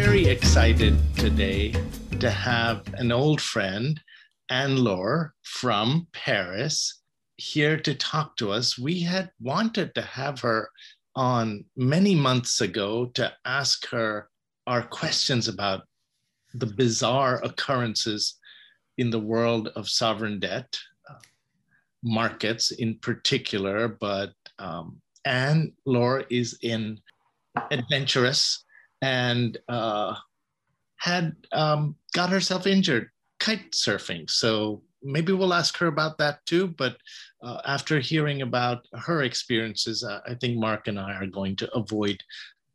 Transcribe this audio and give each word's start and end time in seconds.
very 0.00 0.26
excited 0.26 0.96
today 1.16 1.72
to 2.20 2.30
have 2.30 2.86
an 2.94 3.10
old 3.10 3.40
friend, 3.40 4.00
Anne 4.48 4.76
Laure 4.76 5.32
from 5.42 6.06
Paris, 6.12 7.02
here 7.36 7.76
to 7.76 7.96
talk 7.96 8.36
to 8.36 8.52
us. 8.52 8.78
We 8.78 9.00
had 9.00 9.32
wanted 9.40 9.96
to 9.96 10.02
have 10.02 10.38
her 10.40 10.70
on 11.16 11.64
many 11.76 12.14
months 12.14 12.60
ago 12.60 13.06
to 13.14 13.32
ask 13.44 13.88
her 13.88 14.28
our 14.68 14.82
questions 14.82 15.48
about 15.48 15.82
the 16.54 16.66
bizarre 16.66 17.42
occurrences 17.42 18.38
in 18.98 19.10
the 19.10 19.18
world 19.18 19.66
of 19.74 19.88
sovereign 19.88 20.38
debt, 20.38 20.78
uh, 21.10 21.14
markets 22.04 22.70
in 22.70 23.00
particular, 23.00 23.88
but 23.88 24.30
um, 24.60 25.02
Anne 25.24 25.72
Laure 25.86 26.24
is 26.30 26.56
in 26.62 27.00
adventurous 27.72 28.64
and 29.02 29.58
uh, 29.68 30.14
had 30.96 31.36
um, 31.52 31.96
got 32.12 32.30
herself 32.30 32.66
injured 32.66 33.10
kite 33.38 33.72
surfing. 33.72 34.28
So 34.28 34.82
maybe 35.02 35.32
we'll 35.32 35.54
ask 35.54 35.76
her 35.78 35.86
about 35.86 36.18
that 36.18 36.44
too. 36.46 36.68
But 36.68 36.96
uh, 37.42 37.60
after 37.64 38.00
hearing 38.00 38.42
about 38.42 38.86
her 38.94 39.22
experiences, 39.22 40.02
uh, 40.02 40.20
I 40.26 40.34
think 40.34 40.58
Mark 40.58 40.88
and 40.88 40.98
I 40.98 41.14
are 41.14 41.26
going 41.26 41.56
to 41.56 41.72
avoid 41.72 42.22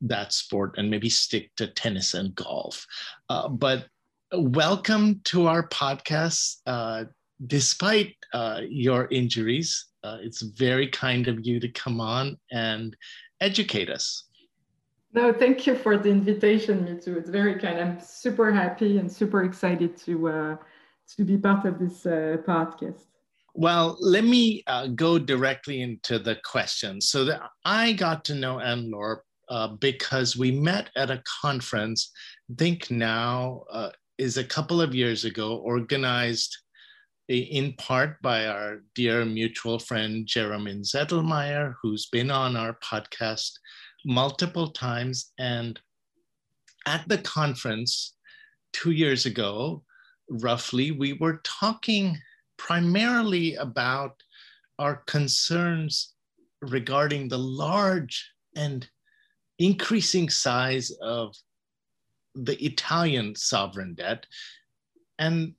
that 0.02 0.34
sport 0.34 0.76
and 0.78 0.90
maybe 0.90 1.10
stick 1.10 1.52
to 1.58 1.68
tennis 1.68 2.14
and 2.14 2.36
golf. 2.36 2.86
Uh, 3.30 3.48
but 3.48 3.88
welcome 4.34 5.22
to 5.26 5.48
our 5.48 5.68
podcast. 5.70 6.58
Uh, 6.66 7.06
despite 7.48 8.16
uh, 8.34 8.62
your 8.68 9.08
injuries, 9.12 9.88
uh, 10.04 10.18
it's 10.22 10.42
very 10.42 10.88
kind 10.88 11.28
of 11.28 11.46
you 11.46 11.60
to 11.60 11.70
come 11.70 12.00
on 12.02 12.38
and 12.52 12.96
educate 13.42 13.90
us. 13.90 14.26
No, 15.14 15.32
thank 15.32 15.68
you 15.68 15.76
for 15.76 15.96
the 15.96 16.10
invitation, 16.10 16.86
me 16.86 17.00
too. 17.00 17.18
It's 17.18 17.30
very 17.30 17.60
kind. 17.60 17.80
I'm 17.80 18.00
super 18.00 18.52
happy 18.52 18.98
and 18.98 19.12
super 19.12 19.44
excited 19.44 19.96
to 19.98 20.28
uh, 20.28 20.58
to 21.16 21.24
be 21.24 21.38
part 21.38 21.66
of 21.66 21.78
this 21.78 22.06
uh, 22.06 22.38
podcast. 22.48 23.04
Well, 23.54 23.96
let 24.00 24.24
me 24.24 24.64
uh, 24.66 24.88
go 24.88 25.20
directly 25.20 25.82
into 25.82 26.18
the 26.18 26.38
questions. 26.44 27.10
So 27.10 27.26
that 27.26 27.42
I 27.64 27.94
got 27.94 28.26
to 28.26 28.36
know 28.36 28.60
Anne 28.60 28.90
Laure 28.90 29.24
uh, 29.50 29.68
because 29.80 30.36
we 30.36 30.50
met 30.50 30.90
at 30.96 31.12
a 31.12 31.22
conference. 31.42 32.12
Think 32.58 32.90
now 32.90 33.66
uh, 33.72 33.92
is 34.18 34.38
a 34.38 34.44
couple 34.44 34.82
of 34.82 34.96
years 34.96 35.26
ago, 35.26 35.58
organized 35.58 36.58
in 37.28 37.74
part 37.74 38.22
by 38.22 38.48
our 38.48 38.82
dear 38.96 39.24
mutual 39.26 39.80
friend 39.80 40.28
Jeromin 40.28 40.82
Zettelmeyer, 40.82 41.76
who's 41.82 42.08
been 42.08 42.30
on 42.30 42.56
our 42.56 42.78
podcast 42.84 43.52
multiple 44.06 44.70
times. 44.70 45.32
And 45.40 45.80
at 46.86 47.08
the 47.08 47.20
conference 47.20 48.16
two 48.74 48.92
years 48.92 49.26
ago, 49.26 49.84
roughly, 50.30 50.92
we 50.92 51.14
were 51.14 51.40
talking 51.44 52.18
primarily 52.58 53.56
about 53.56 54.22
our 54.80 54.98
concerns 55.08 56.14
regarding 56.62 57.28
the 57.28 57.38
large 57.38 58.32
and 58.56 58.88
increasing 59.60 60.30
size 60.30 60.92
of 61.02 61.36
the 62.36 62.62
Italian 62.64 63.36
sovereign 63.36 63.94
debt. 63.94 64.26
And 65.20 65.54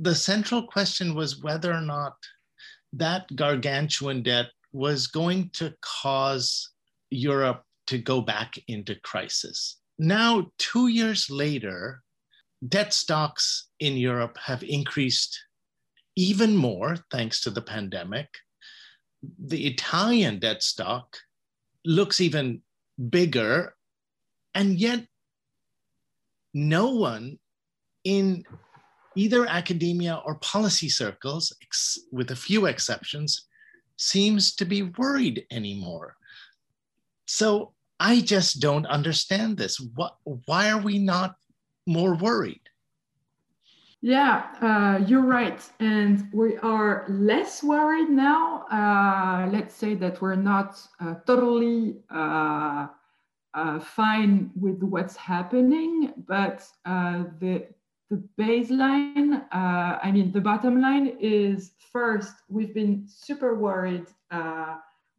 the 0.00 0.14
central 0.14 0.66
question 0.66 1.14
was 1.14 1.42
whether 1.42 1.72
or 1.72 1.82
not 1.82 2.14
that 2.94 3.26
gargantuan 3.36 4.22
debt 4.22 4.46
was 4.72 5.06
going 5.06 5.50
to 5.52 5.74
cause 5.82 6.70
Europe 7.10 7.62
to 7.86 7.98
go 7.98 8.22
back 8.22 8.54
into 8.66 8.94
crisis. 9.02 9.76
Now, 9.98 10.46
two 10.58 10.88
years 10.88 11.28
later, 11.28 12.02
debt 12.66 12.94
stocks 12.94 13.68
in 13.78 13.96
Europe 13.96 14.38
have 14.38 14.62
increased 14.62 15.38
even 16.16 16.56
more 16.56 16.96
thanks 17.10 17.42
to 17.42 17.50
the 17.50 17.62
pandemic. 17.62 18.28
The 19.38 19.66
Italian 19.66 20.38
debt 20.38 20.62
stock 20.62 21.18
looks 21.84 22.20
even 22.20 22.62
bigger, 23.10 23.74
and 24.54 24.78
yet 24.78 25.06
no 26.54 26.90
one 26.92 27.38
in 28.04 28.44
either 29.16 29.46
academia 29.46 30.20
or 30.24 30.36
policy 30.36 30.88
circles, 30.88 31.52
with 32.12 32.30
a 32.30 32.36
few 32.36 32.66
exceptions, 32.66 33.46
seems 33.96 34.54
to 34.54 34.64
be 34.64 34.82
worried 34.82 35.46
anymore. 35.50 36.16
So 37.26 37.72
I 37.98 38.20
just 38.20 38.60
don't 38.60 38.86
understand 38.86 39.56
this. 39.56 39.78
What, 39.78 40.16
why 40.46 40.70
are 40.70 40.80
we 40.80 40.98
not 40.98 41.36
more 41.86 42.14
worried? 42.14 42.62
Yeah, 44.02 44.46
uh, 44.62 45.04
you're 45.04 45.26
right. 45.26 45.60
And 45.78 46.26
we 46.32 46.56
are 46.58 47.04
less 47.10 47.62
worried 47.62 48.08
now. 48.08 48.64
Uh, 48.72 49.50
let's 49.52 49.74
say 49.74 49.94
that 49.96 50.22
we're 50.22 50.36
not 50.36 50.80
uh, 50.98 51.16
totally 51.26 51.96
uh, 52.10 52.86
uh, 53.52 53.80
fine 53.80 54.50
with 54.58 54.82
what's 54.82 55.16
happening, 55.16 56.14
but 56.26 56.66
uh, 56.86 57.24
the, 57.40 57.66
the 58.10 58.22
baseline, 58.38 59.44
I 59.52 60.10
mean, 60.12 60.32
the 60.32 60.40
bottom 60.40 60.80
line 60.80 61.16
is 61.20 61.72
first, 61.92 62.34
we've 62.48 62.74
been 62.74 63.06
super 63.06 63.54
worried 63.54 64.06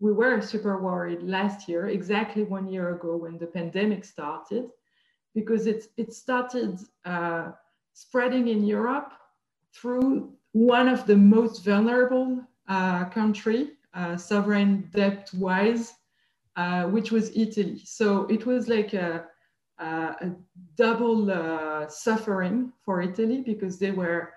we 0.02 0.12
were 0.12 0.42
super 0.42 0.82
worried 0.82 1.22
last 1.22 1.70
year, 1.70 1.88
exactly 1.88 2.42
one 2.42 2.68
year 2.68 2.96
ago 2.96 3.16
when 3.16 3.38
the 3.38 3.46
pandemic 3.46 4.04
started, 4.04 4.66
because 5.36 5.68
it, 5.68 5.86
it 5.96 6.12
started 6.12 6.80
uh, 7.06 7.52
spreading 7.94 8.48
in 8.48 8.66
Europe 8.66 9.14
through 9.74 10.34
one 10.54 10.88
of 10.88 11.06
the 11.06 11.16
most 11.16 11.64
vulnerable 11.64 12.42
uh, 12.68 13.06
country, 13.06 13.74
uh, 13.94 14.18
sovereign 14.18 14.90
debt-wise, 14.92 15.94
uh, 16.56 16.86
which 16.86 17.12
was 17.12 17.38
Italy. 17.38 17.80
So 17.86 18.26
it 18.26 18.48
was 18.48 18.68
like 18.68 18.94
a, 18.94 19.26
a, 19.82 20.16
a 20.26 20.32
double 20.76 21.32
uh, 21.32 21.88
suffering 21.88 22.72
for 22.86 23.02
Italy 23.02 23.42
because 23.42 23.80
they 23.80 23.92
were 23.92 24.34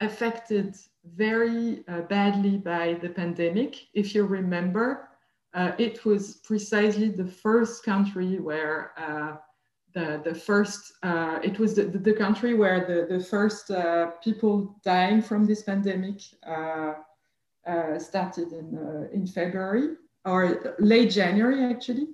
affected 0.00 0.76
very 1.14 1.84
uh, 1.88 2.02
badly 2.02 2.56
by 2.56 2.98
the 3.02 3.08
pandemic. 3.08 3.76
If 3.94 4.14
you 4.14 4.24
remember, 4.24 5.08
uh, 5.54 5.72
it 5.78 6.04
was 6.04 6.36
precisely 6.44 7.08
the 7.08 7.26
first 7.26 7.84
country 7.84 8.38
where 8.38 8.92
uh, 8.96 9.36
the, 9.94 10.20
the 10.24 10.34
first, 10.34 10.92
uh, 11.02 11.38
it 11.42 11.58
was 11.58 11.74
the, 11.74 11.84
the, 11.84 12.12
country 12.12 12.54
where 12.54 12.86
the, 12.86 13.14
the 13.14 13.24
first 13.24 13.70
uh, 13.70 14.10
people 14.22 14.76
dying 14.84 15.22
from 15.22 15.46
this 15.46 15.62
pandemic 15.62 16.20
uh, 16.46 16.94
started 17.98 18.52
in, 18.52 19.08
in 19.12 19.26
February 19.26 19.94
or 20.24 20.76
late 20.78 21.10
January, 21.10 21.64
actually. 21.64 22.08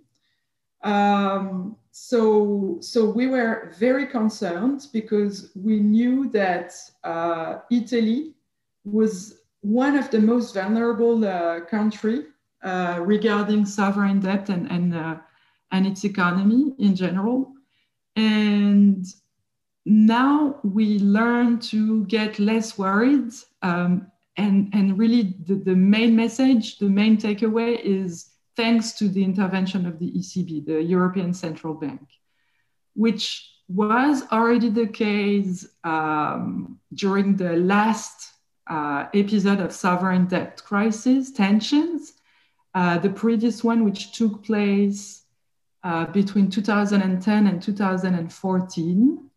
Um, 0.82 1.76
so, 1.96 2.78
so 2.80 3.08
we 3.08 3.28
were 3.28 3.72
very 3.78 4.08
concerned 4.08 4.88
because 4.92 5.52
we 5.54 5.78
knew 5.78 6.28
that 6.30 6.74
uh, 7.04 7.58
Italy 7.70 8.34
was 8.84 9.42
one 9.60 9.96
of 9.96 10.10
the 10.10 10.18
most 10.18 10.54
vulnerable 10.54 11.24
uh, 11.24 11.60
country 11.60 12.24
uh, 12.64 12.98
regarding 13.00 13.64
sovereign 13.64 14.18
debt 14.18 14.48
and, 14.48 14.68
and, 14.72 14.92
uh, 14.92 15.18
and 15.70 15.86
its 15.86 16.02
economy 16.02 16.74
in 16.80 16.96
general. 16.96 17.52
And 18.16 19.06
now 19.86 20.58
we 20.64 20.98
learn 20.98 21.60
to 21.70 22.06
get 22.06 22.40
less 22.40 22.76
worried. 22.76 23.32
Um, 23.62 24.10
and, 24.36 24.68
and 24.72 24.98
really, 24.98 25.36
the, 25.46 25.54
the 25.54 25.76
main 25.76 26.16
message, 26.16 26.78
the 26.78 26.88
main 26.88 27.18
takeaway 27.18 27.80
is 27.84 28.33
thanks 28.56 28.92
to 28.92 29.08
the 29.08 29.24
intervention 29.24 29.86
of 29.86 29.98
the 29.98 30.10
ECB, 30.12 30.66
the 30.66 30.82
European 30.82 31.34
Central 31.34 31.74
Bank, 31.74 32.08
which 32.94 33.50
was 33.68 34.22
already 34.30 34.68
the 34.68 34.86
case 34.86 35.66
um, 35.84 36.78
during 36.92 37.36
the 37.36 37.56
last 37.56 38.32
uh, 38.66 39.06
episode 39.14 39.60
of 39.60 39.72
sovereign 39.72 40.26
debt 40.26 40.62
crisis 40.64 41.32
tensions. 41.32 42.14
Uh, 42.74 42.98
the 42.98 43.10
previous 43.10 43.62
one, 43.62 43.84
which 43.84 44.12
took 44.12 44.44
place 44.44 45.22
uh, 45.84 46.06
between 46.06 46.50
2010 46.50 47.46
and 47.46 47.62
2014. 47.62 49.30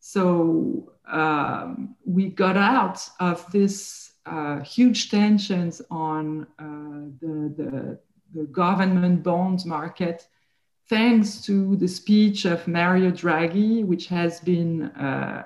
So 0.00 0.92
um, 1.06 1.94
we 2.04 2.30
got 2.30 2.56
out 2.56 3.06
of 3.20 3.50
this 3.52 4.12
uh, 4.26 4.60
huge 4.60 5.10
tensions 5.10 5.82
on 5.90 6.46
uh, 6.58 7.10
the, 7.20 7.54
the 7.56 7.98
the 8.34 8.44
government 8.44 9.22
bond 9.22 9.64
market, 9.66 10.26
thanks 10.88 11.40
to 11.42 11.76
the 11.76 11.88
speech 11.88 12.44
of 12.44 12.66
Mario 12.66 13.10
Draghi, 13.10 13.84
which 13.84 14.08
has 14.08 14.40
been, 14.40 14.82
uh, 14.82 15.44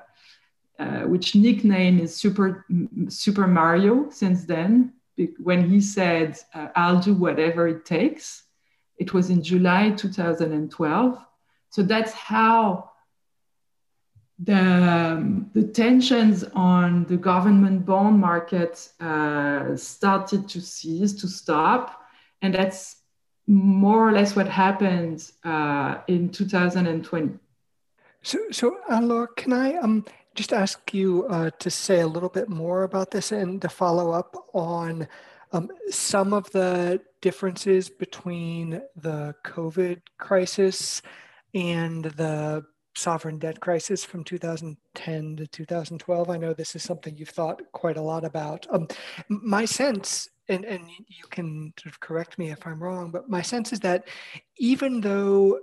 uh, 0.78 1.00
which 1.02 1.34
nickname 1.34 2.00
is 2.00 2.16
Super, 2.16 2.66
Super 3.08 3.46
Mario 3.46 4.10
since 4.10 4.44
then, 4.44 4.92
when 5.38 5.68
he 5.68 5.80
said, 5.80 6.38
uh, 6.54 6.68
I'll 6.74 7.00
do 7.00 7.14
whatever 7.14 7.68
it 7.68 7.84
takes. 7.84 8.44
It 8.98 9.12
was 9.12 9.30
in 9.30 9.42
July 9.42 9.90
2012. 9.90 11.18
So 11.70 11.82
that's 11.82 12.12
how 12.12 12.90
the, 14.38 14.54
um, 14.56 15.50
the 15.54 15.64
tensions 15.64 16.44
on 16.54 17.04
the 17.04 17.16
government 17.16 17.86
bond 17.86 18.18
market 18.18 18.90
uh, 19.00 19.76
started 19.76 20.48
to 20.48 20.60
cease, 20.60 21.12
to 21.14 21.28
stop. 21.28 22.03
And 22.44 22.54
that's 22.54 22.96
more 23.46 24.06
or 24.06 24.12
less 24.12 24.36
what 24.36 24.46
happened 24.46 25.32
uh, 25.44 25.96
in 26.08 26.28
2020. 26.28 27.38
So, 28.20 28.38
so 28.50 28.76
Anne-Laure, 28.90 29.28
can 29.28 29.54
I 29.54 29.76
um, 29.76 30.04
just 30.34 30.52
ask 30.52 30.92
you 30.92 31.26
uh, 31.28 31.48
to 31.58 31.70
say 31.70 32.00
a 32.00 32.06
little 32.06 32.28
bit 32.28 32.50
more 32.50 32.82
about 32.82 33.10
this 33.10 33.32
and 33.32 33.62
to 33.62 33.70
follow 33.70 34.10
up 34.10 34.36
on 34.52 35.08
um, 35.52 35.70
some 35.88 36.34
of 36.34 36.50
the 36.50 37.00
differences 37.22 37.88
between 37.88 38.82
the 38.94 39.34
COVID 39.42 40.02
crisis 40.18 41.00
and 41.54 42.04
the 42.04 42.62
sovereign 42.94 43.38
debt 43.38 43.58
crisis 43.60 44.04
from 44.04 44.22
2010 44.22 45.36
to 45.36 45.46
2012. 45.46 46.28
I 46.28 46.36
know 46.36 46.52
this 46.52 46.76
is 46.76 46.82
something 46.82 47.16
you've 47.16 47.30
thought 47.30 47.62
quite 47.72 47.96
a 47.96 48.02
lot 48.02 48.22
about. 48.22 48.66
Um, 48.70 48.86
my 49.30 49.64
sense, 49.64 50.28
and, 50.48 50.64
and 50.64 50.88
you 51.08 51.24
can 51.30 51.72
sort 51.78 51.92
of 51.92 52.00
correct 52.00 52.38
me 52.38 52.50
if 52.50 52.66
I'm 52.66 52.82
wrong, 52.82 53.10
but 53.10 53.28
my 53.28 53.42
sense 53.42 53.72
is 53.72 53.80
that 53.80 54.08
even 54.58 55.00
though 55.00 55.58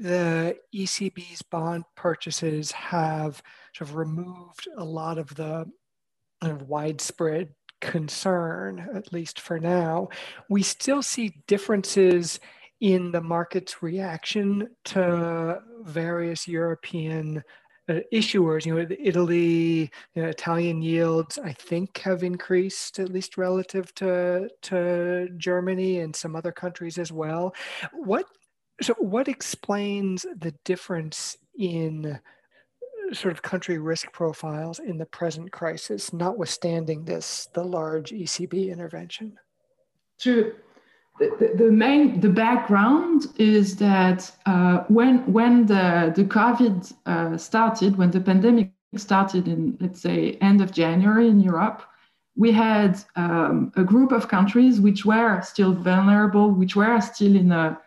the 0.00 0.56
ECB's 0.74 1.42
bond 1.42 1.84
purchases 1.96 2.70
have 2.72 3.42
sort 3.74 3.90
of 3.90 3.96
removed 3.96 4.68
a 4.76 4.84
lot 4.84 5.18
of 5.18 5.34
the 5.34 5.66
kind 6.42 6.52
of 6.52 6.68
widespread 6.68 7.48
concern, 7.80 8.88
at 8.94 9.12
least 9.12 9.40
for 9.40 9.58
now, 9.58 10.08
we 10.48 10.62
still 10.62 11.02
see 11.02 11.42
differences 11.46 12.38
in 12.80 13.10
the 13.10 13.20
market's 13.20 13.82
reaction 13.82 14.68
to 14.84 15.60
various 15.82 16.46
European 16.46 17.42
uh, 17.88 18.00
issuers. 18.12 18.66
You 18.66 18.74
know, 18.74 18.86
Italy, 18.98 19.90
you 20.14 20.22
know, 20.22 20.28
Italian 20.28 20.82
yields, 20.82 21.38
I 21.38 21.52
think, 21.52 21.98
have 21.98 22.22
increased 22.22 22.98
at 22.98 23.10
least 23.10 23.38
relative 23.38 23.94
to 23.96 24.48
to 24.62 25.28
Germany 25.36 26.00
and 26.00 26.14
some 26.14 26.36
other 26.36 26.52
countries 26.52 26.98
as 26.98 27.12
well. 27.12 27.54
What 27.92 28.26
so 28.80 28.94
what 28.98 29.28
explains 29.28 30.26
the 30.36 30.54
difference 30.64 31.36
in 31.58 32.18
sort 33.12 33.32
of 33.32 33.42
country 33.42 33.78
risk 33.78 34.12
profiles 34.12 34.78
in 34.78 34.98
the 34.98 35.06
present 35.06 35.50
crisis, 35.50 36.12
notwithstanding 36.12 37.04
this, 37.04 37.48
the 37.54 37.64
large 37.64 38.10
ECB 38.10 38.70
intervention? 38.70 39.38
True. 40.20 40.54
The, 41.18 41.70
main 41.72 42.20
the 42.20 42.28
background 42.28 43.26
is 43.38 43.76
that 43.76 44.30
uh, 44.46 44.84
when 44.88 45.30
when 45.32 45.66
the 45.66 46.12
the 46.14 46.24
COVID 46.24 46.94
uh, 47.06 47.36
started, 47.36 47.96
when 47.96 48.10
the 48.10 48.20
pandemic 48.20 48.70
started 48.96 49.48
in 49.48 49.76
let's 49.80 50.00
say 50.00 50.38
end 50.40 50.60
of 50.60 50.70
January 50.72 51.28
in 51.28 51.40
Europe, 51.40 51.82
we 52.36 52.52
had 52.52 53.02
um, 53.16 53.72
a 53.74 53.82
group 53.82 54.12
of 54.12 54.28
countries 54.28 54.80
which 54.80 55.04
were 55.04 55.42
still 55.42 55.72
vulnerable, 55.72 56.52
which 56.52 56.76
were 56.76 57.00
still 57.00 57.34
in 57.34 57.50
a 57.50 57.78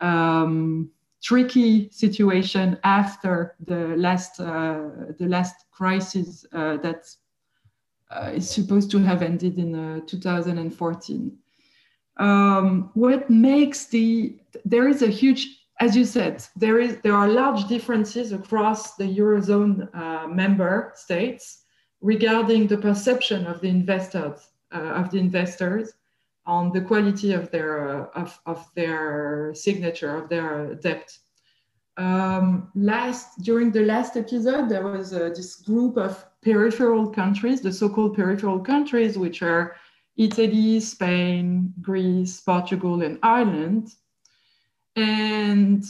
um, 0.00 0.90
tricky 1.22 1.88
situation 1.90 2.78
after 2.84 3.54
the 3.64 3.96
last 3.96 4.38
uh, 4.40 4.90
the 5.18 5.26
last 5.26 5.64
crisis 5.72 6.44
uh, 6.52 6.76
that 6.76 7.08
uh, 8.10 8.30
is 8.34 8.48
supposed 8.48 8.90
to 8.90 8.98
have 8.98 9.22
ended 9.22 9.58
in 9.58 9.74
uh, 9.74 10.00
2014. 10.06 11.38
Um, 12.16 12.90
what 12.94 13.28
makes 13.28 13.86
the 13.86 14.38
there 14.64 14.88
is 14.88 15.02
a 15.02 15.08
huge 15.08 15.48
as 15.80 15.96
you 15.96 16.04
said 16.04 16.44
there 16.54 16.78
is 16.78 16.98
there 17.02 17.14
are 17.14 17.28
large 17.28 17.66
differences 17.66 18.30
across 18.30 18.94
the 18.94 19.04
eurozone 19.04 19.88
uh, 19.96 20.28
member 20.28 20.92
states 20.94 21.64
regarding 22.00 22.68
the 22.68 22.76
perception 22.76 23.46
of 23.46 23.60
the 23.60 23.68
investors 23.68 24.48
uh, 24.72 24.78
of 25.00 25.10
the 25.10 25.18
investors 25.18 25.94
on 26.46 26.72
the 26.72 26.80
quality 26.80 27.32
of 27.32 27.50
their 27.50 28.04
of, 28.16 28.38
of 28.46 28.66
their 28.74 29.52
signature 29.54 30.16
of 30.16 30.28
their 30.28 30.74
debt. 30.76 31.16
Um, 31.96 32.70
last 32.74 33.40
during 33.42 33.70
the 33.70 33.84
last 33.84 34.16
episode, 34.16 34.68
there 34.68 34.82
was 34.82 35.12
uh, 35.12 35.30
this 35.34 35.56
group 35.56 35.96
of 35.96 36.24
peripheral 36.42 37.08
countries, 37.08 37.60
the 37.60 37.72
so-called 37.72 38.16
peripheral 38.16 38.58
countries, 38.58 39.16
which 39.16 39.42
are 39.42 39.76
Italy, 40.16 40.80
Spain, 40.80 41.72
Greece, 41.80 42.40
Portugal, 42.40 43.02
and 43.02 43.18
Ireland. 43.22 43.88
And 44.96 45.84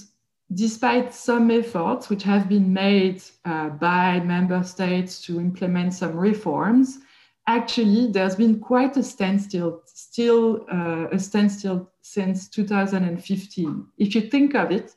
despite 0.52 1.12
some 1.12 1.50
efforts 1.50 2.08
which 2.08 2.22
have 2.22 2.48
been 2.48 2.72
made 2.72 3.22
uh, 3.44 3.70
by 3.70 4.20
member 4.20 4.62
states 4.62 5.20
to 5.22 5.40
implement 5.40 5.94
some 5.94 6.16
reforms, 6.16 6.98
actually 7.46 8.10
there's 8.10 8.36
been 8.36 8.60
quite 8.60 8.96
a 8.96 9.02
standstill, 9.02 9.82
still 9.86 10.64
uh, 10.72 11.08
a 11.12 11.18
standstill 11.18 11.90
since 12.00 12.48
2015. 12.48 13.86
If 13.98 14.14
you 14.14 14.22
think 14.22 14.54
of 14.54 14.70
it, 14.70 14.94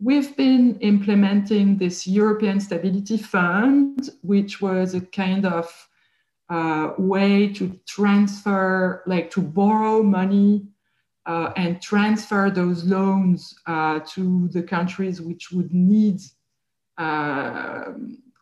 We've 0.00 0.36
been 0.36 0.76
implementing 0.80 1.78
this 1.78 2.06
European 2.06 2.58
Stability 2.60 3.16
Fund, 3.16 4.10
which 4.22 4.60
was 4.60 4.94
a 4.94 5.00
kind 5.00 5.46
of 5.46 5.88
uh, 6.50 6.92
way 6.98 7.48
to 7.54 7.78
transfer, 7.86 9.02
like 9.06 9.30
to 9.30 9.40
borrow 9.40 10.02
money 10.02 10.66
uh, 11.26 11.52
and 11.56 11.80
transfer 11.80 12.50
those 12.50 12.84
loans 12.84 13.54
uh, 13.66 14.00
to 14.00 14.48
the 14.48 14.62
countries 14.62 15.20
which 15.20 15.50
would 15.52 15.72
need, 15.72 16.20
uh, 16.98 17.84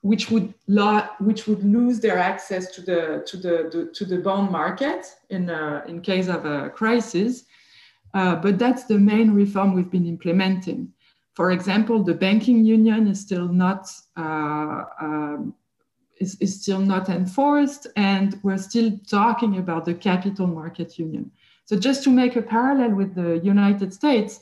which 0.01 0.31
would 0.31 0.53
lo- 0.67 1.07
which 1.21 1.47
would 1.47 1.63
lose 1.65 2.01
their 2.01 2.19
access 2.19 2.73
to 2.73 2.81
the 2.83 3.23
to 3.27 3.37
the, 3.37 3.71
the 3.71 3.91
to 3.95 4.05
the 4.05 4.19
bond 4.19 4.51
market 4.51 5.07
in 5.31 5.49
uh, 5.49 5.85
in 5.87 6.01
case 6.01 6.29
of 6.29 6.45
a 6.45 6.71
crisis. 6.71 7.45
Uh, 8.15 8.37
but 8.37 8.59
that's 8.59 8.85
the 8.85 8.99
main 8.99 9.33
reform 9.33 9.73
we've 9.73 9.91
been 9.91 10.07
implementing. 10.07 10.93
For 11.35 11.53
example, 11.53 12.03
the 12.03 12.13
banking 12.13 12.63
union 12.65 13.07
is 13.07 13.21
still 13.21 13.49
not 13.49 13.89
uh, 14.19 14.85
um, 15.01 15.55
is, 16.23 16.37
is 16.41 16.63
still 16.63 16.81
not 16.81 17.09
enforced, 17.09 17.87
and 17.97 18.39
we're 18.43 18.65
still 18.71 18.91
talking 19.09 19.59
about 19.59 19.85
the 19.85 19.95
capital 19.95 20.47
market 20.47 20.99
union. 20.99 21.31
So 21.65 21.75
just 21.77 22.03
to 22.05 22.11
make 22.11 22.37
a 22.37 22.43
parallel 22.43 22.93
with 23.01 23.15
the 23.15 23.39
United 23.39 23.93
States, 23.93 24.41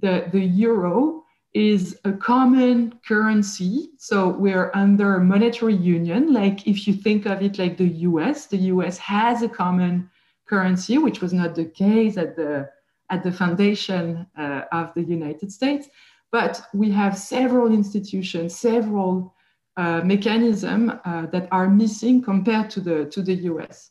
the, 0.00 0.14
the 0.30 0.40
euro 0.40 1.24
is 1.54 1.98
a 2.04 2.12
common 2.12 2.76
currency. 3.06 3.90
So 3.98 4.28
we're 4.28 4.70
under 4.74 5.18
monetary 5.20 5.74
union. 5.74 6.32
Like 6.32 6.66
if 6.66 6.86
you 6.86 6.94
think 6.94 7.26
of 7.26 7.42
it 7.42 7.58
like 7.58 7.76
the 7.76 7.92
US, 8.10 8.46
the 8.46 8.62
US 8.74 8.96
has 8.98 9.42
a 9.42 9.48
common 9.48 10.10
currency, 10.46 10.98
which 10.98 11.20
was 11.20 11.32
not 11.32 11.54
the 11.54 11.66
case 11.66 12.16
at 12.16 12.36
the 12.36 12.70
at 13.10 13.22
the 13.22 13.32
foundation 13.32 14.26
uh, 14.38 14.62
of 14.72 14.94
the 14.94 15.02
United 15.02 15.52
States. 15.52 15.88
But 16.30 16.62
we 16.72 16.90
have 16.92 17.16
several 17.18 17.70
institutions, 17.70 18.56
several 18.56 19.34
uh, 19.76 20.02
mechanisms 20.04 20.92
uh, 21.04 21.26
that 21.26 21.48
are 21.50 21.68
missing 21.68 22.22
compared 22.22 22.70
to 22.70 22.80
the, 22.80 23.06
to 23.06 23.22
the 23.22 23.34
US. 23.50 23.90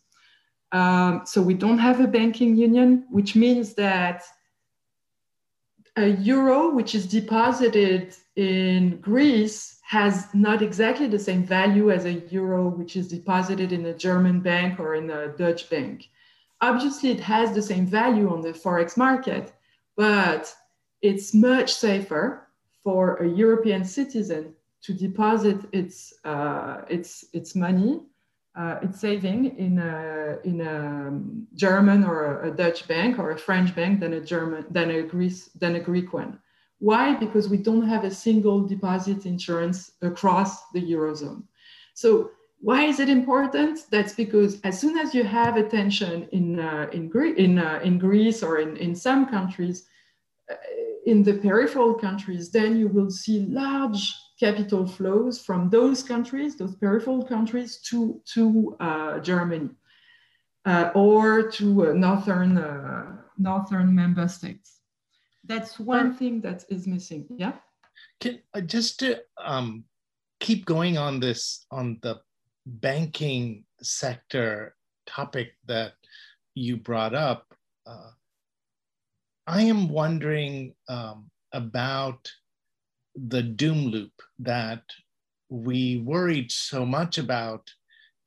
Um, 0.71 1.23
so 1.25 1.41
we 1.41 1.53
don't 1.53 1.79
have 1.79 1.99
a 1.99 2.07
banking 2.07 2.55
union, 2.55 3.05
which 3.09 3.35
means 3.35 3.73
that 3.75 4.23
a 5.97 6.07
euro 6.07 6.73
which 6.73 6.95
is 6.95 7.05
deposited 7.05 8.15
in 8.35 9.01
Greece 9.01 9.79
has 9.83 10.27
not 10.33 10.61
exactly 10.61 11.07
the 11.07 11.19
same 11.19 11.43
value 11.43 11.91
as 11.91 12.05
a 12.05 12.13
euro 12.29 12.69
which 12.69 12.95
is 12.95 13.09
deposited 13.09 13.73
in 13.73 13.85
a 13.87 13.93
German 13.93 14.39
bank 14.39 14.79
or 14.79 14.95
in 14.95 15.09
a 15.09 15.29
Dutch 15.29 15.69
bank. 15.69 16.09
Obviously, 16.61 17.09
it 17.09 17.19
has 17.19 17.53
the 17.53 17.61
same 17.61 17.85
value 17.85 18.31
on 18.31 18.41
the 18.41 18.53
forex 18.53 18.95
market, 18.95 19.51
but 19.97 20.53
it's 21.01 21.33
much 21.33 21.73
safer 21.73 22.47
for 22.83 23.17
a 23.17 23.27
European 23.27 23.83
citizen 23.83 24.55
to 24.83 24.93
deposit 24.93 25.57
its, 25.71 26.13
uh, 26.23 26.81
its, 26.89 27.25
its 27.33 27.55
money, 27.55 28.01
uh, 28.55 28.79
its 28.81 28.99
saving 28.99 29.57
in 29.57 29.77
a, 29.79 30.37
in 30.43 30.61
a 30.61 31.55
German 31.55 32.03
or 32.03 32.43
a 32.43 32.51
Dutch 32.51 32.87
bank 32.87 33.19
or 33.19 33.31
a 33.31 33.37
French 33.37 33.75
bank 33.75 33.99
than 33.99 34.13
a 34.13 34.21
German, 34.21 34.65
than 34.69 34.91
a 34.91 35.01
Greece, 35.03 35.49
than 35.49 35.75
a 35.75 35.79
Greek 35.79 36.13
one. 36.13 36.39
Why? 36.79 37.15
Because 37.15 37.47
we 37.47 37.57
don't 37.57 37.87
have 37.87 38.03
a 38.03 38.11
single 38.11 38.67
deposit 38.67 39.25
insurance 39.25 39.91
across 40.01 40.69
the 40.71 40.81
Eurozone. 40.81 41.43
So 41.93 42.31
why 42.59 42.85
is 42.85 42.99
it 42.99 43.09
important? 43.09 43.85
That's 43.91 44.13
because 44.13 44.59
as 44.61 44.79
soon 44.79 44.97
as 44.97 45.13
you 45.13 45.23
have 45.23 45.57
a 45.57 45.63
tension 45.63 46.27
in, 46.31 46.59
uh, 46.59 46.87
in, 46.91 47.07
Gre- 47.07 47.37
in, 47.37 47.59
uh, 47.59 47.81
in 47.83 47.99
Greece 47.99 48.41
or 48.41 48.59
in, 48.59 48.77
in 48.77 48.95
some 48.95 49.27
countries, 49.27 49.87
in 51.05 51.23
the 51.23 51.33
peripheral 51.33 51.93
countries, 51.93 52.51
then 52.51 52.77
you 52.77 52.87
will 52.87 53.09
see 53.09 53.45
large 53.47 54.13
capital 54.41 54.87
flows 54.87 55.39
from 55.39 55.69
those 55.69 56.01
countries, 56.01 56.57
those 56.57 56.75
peripheral 56.75 57.23
countries, 57.23 57.77
to, 57.89 58.19
to 58.33 58.75
uh, 58.79 59.19
Germany 59.19 59.69
uh, 60.65 60.89
or 60.95 61.51
to 61.51 61.65
uh, 61.89 61.93
northern, 61.93 62.57
uh, 62.57 63.17
northern 63.37 63.93
member 63.93 64.27
states. 64.27 64.79
That's 65.45 65.79
one 65.79 66.15
thing 66.15 66.41
that 66.41 66.65
is 66.69 66.87
missing. 66.87 67.27
Yeah. 67.37 67.53
Can, 68.19 68.39
uh, 68.55 68.61
just 68.61 68.99
to 68.99 69.21
um, 69.37 69.85
keep 70.39 70.65
going 70.65 70.97
on 70.97 71.19
this 71.19 71.65
on 71.71 71.99
the 72.01 72.21
banking 72.65 73.63
sector 73.81 74.75
topic 75.05 75.53
that 75.67 75.93
you 76.55 76.77
brought 76.77 77.13
up. 77.13 77.45
Uh, 77.85 78.11
I 79.47 79.61
am 79.63 79.89
wondering 79.89 80.73
um, 80.87 81.29
about 81.53 82.31
the 83.15 83.43
doom 83.43 83.87
loop 83.87 84.13
that 84.39 84.83
we 85.49 85.97
worried 86.05 86.51
so 86.51 86.85
much 86.85 87.17
about 87.17 87.69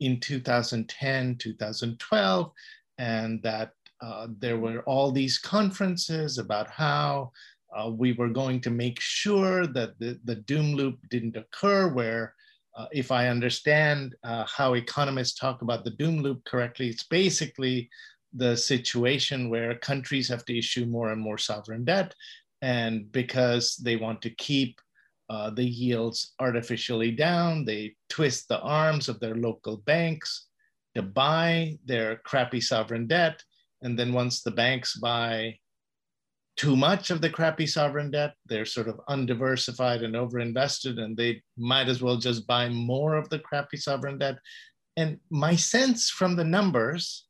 in 0.01 0.21
2010, 0.21 1.37
2012, 1.39 2.53
and 2.99 3.43
that 3.43 3.73
uh, 4.03 4.27
there 4.39 4.59
were 4.59 4.83
all 4.83 5.11
these 5.11 5.39
conferences 5.39 6.39
about 6.39 6.69
how 6.69 7.33
uh, 7.77 7.89
we 7.89 8.13
were 8.13 8.29
going 8.29 8.61
to 8.61 8.71
make 8.71 9.01
sure 9.01 9.67
that 9.67 9.99
the, 9.99 10.19
the 10.25 10.37
doom 10.37 10.75
loop 10.75 10.99
didn't 11.11 11.37
occur, 11.37 11.89
where, 11.89 12.35
uh, 12.77 12.87
if 12.93 13.11
I 13.11 13.29
understand 13.29 14.15
uh, 14.25 14.45
how 14.47 14.75
economists 14.75 15.35
talk 15.35 15.63
about 15.63 15.85
the 15.85 15.91
doom 15.93 16.21
loop 16.21 16.45
correctly, 16.45 16.89
it's 16.89 17.05
basically 17.05 17.89
the 18.35 18.57
situation 18.57 19.49
where 19.49 19.77
countries 19.77 20.29
have 20.29 20.45
to 20.45 20.59
issue 20.59 20.85
more 20.87 21.13
and 21.13 21.21
more 21.21 21.39
sovereign 21.39 21.85
debt. 21.85 22.15
And 22.65 23.13
because 23.13 23.77
they 23.77 23.97
want 23.97 24.23
to 24.23 24.31
keep 24.31 24.81
uh, 25.29 25.51
the 25.51 25.65
yields 25.65 26.33
artificially 26.41 27.11
down, 27.11 27.67
they 27.67 27.95
twist 28.09 28.49
the 28.49 28.61
arms 28.61 29.11
of 29.11 29.21
their 29.21 29.35
local 29.35 29.77
banks 29.77 30.47
to 30.95 31.03
buy 31.03 31.79
their 31.85 32.17
crappy 32.25 32.63
sovereign 32.63 33.07
debt. 33.07 33.43
And 33.83 33.99
then 33.99 34.15
once 34.15 34.41
the 34.41 34.51
banks 34.51 34.97
buy 34.97 35.59
too 36.57 36.75
much 36.75 37.11
of 37.11 37.21
the 37.21 37.29
crappy 37.29 37.67
sovereign 37.67 38.11
debt, 38.11 38.33
they're 38.47 38.65
sort 38.65 38.89
of 38.89 38.99
undiversified 39.09 40.03
and 40.03 40.15
overinvested, 40.15 40.99
and 40.99 41.15
they 41.15 41.43
might 41.59 41.91
as 41.91 42.01
well 42.01 42.17
just 42.17 42.47
buy 42.47 42.71
more 42.71 43.15
of 43.17 43.29
the 43.29 43.41
crappy 43.41 43.77
sovereign 43.77 44.17
debt. 44.17 44.39
And 44.97 45.21
my 45.29 45.55
sense 45.55 46.09
from 46.09 46.35
the 46.35 46.45
numbers 46.45 47.27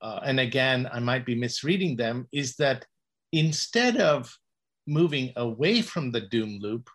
uh, 0.00 0.20
and 0.22 0.38
again, 0.38 0.88
I 0.92 1.00
might 1.00 1.24
be 1.24 1.34
misreading 1.34 1.96
them, 1.96 2.28
is 2.30 2.56
that 2.56 2.84
instead 3.32 3.96
of 3.96 4.30
moving 4.86 5.32
away 5.36 5.82
from 5.82 6.10
the 6.10 6.20
doom 6.20 6.58
loop, 6.60 6.88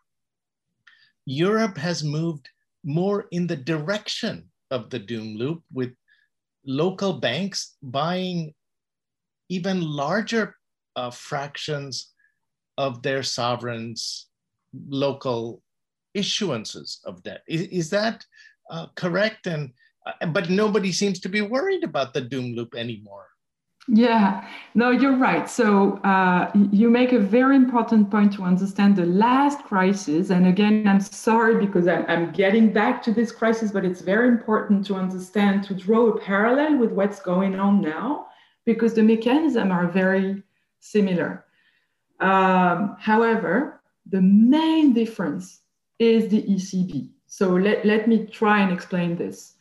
Europe 1.25 1.77
has 1.77 2.03
moved 2.03 2.50
more 2.84 3.27
in 3.31 3.48
the 3.48 3.55
direction 3.55 4.50
of 4.72 4.89
the 4.89 5.00
doom 5.00 5.36
loop 5.36 5.63
with 5.74 5.93
local 6.65 7.13
banks 7.13 7.77
buying 7.81 8.53
even 9.50 9.81
larger 9.81 10.55
uh, 10.96 11.10
fractions 11.10 12.12
of 12.77 13.01
their 13.01 13.24
sovereigns' 13.24 14.27
local 14.88 15.62
issuances 16.15 17.00
of 17.05 17.24
debt. 17.24 17.41
Is, 17.48 17.62
is 17.62 17.89
that 17.89 18.25
uh, 18.69 18.88
correct? 18.96 19.48
And 19.48 19.74
uh, 20.05 20.27
but 20.27 20.50
nobody 20.50 20.91
seems 20.91 21.19
to 21.22 21.29
be 21.29 21.41
worried 21.41 21.84
about 21.84 22.13
the 22.13 22.22
doom 22.22 22.53
loop 22.53 22.75
anymore. 22.75 23.28
Yeah, 23.91 24.48
no, 24.75 24.91
you're 24.91 25.15
right. 25.15 25.50
So 25.50 25.98
uh, 26.03 26.51
you 26.53 26.91
make 26.91 27.12
a 27.12 27.17
very 27.19 27.55
important 27.55 28.12
point 28.12 28.31
to 28.34 28.43
understand 28.43 28.96
the 28.96 29.08
last 29.08 29.63
crisis. 29.63 30.29
And 30.29 30.46
again, 30.46 30.88
I'm 30.88 31.00
sorry 31.00 31.65
because 31.65 31.88
I'm, 31.88 32.31
getting 32.31 32.72
back 32.72 33.01
to 33.03 33.12
this 33.12 33.31
crisis, 33.31 33.72
but 33.72 33.84
it's 33.84 34.01
very 34.01 34.27
important 34.27 34.86
to 34.88 34.96
understand, 34.96 35.63
to 35.63 35.74
draw 35.74 36.10
a 36.10 36.19
parallel 36.19 36.77
with 36.77 36.91
what's 36.91 37.19
going 37.19 37.60
on 37.60 37.81
now, 37.81 38.27
because 38.63 38.93
the 38.93 39.01
mechanisms 39.01 39.72
are 39.72 39.88
very 39.88 40.43
similar. 40.79 41.46
Um, 42.19 42.96
however, 43.00 43.81
the 44.08 44.22
main 44.22 44.93
difference 44.93 45.62
is 45.98 46.29
the 46.29 46.43
ECB. 46.43 47.10
So 47.25 47.50
let, 47.55 47.86
let 47.86 48.08
me 48.08 48.27
try 48.27 48.62
and 48.62 48.72
explain 48.72 49.15
this. 49.15 49.55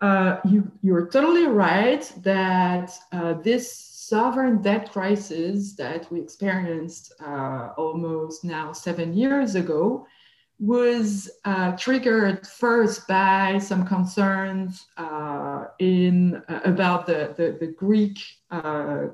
Uh, 0.00 0.40
you, 0.44 0.70
you're 0.82 1.08
totally 1.08 1.46
right 1.46 2.12
that 2.22 2.92
uh, 3.12 3.32
this 3.34 3.74
sovereign 3.74 4.60
debt 4.60 4.92
crisis 4.92 5.74
that 5.74 6.10
we 6.12 6.20
experienced 6.20 7.14
uh, 7.20 7.70
almost 7.78 8.44
now 8.44 8.72
seven 8.72 9.14
years 9.14 9.54
ago 9.54 10.06
was 10.58 11.30
uh, 11.44 11.74
triggered 11.76 12.46
first 12.46 13.08
by 13.08 13.58
some 13.58 13.86
concerns 13.86 14.86
uh, 14.98 15.64
in 15.78 16.42
about 16.64 17.06
the, 17.06 17.34
the, 17.36 17.56
the 17.58 17.72
Greek 17.72 18.18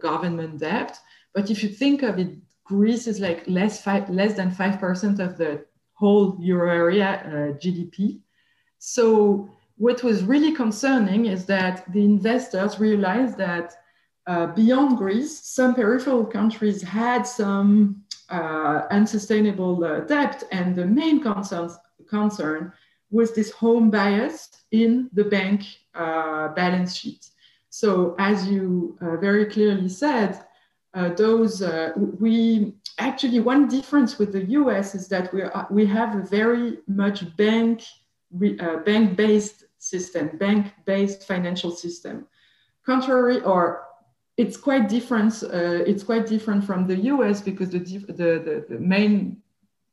government 0.01 0.59
debt. 0.59 0.99
But 1.33 1.51
if 1.51 1.63
you 1.63 1.69
think 1.69 2.03
of 2.03 2.19
it, 2.19 2.37
Greece 2.65 3.07
is 3.07 3.19
like 3.19 3.47
less, 3.47 3.83
five, 3.83 4.09
less 4.09 4.35
than 4.35 4.51
5% 4.51 5.19
of 5.19 5.37
the 5.37 5.65
whole 5.95 6.37
euro 6.41 6.71
area 6.71 7.57
GDP. 7.61 8.21
So 8.79 9.49
what 9.83 10.05
was 10.05 10.23
really 10.23 10.53
concerning 10.53 11.27
is 11.27 11.45
that 11.45 11.93
the 11.93 12.05
investors 12.05 12.79
realized 12.79 13.37
that 13.37 13.75
uh, 14.29 14.47
beyond 14.47 14.97
Greece, 14.97 15.41
some 15.41 15.75
peripheral 15.75 16.25
countries 16.25 16.81
had 16.81 17.27
some 17.27 18.05
uh, 18.31 18.83
unsustainable 18.93 19.85
uh, 19.85 19.99
debt, 20.13 20.45
and 20.53 20.77
the 20.77 20.87
main 20.87 21.21
concerns, 21.21 21.77
concern 22.09 22.73
was 23.11 23.35
this 23.35 23.51
home 23.51 23.91
bias 23.91 24.51
in 24.71 25.11
the 25.15 25.25
bank 25.25 25.65
uh, 25.97 26.47
balance 26.55 26.95
sheet. 26.95 27.27
So, 27.69 28.15
as 28.21 28.47
you 28.49 28.97
uh, 29.01 29.17
very 29.17 29.47
clearly 29.47 29.89
said, 29.89 30.45
uh, 30.95 31.09
those 31.15 31.61
we 32.21 32.75
actually 32.99 33.41
one 33.41 33.67
difference 33.67 34.17
with 34.17 34.31
the 34.31 34.45
U.S. 34.61 34.95
is 34.95 35.09
that 35.09 35.35
we 35.35 35.43
are, 35.43 35.67
we 35.71 35.87
have 35.87 36.15
a 36.15 36.23
very 36.23 36.79
much 36.87 37.37
bank 37.37 37.83
bank 38.87 39.17
based 39.17 39.62
system, 39.83 40.31
bank-based 40.39 41.27
financial 41.27 41.73
system. 41.73 42.27
Contrary, 42.87 43.41
or 43.43 43.85
it's 44.37 44.57
quite 44.57 44.89
different. 44.89 45.43
Uh, 45.43 45.83
it's 45.91 46.03
quite 46.03 46.27
different 46.27 46.65
from 46.65 46.87
the 46.87 46.97
U.S. 47.15 47.41
because 47.41 47.71
the 47.71 47.79
the, 47.79 48.13
the, 48.13 48.67
the 48.69 48.79
main 48.79 49.43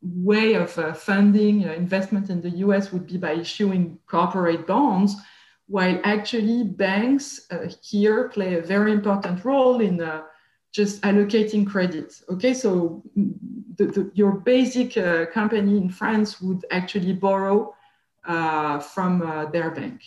way 0.01 0.53
of 0.53 0.77
uh, 0.77 0.93
funding 0.93 1.67
uh, 1.67 1.73
investment 1.73 2.29
in 2.29 2.41
the 2.41 2.51
U.S. 2.65 2.91
would 2.93 3.07
be 3.07 3.17
by 3.17 3.33
issuing 3.33 3.99
corporate 4.05 4.65
bonds, 4.65 5.15
while 5.67 5.99
actually 6.03 6.63
banks 6.63 7.47
uh, 7.51 7.69
here 7.81 8.29
play 8.29 8.55
a 8.55 8.61
very 8.61 8.91
important 8.91 9.43
role 9.43 9.81
in 9.81 10.01
uh, 10.01 10.21
just 10.71 11.01
allocating 11.01 11.65
credit. 11.67 12.13
Okay, 12.29 12.53
so 12.53 13.03
the, 13.77 13.85
the, 13.85 14.11
your 14.13 14.33
basic 14.33 14.97
uh, 14.97 15.25
company 15.27 15.77
in 15.77 15.89
France 15.89 16.39
would 16.41 16.63
actually 16.71 17.13
borrow 17.13 17.75
from 18.29 19.21
uh, 19.21 19.45
their 19.47 19.71
bank. 19.71 20.01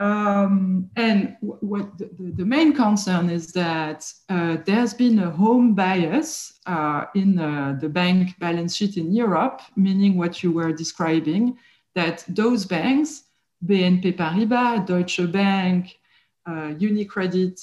Um, 0.00 0.90
and 0.96 1.36
what 1.40 1.98
the, 1.98 2.08
the, 2.18 2.44
main 2.44 2.72
concern 2.74 3.28
is 3.28 3.52
that 3.52 4.10
uh, 4.30 4.56
there's 4.64 4.94
been 4.94 5.18
a 5.18 5.30
home 5.30 5.74
bias 5.74 6.58
uh, 6.64 7.04
in 7.14 7.38
uh, 7.38 7.76
the 7.78 7.88
bank 7.90 8.38
balance 8.38 8.76
sheet 8.76 8.96
in 8.96 9.12
Europe, 9.12 9.60
meaning 9.76 10.16
what 10.16 10.42
you 10.42 10.52
were 10.52 10.72
describing, 10.72 11.58
that 11.94 12.24
those 12.28 12.64
banks, 12.64 13.24
BNP 13.66 14.16
Paribas, 14.16 14.86
Deutsche 14.86 15.30
Bank, 15.30 15.98
uh, 16.46 16.72
Unicredit, 16.80 17.62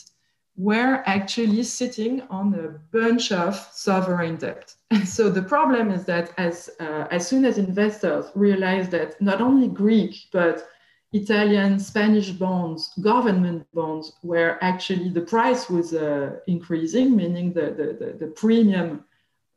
were 0.58 1.04
actually 1.06 1.62
sitting 1.62 2.22
on 2.32 2.54
a 2.56 2.68
bunch 2.92 3.32
of 3.32 3.56
sovereign 3.72 4.36
debt. 4.38 4.74
So 5.06 5.30
the 5.30 5.44
problem 5.44 5.92
is 5.92 6.06
that 6.06 6.32
as, 6.38 6.70
uh, 6.80 7.08
as 7.12 7.28
soon 7.28 7.46
as 7.46 7.58
investors 7.58 8.26
realize 8.34 8.90
that 8.90 9.22
not 9.22 9.40
only 9.40 9.68
Greek, 9.68 10.16
but 10.32 10.68
Italian, 11.14 11.80
Spanish 11.80 12.32
bonds, 12.32 12.94
government 13.02 13.66
bonds, 13.74 14.14
where 14.22 14.62
actually 14.64 15.10
the 15.10 15.22
price 15.22 15.70
was 15.70 15.94
uh, 15.94 16.38
increasing, 16.48 17.16
meaning 17.16 17.54
the, 17.54 17.68
the, 17.80 18.06
the, 18.06 18.18
the 18.26 18.32
premium, 18.34 19.06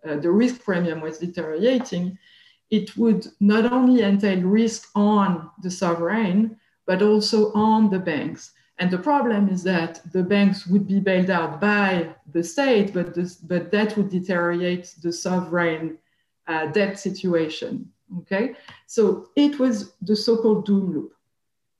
uh, 0.08 0.16
the 0.16 0.30
risk 0.30 0.62
premium 0.62 1.00
was 1.00 1.18
deteriorating, 1.18 2.16
it 2.70 2.96
would 2.96 3.26
not 3.40 3.72
only 3.72 4.02
entail 4.02 4.40
risk 4.42 4.88
on 4.94 5.50
the 5.62 5.70
sovereign, 5.70 6.56
but 6.86 7.02
also 7.02 7.52
on 7.52 7.90
the 7.90 7.98
banks. 7.98 8.52
And 8.80 8.90
the 8.90 8.98
problem 8.98 9.50
is 9.50 9.62
that 9.64 10.00
the 10.10 10.22
banks 10.22 10.66
would 10.66 10.88
be 10.88 11.00
bailed 11.00 11.28
out 11.28 11.60
by 11.60 12.14
the 12.32 12.42
state, 12.42 12.94
but, 12.94 13.14
this, 13.14 13.36
but 13.36 13.70
that 13.70 13.94
would 13.96 14.08
deteriorate 14.08 14.94
the 15.02 15.12
sovereign 15.12 15.98
uh, 16.48 16.66
debt 16.66 16.98
situation. 16.98 17.92
Okay, 18.20 18.54
so 18.86 19.28
it 19.36 19.60
was 19.60 19.92
the 20.02 20.16
so-called 20.16 20.66
doom 20.66 20.92
loop. 20.92 21.12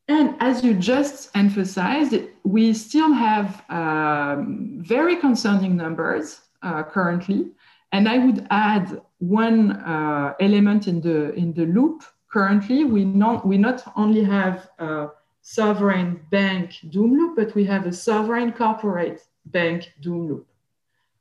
And 0.07 0.37
as 0.41 0.63
you 0.63 0.75
just 0.75 1.31
emphasized, 1.35 2.15
we 2.45 2.73
still 2.73 3.13
have 3.13 3.65
um, 3.71 4.79
very 4.81 5.17
concerning 5.17 5.77
numbers 5.77 6.41
uh, 6.63 6.83
currently. 6.85 7.51
And 7.93 8.09
I 8.09 8.19
would 8.19 8.47
add 8.51 9.01
one 9.19 9.73
uh, 9.73 10.35
element 10.39 10.87
in 10.87 11.01
the 11.01 11.33
in 11.35 11.53
the 11.53 11.67
loop. 11.67 12.05
Currently, 12.31 12.85
we 12.85 13.05
not 13.05 13.47
we 13.47 13.59
not 13.59 13.83
only 13.97 14.23
have 14.23 14.69
uh, 14.79 15.09
sovereign 15.43 16.21
bank 16.31 16.77
doom 16.91 17.13
loop, 17.13 17.37
but 17.37 17.55
we 17.55 17.65
have 17.65 17.87
a 17.87 17.93
sovereign 17.93 18.53
corporate 18.53 19.23
bank 19.47 19.93
doom 20.01 20.29
loop. 20.29 20.47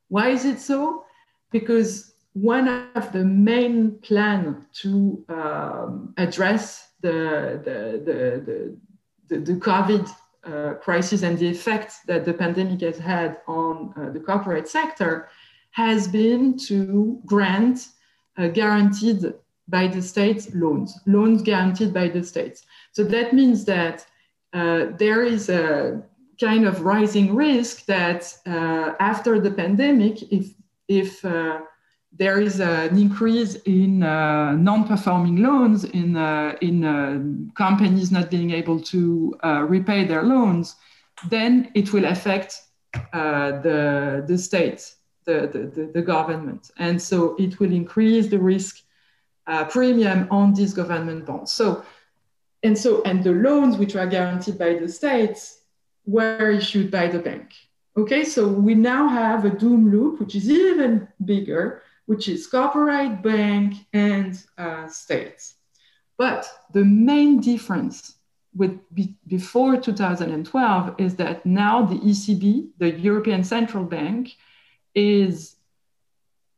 Why 0.10 0.30
is 0.30 0.46
it 0.46 0.60
so? 0.60 1.06
Because 1.52 2.14
one 2.34 2.68
of 2.96 3.12
the 3.12 3.26
main 3.26 3.98
plan 4.00 4.66
to 4.82 5.26
um, 5.30 6.14
address 6.18 6.90
the, 7.02 7.62
the, 7.64 8.02
the, 8.06 8.78
the, 9.28 9.40
the 9.40 9.60
COVID 9.60 10.10
uh, 10.44 10.74
crisis 10.76 11.24
and 11.24 11.38
the 11.38 11.50
effect 11.50 11.94
that 12.08 12.26
the 12.26 12.34
pandemic 12.34 12.82
has 12.82 12.98
had 12.98 13.42
on 13.48 13.94
uh, 13.98 14.10
the 14.12 14.20
corporate 14.20 14.68
sector 14.68 15.30
has 15.72 16.08
been 16.08 16.58
to 16.58 17.22
grant 17.26 17.90
guaranteed 18.48 19.34
by 19.70 19.88
the 19.88 20.02
states 20.02 20.54
loans, 20.54 21.00
loans 21.06 21.42
guaranteed 21.42 21.94
by 21.94 22.08
the 22.08 22.24
states. 22.24 22.66
So 22.92 23.04
that 23.06 23.34
means 23.34 23.66
that 23.66 24.06
uh, 24.54 24.88
there 24.98 25.24
is 25.24 25.50
a 25.50 26.02
kind 26.40 26.66
of 26.66 26.82
rising 26.82 27.36
risk 27.36 27.86
that 27.86 28.34
uh, 28.48 28.94
after 29.00 29.40
the 29.40 29.52
pandemic, 29.52 30.22
if, 30.32 30.54
if 30.88 31.24
uh, 31.26 31.60
there 32.18 32.40
is 32.40 32.60
an 32.60 32.98
increase 32.98 33.56
in 33.66 34.02
uh, 34.02 34.54
non-performing 34.54 35.38
loans, 35.38 35.84
in, 35.84 36.16
uh, 36.16 36.56
in 36.62 36.84
uh, 36.84 37.52
companies 37.56 38.12
not 38.12 38.32
being 38.32 38.52
able 38.52 38.82
to 38.82 39.38
repay 39.68 40.06
their 40.06 40.24
loans, 40.24 40.76
then 41.30 41.70
it 41.76 41.94
will 41.94 42.06
affect 42.06 42.62
the, 43.14 44.24
the 44.28 44.38
state, 44.38 44.96
the, 45.26 45.72
the, 45.76 45.92
the, 45.94 46.02
government. 46.02 46.72
And 46.78 47.00
so 47.00 47.36
it 47.38 47.60
will 47.60 47.72
increase 47.72 48.28
the 48.28 48.40
risk 48.40 48.82
premium 49.66 50.28
on 50.30 50.54
these 50.54 50.74
government 50.74 51.26
bonds. 51.26 51.52
So 51.52 51.84
and 52.64 52.78
so, 52.78 53.02
and 53.04 53.24
the 53.24 53.32
loans 53.32 53.78
which 53.78 53.96
are 53.96 54.08
guaranteed 54.08 54.58
by 54.58 54.74
the 54.74 54.90
states 54.90 55.62
were 56.06 56.50
issued 56.50 56.92
by 56.92 57.08
the 57.08 57.20
bank. 57.20 57.54
Okay, 57.98 58.24
so 58.24 58.48
we 58.48 58.76
now 58.76 59.08
have 59.08 59.46
a 59.46 59.50
doom 59.50 59.92
loop, 59.92 60.20
which 60.20 60.36
is 60.36 60.50
even 60.50 61.08
bigger, 61.24 61.82
which 62.06 62.28
is 62.28 62.48
corporate, 62.48 63.22
bank, 63.22 63.76
and 63.94 64.42
uh, 64.58 64.88
states. 64.88 65.56
But 66.18 66.50
the 66.74 66.84
main 66.84 67.40
difference 67.40 68.16
with 68.56 68.78
be, 68.94 69.16
before 69.28 69.78
2012 69.78 70.96
is 70.98 71.16
that 71.16 71.46
now 71.46 71.86
the 71.86 72.00
ECB, 72.00 72.70
the 72.78 72.92
European 72.92 73.44
Central 73.44 73.86
Bank, 73.86 74.36
is 74.96 75.56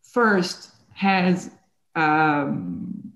first 0.02 0.72
has 0.94 1.52
um, 1.96 3.14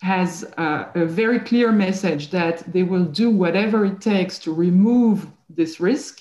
has 0.00 0.44
a, 0.56 0.90
a 0.94 1.04
very 1.04 1.40
clear 1.40 1.72
message 1.72 2.30
that 2.30 2.72
they 2.72 2.82
will 2.82 3.04
do 3.04 3.30
whatever 3.30 3.84
it 3.84 4.00
takes 4.00 4.38
to 4.38 4.52
remove 4.52 5.26
this 5.48 5.80
risk. 5.80 6.20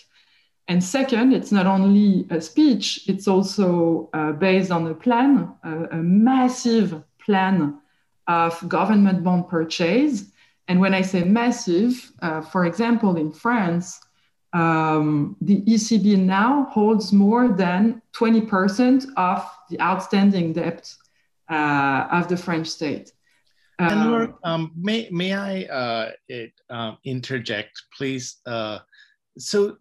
And 0.67 0.83
second, 0.83 1.33
it's 1.33 1.51
not 1.51 1.65
only 1.65 2.27
a 2.29 2.41
speech, 2.41 3.07
it's 3.07 3.27
also 3.27 4.09
uh, 4.13 4.33
based 4.33 4.71
on 4.71 4.87
a 4.87 4.93
plan, 4.93 5.53
a, 5.63 5.83
a, 5.91 5.97
massive 5.97 7.01
plan 7.19 7.79
of 8.27 8.67
government 8.67 9.23
bond 9.23 9.47
purchase. 9.47 10.25
And 10.67 10.81
when 10.81 10.93
I 10.93 11.01
say 11.01 11.23
massive, 11.23 12.11
uh, 12.21 12.41
for 12.41 12.65
example, 12.65 13.15
in 13.15 13.31
France, 13.31 14.01
um, 14.51 15.37
the 15.39 15.61
ECB 15.61 16.17
now 16.17 16.65
holds 16.65 17.13
more 17.13 17.47
than 17.49 18.01
20% 18.13 19.05
of 19.15 19.49
the 19.69 19.79
outstanding 19.79 20.51
debt 20.51 20.93
uh, 21.49 22.07
of 22.11 22.27
the 22.27 22.37
French 22.37 22.67
state. 22.67 23.11
Anne-Laure, 23.79 24.35
um, 24.43 24.61
um, 24.61 24.71
may 24.75 25.07
may 25.11 25.33
I 25.33 25.63
uh, 25.63 26.11
it, 26.27 26.51
um, 26.69 26.97
interject, 27.03 27.79
please? 27.95 28.37
Uh, 28.45 28.79
so, 29.37 29.77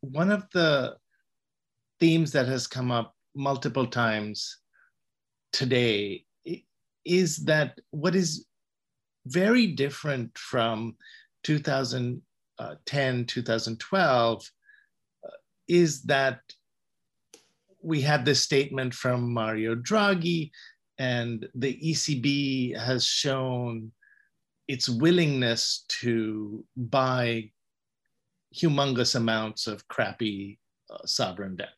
one 0.00 0.32
of 0.32 0.44
the 0.52 0.96
themes 2.00 2.32
that 2.32 2.48
has 2.48 2.66
come 2.66 2.90
up 2.90 3.14
multiple 3.36 3.86
times 3.86 4.58
today 5.52 6.24
is 7.04 7.36
that 7.44 7.78
what 7.90 8.16
is 8.16 8.46
very 9.26 9.68
different 9.68 10.36
from 10.36 10.96
2010, 11.44 13.26
2012 13.26 14.50
uh, 15.24 15.28
is 15.68 16.02
that 16.02 16.40
we 17.82 18.00
had 18.00 18.24
this 18.24 18.40
statement 18.40 18.94
from 18.94 19.32
Mario 19.32 19.74
Draghi 19.74 20.50
and 20.98 21.48
the 21.54 21.78
ECB 21.82 22.76
has 22.78 23.04
shown 23.04 23.92
its 24.68 24.88
willingness 24.88 25.84
to 25.88 26.64
buy 26.76 27.50
humongous 28.54 29.14
amounts 29.14 29.66
of 29.66 29.86
crappy 29.88 30.58
uh, 30.90 31.04
sovereign 31.04 31.56
debt. 31.56 31.74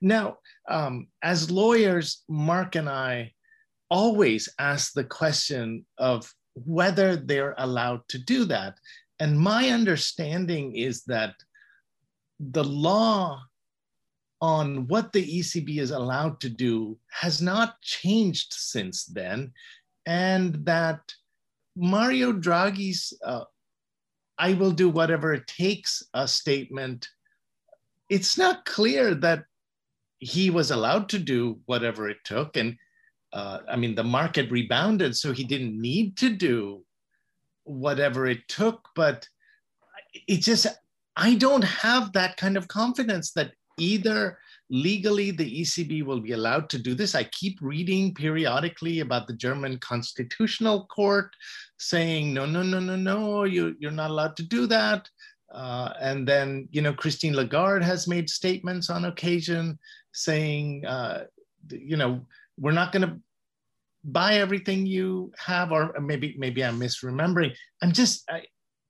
Now, 0.00 0.38
um, 0.68 1.08
as 1.22 1.50
lawyers, 1.50 2.24
Mark 2.28 2.74
and 2.74 2.88
I 2.88 3.32
always 3.90 4.48
ask 4.58 4.92
the 4.92 5.04
question 5.04 5.84
of 5.98 6.32
whether 6.54 7.16
they're 7.16 7.54
allowed 7.58 8.02
to 8.08 8.18
do 8.18 8.44
that. 8.46 8.78
And 9.20 9.38
my 9.38 9.70
understanding 9.70 10.76
is 10.76 11.04
that 11.04 11.34
the 12.38 12.64
law 12.64 13.42
on 14.40 14.86
what 14.86 15.12
the 15.12 15.40
ECB 15.40 15.78
is 15.78 15.90
allowed 15.90 16.40
to 16.40 16.48
do 16.48 16.96
has 17.10 17.42
not 17.42 17.80
changed 17.82 18.54
since 18.54 19.04
then, 19.04 19.52
and 20.06 20.64
that 20.64 21.00
Mario 21.76 22.32
Draghi's 22.32 23.12
uh, 23.24 23.44
I 24.38 24.54
will 24.54 24.70
do 24.70 24.88
whatever 24.88 25.34
it 25.34 25.46
takes 25.46 26.02
a 26.14 26.28
statement, 26.28 27.08
it's 28.08 28.38
not 28.38 28.64
clear 28.64 29.14
that 29.16 29.44
he 30.20 30.50
was 30.50 30.70
allowed 30.70 31.08
to 31.10 31.18
do 31.18 31.60
whatever 31.66 32.08
it 32.08 32.18
took. 32.24 32.56
And 32.56 32.76
uh, 33.32 33.58
I 33.68 33.76
mean, 33.76 33.94
the 33.94 34.04
market 34.04 34.50
rebounded, 34.50 35.16
so 35.16 35.32
he 35.32 35.44
didn't 35.44 35.78
need 35.78 36.16
to 36.18 36.30
do 36.30 36.84
whatever 37.64 38.26
it 38.26 38.46
took. 38.48 38.88
But 38.94 39.28
it 40.26 40.38
just, 40.38 40.66
I 41.16 41.34
don't 41.34 41.64
have 41.64 42.12
that 42.12 42.36
kind 42.36 42.56
of 42.56 42.68
confidence 42.68 43.32
that 43.32 43.52
either 43.78 44.38
legally 44.70 45.30
the 45.30 45.62
ECB 45.62 46.04
will 46.04 46.20
be 46.20 46.32
allowed 46.32 46.68
to 46.70 46.78
do 46.78 46.94
this. 46.94 47.14
I 47.14 47.24
keep 47.24 47.58
reading 47.62 48.14
periodically 48.14 49.00
about 49.00 49.26
the 49.26 49.32
German 49.32 49.78
Constitutional 49.78 50.86
Court 50.86 51.34
saying, 51.78 52.34
no, 52.34 52.44
no, 52.44 52.62
no, 52.62 52.80
no, 52.80 52.96
no, 52.96 53.44
you, 53.44 53.76
you're 53.78 53.90
not 53.90 54.10
allowed 54.10 54.36
to 54.36 54.42
do 54.42 54.66
that. 54.66 55.08
Uh, 55.52 55.92
and 56.00 56.28
then, 56.28 56.68
you 56.70 56.82
know, 56.82 56.92
Christine 56.92 57.34
Lagarde 57.34 57.82
has 57.82 58.06
made 58.06 58.28
statements 58.28 58.90
on 58.90 59.06
occasion 59.06 59.78
saying, 60.12 60.84
uh, 60.84 61.24
you 61.70 61.96
know, 61.96 62.26
we're 62.58 62.72
not 62.72 62.92
going 62.92 63.08
to 63.08 63.18
buy 64.04 64.34
everything 64.34 64.86
you 64.86 65.32
have, 65.38 65.72
or 65.72 65.94
maybe 66.00 66.34
maybe 66.38 66.64
I'm 66.64 66.78
misremembering. 66.78 67.54
I'm 67.82 67.92
just 67.92 68.28
I, 68.30 68.42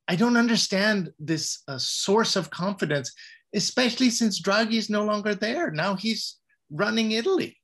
I 0.08 0.16
don't 0.16 0.36
understand 0.36 1.12
this 1.18 1.62
uh, 1.68 1.78
source 1.78 2.36
of 2.36 2.50
confidence 2.50 3.12
especially 3.54 4.10
since 4.10 4.40
Draghi 4.40 4.74
is 4.74 4.90
no 4.90 5.04
longer 5.04 5.34
there. 5.34 5.70
Now 5.70 5.94
he's 5.94 6.36
running 6.70 7.12
Italy. 7.12 7.56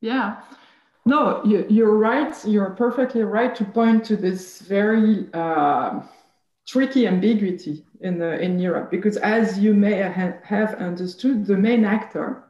Yeah. 0.00 0.40
No, 1.04 1.44
you, 1.44 1.86
are 1.86 1.96
right. 1.96 2.34
You're 2.44 2.70
perfectly 2.70 3.22
right 3.22 3.54
to 3.54 3.64
point 3.64 4.04
to 4.06 4.16
this 4.16 4.60
very 4.60 5.28
uh, 5.32 6.00
tricky 6.66 7.06
ambiguity 7.06 7.84
in, 8.00 8.18
the, 8.18 8.40
in 8.40 8.58
Europe, 8.58 8.90
because 8.90 9.16
as 9.18 9.58
you 9.58 9.72
may 9.72 10.02
ha- 10.02 10.38
have 10.42 10.74
understood, 10.74 11.46
the 11.46 11.56
main 11.56 11.84
actor 11.84 12.42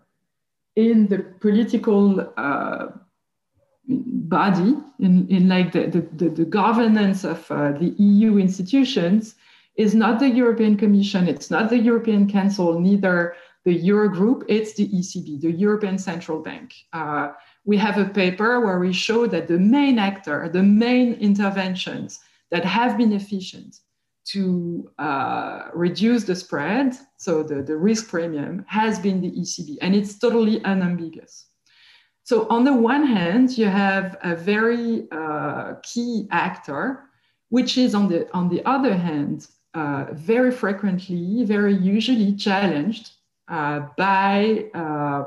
in 0.74 1.06
the 1.09 1.18
political 1.40 2.32
uh, 2.37 2.87
body, 3.88 4.76
in, 5.00 5.28
in 5.28 5.48
like 5.48 5.72
the, 5.72 6.09
the, 6.16 6.28
the 6.30 6.44
governance 6.44 7.24
of 7.24 7.50
uh, 7.50 7.72
the 7.72 7.94
EU 7.98 8.38
institutions, 8.38 9.35
is 9.77 9.95
not 9.95 10.19
the 10.19 10.29
European 10.29 10.77
Commission, 10.77 11.29
it's 11.29 11.51
not 11.51 11.71
the 11.71 11.79
European 11.79 12.31
Council, 12.31 12.81
neither 12.81 13.35
the 13.65 13.79
Eurogroup, 13.79 14.45
it's 14.49 14.75
the 14.75 14.89
ECB, 14.89 15.41
the 15.41 15.51
European 15.51 15.99
Central 15.99 16.41
Bank. 16.41 16.73
Uh, 16.93 17.33
we 17.65 17.77
have 17.77 17.99
a 17.99 18.09
paper 18.09 18.65
where 18.65 18.79
we 18.79 18.93
show 18.93 19.27
that 19.27 19.49
the 19.49 19.59
main 19.59 19.99
actor, 19.99 20.49
the 20.49 20.62
main 20.62 21.15
interventions 21.15 22.21
that 22.51 22.65
have 22.65 22.97
been 22.97 23.12
efficient 23.12 23.81
to 24.27 24.91
uh, 24.99 25.69
reduce 25.75 26.25
the 26.25 26.35
spread, 26.35 26.97
so 27.17 27.43
the, 27.43 27.62
the 27.62 27.77
risk 27.77 28.09
premium, 28.09 28.65
has 28.69 28.99
been 28.99 29.21
the 29.21 29.31
ECB, 29.31 29.79
and 29.81 29.95
it's 29.95 30.19
totally 30.19 30.62
unambiguous. 30.65 31.47
So, 32.25 32.49
on 32.49 32.65
the 32.65 32.73
one 32.73 33.07
hand, 33.07 33.57
you 33.57 33.67
have 33.67 34.17
a 34.23 34.35
very 34.35 35.07
uh, 35.12 35.75
key 35.83 36.27
actor, 36.33 37.05
which 37.51 37.79
is 37.79 37.95
on 37.95 38.09
the, 38.09 38.29
on 38.33 38.49
the 38.49 38.65
other 38.65 38.97
hand, 38.97 39.47
uh, 39.77 40.07
very 40.12 40.51
frequently, 40.51 41.45
very 41.45 41.75
usually 41.75 42.35
challenged 42.35 43.11
uh, 43.49 43.81
by, 43.97 44.65
uh, 44.75 45.25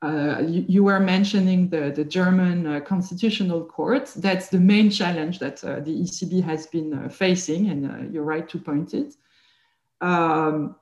uh 0.00 0.40
you, 0.40 0.64
you, 0.66 0.82
were 0.82 0.98
mentioning 0.98 1.68
the, 1.68 1.92
the 1.94 2.04
German 2.04 2.66
uh, 2.66 2.80
Constitutional 2.80 3.62
Court. 3.64 4.10
That's 4.16 4.48
the 4.48 4.58
main 4.58 4.88
challenge 4.90 5.38
that 5.40 5.58
the 5.58 5.94
ECB 6.04 6.42
has 6.42 6.66
been 6.66 7.08
facing, 7.10 7.68
and 7.68 8.12
you're 8.12 8.30
right 8.34 8.48
to 8.48 8.58
point 8.58 8.94
it. 8.94 9.14
Um, 10.00 10.76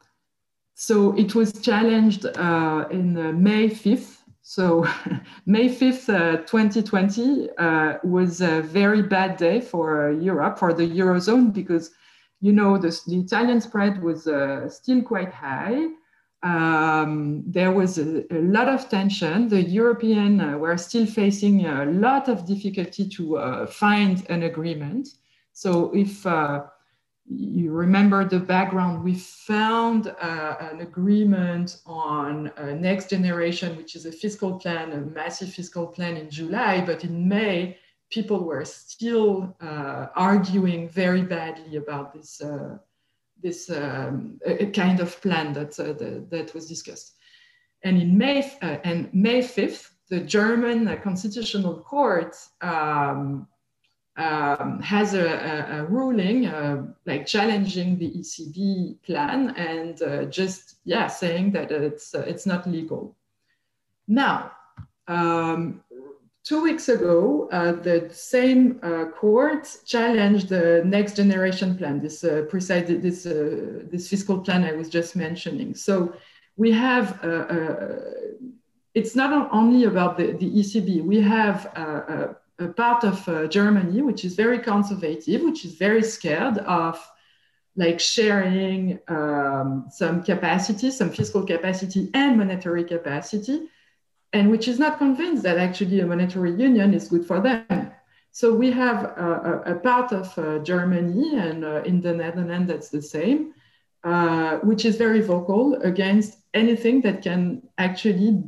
so 0.74 1.14
it 1.16 1.34
was 1.34 1.52
challenged 1.60 2.24
in 2.24 3.14
May 3.42 3.68
5th, 3.68 4.20
So 4.42 4.84
May 5.46 5.68
5th, 5.68 6.08
uh, 6.08 6.36
2020 6.38 7.50
uh, 7.56 7.98
was 8.02 8.40
a 8.40 8.62
very 8.62 9.02
bad 9.02 9.36
day 9.36 9.60
for 9.60 10.08
uh, 10.08 10.12
Europe, 10.12 10.58
for 10.58 10.72
the 10.72 10.88
Eurozone, 10.88 11.52
because, 11.52 11.92
you 12.40 12.52
know, 12.52 12.78
the, 12.78 12.98
the 13.06 13.18
Italian 13.20 13.60
spread 13.60 14.02
was 14.02 14.26
uh, 14.26 14.68
still 14.68 15.02
quite 15.02 15.32
high. 15.32 15.88
Um, 16.42 17.42
there 17.46 17.70
was 17.70 17.98
a, 17.98 18.24
a, 18.34 18.40
lot 18.40 18.68
of 18.68 18.88
tension. 18.88 19.48
The 19.48 19.62
European 19.62 20.40
uh, 20.40 20.56
were 20.56 20.78
still 20.78 21.04
facing 21.04 21.66
a 21.66 21.84
lot 21.84 22.28
of 22.28 22.46
difficulty 22.46 23.06
to 23.10 23.36
uh, 23.36 23.66
find 23.66 24.24
an 24.30 24.44
agreement. 24.44 25.08
So 25.52 25.94
if 25.94 26.24
you 27.30 27.70
remember 27.70 28.24
the 28.24 28.40
background, 28.40 29.04
we 29.04 29.14
found 29.14 30.08
uh, 30.08 30.56
an 30.60 30.80
agreement 30.80 31.80
on 31.86 32.48
uh, 32.56 32.72
next 32.72 33.10
generation, 33.10 33.76
which 33.76 33.94
is 33.94 34.04
a 34.04 34.12
fiscal 34.12 34.58
plan, 34.58 34.92
a 34.92 34.96
massive 34.98 35.50
fiscal 35.50 35.86
plan 35.86 36.16
in 36.16 36.28
July, 36.28 36.84
but 36.84 37.04
in 37.04 37.28
May, 37.28 37.78
people 38.10 38.44
were 38.44 38.64
still 38.64 39.56
uh, 39.60 40.06
arguing 40.14 40.88
very 40.88 41.22
badly 41.22 41.76
about 41.76 42.12
this, 42.12 42.40
uh, 42.40 42.76
this 43.42 43.70
um, 43.70 44.38
kind 44.74 45.00
of 45.00 45.20
plan 45.22 45.52
that, 45.52 45.78
uh, 45.78 45.92
the, 45.92 46.26
that 46.30 46.52
was 46.54 46.66
discussed. 46.66 47.14
And 47.82 48.00
in 48.00 48.18
May, 48.18 48.52
uh, 48.60 48.76
and 48.84 49.08
May 49.14 49.40
5th, 49.40 49.90
the 50.10 50.20
German 50.20 50.98
Constitutional 51.02 51.80
Court 51.80 52.36
um, 52.60 53.46
um, 54.16 54.80
has 54.82 55.14
a, 55.14 55.24
a, 55.24 55.78
a 55.78 55.84
ruling 55.84 56.46
uh, 56.46 56.86
like 57.06 57.26
challenging 57.26 57.98
the 57.98 58.10
ECB 58.10 59.02
plan 59.02 59.54
and 59.56 60.02
uh, 60.02 60.24
just 60.24 60.76
yeah 60.84 61.06
saying 61.06 61.52
that 61.52 61.70
it's 61.70 62.14
uh, 62.14 62.24
it's 62.26 62.44
not 62.44 62.68
legal. 62.68 63.16
Now, 64.08 64.52
um, 65.06 65.82
two 66.50 66.60
weeks 66.60 66.88
ago, 66.88 67.48
uh, 67.52 67.70
the 67.70 68.10
same 68.12 68.80
uh, 68.82 69.04
court 69.20 69.64
challenged 69.86 70.48
the 70.48 70.82
next 70.84 71.14
generation 71.14 71.78
plan, 71.78 72.00
this 72.00 72.24
uh, 72.24 72.44
precise 72.50 72.88
this 72.88 73.22
this 73.92 74.08
fiscal 74.12 74.38
plan 74.40 74.64
I 74.64 74.72
was 74.72 74.88
just 74.88 75.14
mentioning. 75.14 75.70
So 75.86 75.94
we 76.56 76.72
have. 76.72 77.06
it's 78.98 79.14
not 79.14 79.30
only 79.58 79.84
about 79.92 80.12
the, 80.18 80.26
the 80.42 80.50
ECB. 80.60 80.88
We 81.12 81.18
have 81.36 81.58
a 82.66 82.68
part 82.82 83.04
of 83.04 83.16
uh, 83.28 83.46
Germany 83.58 84.02
which 84.08 84.22
is 84.24 84.34
very 84.44 84.58
conservative, 84.58 85.40
which 85.48 85.64
is 85.64 85.74
very 85.86 86.04
scared 86.16 86.58
of 86.82 86.94
like 87.76 88.00
sharing 88.00 88.98
um, 89.06 89.68
some 90.00 90.16
capacity, 90.30 90.90
some 90.90 91.10
fiscal 91.18 91.42
capacity 91.52 92.10
and 92.12 92.36
monetary 92.36 92.84
capacity, 92.94 93.56
and 94.32 94.50
which 94.50 94.68
is 94.68 94.78
not 94.78 94.98
convinced 94.98 95.42
that 95.42 95.58
actually 95.58 96.00
a 96.00 96.06
monetary 96.06 96.52
union 96.52 96.94
is 96.94 97.08
good 97.08 97.26
for 97.26 97.40
them. 97.40 97.92
So 98.32 98.54
we 98.54 98.70
have 98.70 99.04
a, 99.04 99.62
a, 99.66 99.72
a 99.72 99.78
part 99.80 100.12
of 100.12 100.38
uh, 100.38 100.58
Germany 100.60 101.36
and 101.36 101.64
uh, 101.64 101.82
in 101.84 102.00
the 102.00 102.12
Netherlands 102.12 102.68
that's 102.68 102.88
the 102.88 103.02
same, 103.02 103.54
uh, 104.04 104.58
which 104.58 104.84
is 104.84 104.96
very 104.96 105.20
vocal 105.20 105.74
against 105.82 106.38
anything 106.54 107.00
that 107.02 107.22
can 107.22 107.62
actually 107.78 108.42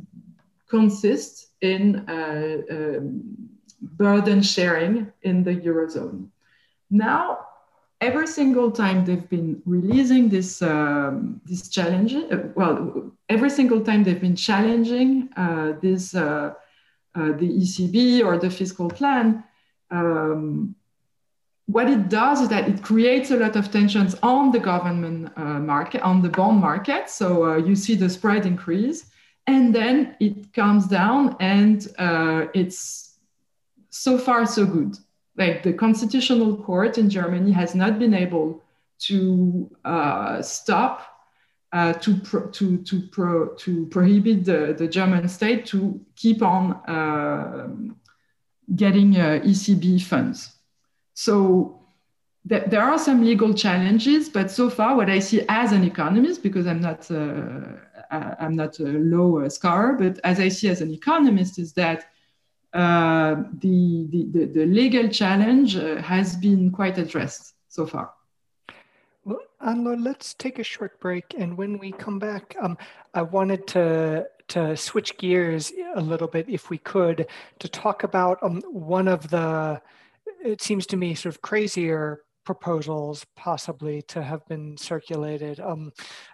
consist 0.69 1.47
in 1.61 2.09
uh, 2.09 2.61
um, 2.71 3.49
burden 3.81 4.41
sharing 4.41 5.11
in 5.23 5.43
the 5.43 5.55
Eurozone. 5.55 6.29
Now, 6.89 7.45
every 8.03 8.27
single 8.27 8.69
time 8.69 9.05
they've 9.05 9.29
been 9.29 9.61
releasing 9.65 10.27
this, 10.27 10.61
um, 10.61 11.39
this 11.45 11.69
challenge, 11.69 12.13
uh, 12.13 12.37
well, 12.53 13.11
every 13.29 13.49
single 13.49 13.81
time 13.81 14.03
they've 14.03 14.19
been 14.19 14.35
challenging 14.35 15.29
uh, 15.37 15.71
this, 15.81 16.13
uh, 16.13 16.53
uh 17.15 17.31
the 17.41 17.49
ECB 17.61 18.23
or 18.25 18.37
the 18.37 18.49
fiscal 18.49 18.89
plan, 18.89 19.43
um, 19.89 20.75
what 21.67 21.89
it 21.89 22.09
does 22.09 22.41
is 22.41 22.49
that 22.49 22.67
it 22.67 22.83
creates 22.83 23.31
a 23.31 23.37
lot 23.37 23.55
of 23.55 23.71
tensions 23.71 24.15
on 24.21 24.51
the 24.51 24.59
government 24.59 25.31
uh, 25.37 25.59
market, 25.73 26.01
on 26.01 26.21
the 26.21 26.29
bond 26.29 26.59
market. 26.59 27.09
So 27.09 27.25
uh, 27.45 27.55
you 27.55 27.75
see 27.75 27.95
the 27.95 28.09
spread 28.09 28.45
increase, 28.45 29.05
and 29.47 29.73
then 29.73 30.17
it 30.19 30.51
comes 30.51 30.87
down 30.87 31.37
and 31.39 31.87
it's 32.53 33.17
so 33.89 34.17
far 34.17 34.45
so 34.45 34.65
good. 34.65 34.97
Like 35.35 35.63
the 35.63 35.73
constitutional 35.73 36.57
court 36.57 36.97
in 36.97 37.09
Germany 37.09 37.51
has 37.51 37.73
not 37.73 37.97
been 37.97 38.13
able 38.13 38.61
to 38.99 39.69
uh, 39.83 40.41
stop 40.41 41.13
uh, 41.73 41.93
to, 41.93 42.15
pro, 42.17 42.47
to, 42.51 42.77
to, 42.83 43.01
pro, 43.11 43.47
to 43.55 43.87
prohibit 43.87 44.45
the, 44.45 44.75
the 44.77 44.87
German 44.87 45.27
state 45.27 45.65
to 45.65 45.99
keep 46.15 46.43
on 46.43 46.73
uh, 46.87 47.67
getting 48.75 49.17
uh, 49.17 49.41
ECB 49.43 50.01
funds. 50.03 50.51
So 51.15 51.79
th 52.49 52.63
there 52.69 52.83
are 52.83 52.99
some 52.99 53.23
legal 53.23 53.53
challenges, 53.53 54.29
but 54.29 54.51
so 54.51 54.69
far 54.69 54.95
what 54.95 55.09
I 55.09 55.19
see 55.19 55.41
as 55.49 55.71
an 55.71 55.83
economist, 55.83 56.43
because 56.43 56.67
I'm 56.67 56.81
not, 56.81 57.09
uh, 57.09 57.61
I'm 58.43 58.55
not 58.55 58.79
a 58.79 58.91
law 59.13 59.47
scholar, 59.49 59.93
but 59.93 60.19
as 60.23 60.39
I 60.39 60.49
see 60.49 60.69
as 60.69 60.81
an 60.81 60.91
economist 60.91 61.57
is 61.57 61.73
that 61.73 61.99
uh, 62.73 63.35
the, 63.59 64.07
the, 64.09 64.45
the, 64.45 64.65
legal 64.65 65.07
challenge 65.07 65.75
uh, 65.75 66.01
has 66.01 66.35
been 66.35 66.71
quite 66.71 66.97
addressed 66.97 67.53
so 67.69 67.85
far. 67.85 68.11
Well, 69.25 69.39
Anne-Laure, 69.61 69.97
let's 69.97 70.33
take 70.33 70.57
a 70.57 70.63
short 70.63 70.99
break. 70.99 71.35
And 71.37 71.55
when 71.55 71.77
we 71.77 71.91
come 71.91 72.17
back, 72.17 72.55
um, 72.59 72.77
I 73.13 73.21
wanted 73.21 73.67
to, 73.67 74.27
to 74.49 74.75
switch 74.75 75.17
gears 75.17 75.71
a 75.95 76.01
little 76.01 76.27
bit, 76.27 76.49
if 76.49 76.71
we 76.71 76.79
could, 76.79 77.27
to 77.59 77.69
talk 77.69 78.03
about 78.03 78.41
um, 78.41 78.61
one 78.69 79.07
of 79.07 79.29
the, 79.29 79.79
it 80.43 80.61
seems 80.61 80.87
to 80.87 80.97
me, 80.97 81.13
sort 81.13 81.35
of 81.35 81.41
crazier 81.41 82.23
proposals 82.43 83.25
possibly 83.35 84.01
to 84.01 84.21
have 84.21 84.45
been 84.47 84.75
circulated 84.77 85.59
um, 85.59 85.91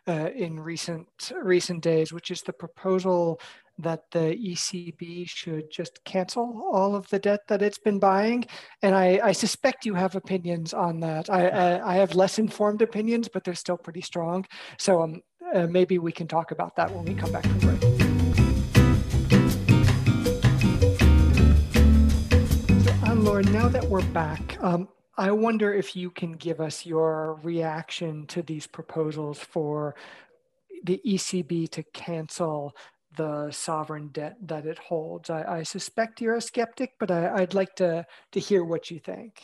uh, 0.08 0.30
in 0.34 0.60
recent 0.60 1.08
recent 1.42 1.84
days, 1.84 2.12
which 2.12 2.32
is 2.32 2.42
the 2.42 2.54
proposal 2.54 3.40
that 3.80 4.12
the 4.12 4.36
ECB 4.36 5.28
should 5.28 5.72
just 5.72 6.04
cancel 6.04 6.70
all 6.72 6.96
of 6.96 7.08
the 7.10 7.18
debt 7.18 7.48
that 7.48 7.62
it's 7.62 7.78
been 7.78 7.98
buying. 7.98 8.46
And 8.82 8.94
I, 8.94 9.20
I 9.24 9.32
suspect 9.32 9.86
you 9.86 9.94
have 9.94 10.16
opinions 10.16 10.74
on 10.74 11.00
that. 11.00 11.30
I, 11.30 11.48
I, 11.48 11.94
I, 11.94 11.96
have 11.96 12.14
less 12.14 12.40
informed 12.40 12.82
opinions, 12.82 13.30
but 13.30 13.46
they're 13.46 13.56
still 13.56 13.78
pretty 13.78 14.02
strong. 14.02 14.46
So 14.78 15.02
um, 15.02 15.22
uh, 15.54 15.68
maybe 15.68 15.98
we 15.98 16.12
can 16.12 16.28
talk 16.28 16.52
about 16.52 16.76
that 16.76 16.92
when 16.94 17.06
we 17.06 17.16
come 17.16 17.32
back 17.32 17.44
from 17.44 17.60
break. 17.60 17.82
So, 22.84 23.10
Anne-Laure, 23.10 23.44
now 23.44 23.70
that 23.70 23.86
we're 23.86 24.04
back, 24.08 24.62
um, 24.62 24.90
I 25.18 25.32
wonder 25.32 25.74
if 25.74 25.96
you 25.96 26.12
can 26.12 26.34
give 26.34 26.60
us 26.60 26.86
your 26.86 27.40
reaction 27.44 28.28
to 28.28 28.42
these 28.42 28.68
proposals 28.68 29.40
for 29.40 29.96
the 30.84 31.02
ECB 31.06 31.70
to 31.72 31.84
cancel 31.94 32.76
the 33.16 33.52
sovereign 33.52 34.10
debt 34.10 34.38
that 34.42 34.66
it 34.66 34.78
holds. 34.78 35.30
I, 35.30 35.60
I 35.60 35.64
suspect 35.64 36.22
you're 36.22 36.36
a 36.36 36.42
skeptic, 36.42 36.94
but 37.00 37.12
I, 37.12 37.42
would 37.42 37.54
like 37.54 37.76
to, 37.76 38.06
to 38.32 38.40
hear 38.40 38.64
what 38.64 38.92
you 38.92 39.00
think. 39.00 39.42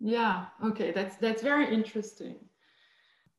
Yeah, 0.00 0.46
okay, 0.64 0.92
that's, 0.92 1.16
that's 1.16 1.42
very 1.42 1.72
interesting. 1.72 2.36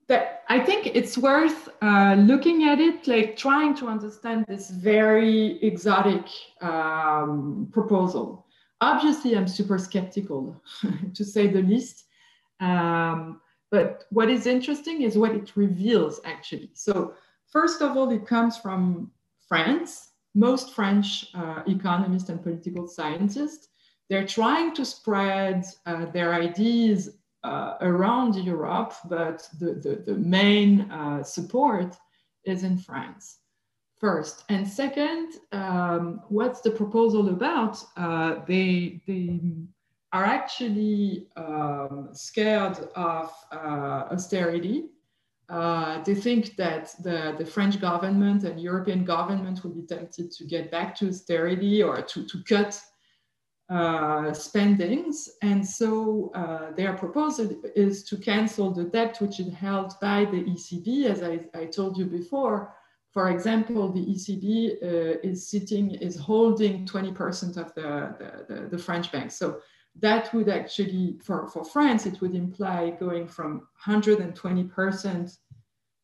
But 0.08 0.44
I 0.50 0.60
think 0.60 0.88
it's 0.88 1.18
worth 1.18 1.70
uh, 1.84 2.16
looking 2.18 2.64
at 2.64 2.80
it, 2.80 3.08
like 3.08 3.38
trying 3.38 3.76
to 3.76 3.88
understand 3.88 4.46
this 4.48 4.72
very 4.72 5.64
exotic 5.64 6.26
um, 6.62 7.70
proposal. 7.72 8.48
Obviously, 8.82 9.38
I'm 9.38 9.48
super 9.48 9.78
skeptical, 9.78 10.62
to 11.14 11.24
say 11.24 11.48
the 11.48 11.62
least. 11.62 12.06
Um, 12.60 13.40
but 13.70 14.06
what 14.10 14.30
is 14.30 14.48
interesting 14.48 15.04
is 15.04 15.16
what 15.16 15.36
it 15.36 15.56
reveals, 15.56 16.20
actually. 16.26 16.72
So, 16.74 17.14
first 17.48 17.84
of 17.84 17.96
all, 17.96 18.10
it 18.10 18.26
comes 18.26 18.58
from 18.58 19.12
France, 19.50 20.12
most 20.36 20.74
French 20.74 21.26
uh, 21.34 21.64
economists 21.68 22.30
and 22.30 22.42
political 22.42 22.88
scientists, 22.88 23.68
they're 24.10 24.28
trying 24.28 24.74
to 24.76 24.86
spread 24.86 25.66
uh, 25.86 26.06
their 26.06 26.34
ideas 26.36 27.18
uh, 27.44 27.74
around 27.82 28.36
Europe, 28.36 28.94
but 29.06 29.48
the, 29.60 29.74
the, 29.74 30.04
the 30.06 30.18
main 30.20 30.90
uh, 30.92 31.24
support 31.24 31.96
is 32.46 32.64
in 32.64 32.78
France, 32.78 33.40
first. 34.00 34.44
And 34.50 34.68
second, 34.68 35.34
um, 35.52 36.22
what's 36.30 36.62
the 36.62 36.72
proposal 36.72 37.30
about? 37.30 37.84
Uh, 37.98 38.36
they, 38.48 39.02
they 39.08 39.40
are 40.14 40.26
actually 40.26 41.28
um, 41.36 42.10
scared 42.14 42.78
of 42.96 43.32
uh, 43.52 44.06
austerity 44.12 44.90
uh, 45.50 46.04
they 46.04 46.14
think 46.14 46.56
that 46.58 46.94
the, 47.02 47.36
the 47.38 47.46
French 47.46 47.82
government 47.82 48.44
and 48.44 48.62
European 48.62 49.04
government 49.04 49.64
will 49.64 49.72
be 49.72 49.82
tempted 49.82 50.32
to 50.32 50.46
get 50.46 50.70
back 50.70 50.96
to 50.96 51.08
austerity 51.08 51.82
or 51.82 52.02
to, 52.02 52.28
to 52.28 52.44
cut 52.48 52.80
uh, 53.70 54.32
spendings. 54.34 55.30
And 55.42 55.66
so 55.66 56.32
uh, 56.36 56.72
their 56.76 56.94
proposal 56.94 57.50
is 57.76 58.04
to 58.06 58.18
cancel 58.18 58.72
the 58.72 58.86
debt 58.86 59.18
which 59.22 59.40
is 59.40 59.54
held 59.54 59.94
by 60.02 60.26
the 60.26 60.44
ECB, 60.44 61.06
as 61.06 61.24
I, 61.24 61.40
I 61.60 61.66
told 61.66 61.98
you 61.98 62.06
before, 62.06 62.76
For 63.12 63.30
example, 63.32 63.92
the 63.92 64.06
ECB 64.06 64.84
uh, 64.84 65.20
is 65.24 65.50
sitting, 65.50 65.92
is 65.92 66.16
holding 66.16 66.86
20% 66.86 67.58
of 67.58 67.74
the, 67.74 68.16
the, 68.20 68.32
the, 68.48 68.68
the, 68.70 68.78
French 68.78 69.12
banks. 69.12 69.36
So 69.36 69.62
that 69.98 70.34
would 70.34 70.50
actually, 70.50 71.20
for, 71.24 71.48
for 71.48 71.64
France, 71.64 72.06
it 72.06 72.22
would 72.22 72.36
imply 72.36 72.92
going 72.92 73.28
from 73.28 73.68
120% 73.86 75.38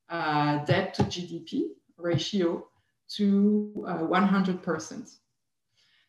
uh, 0.10 0.66
debt 0.66 0.94
to 0.96 1.04
GDP 1.04 1.68
ratio 1.98 2.68
to 3.16 3.86
uh, 3.88 4.00
100%. 4.00 5.16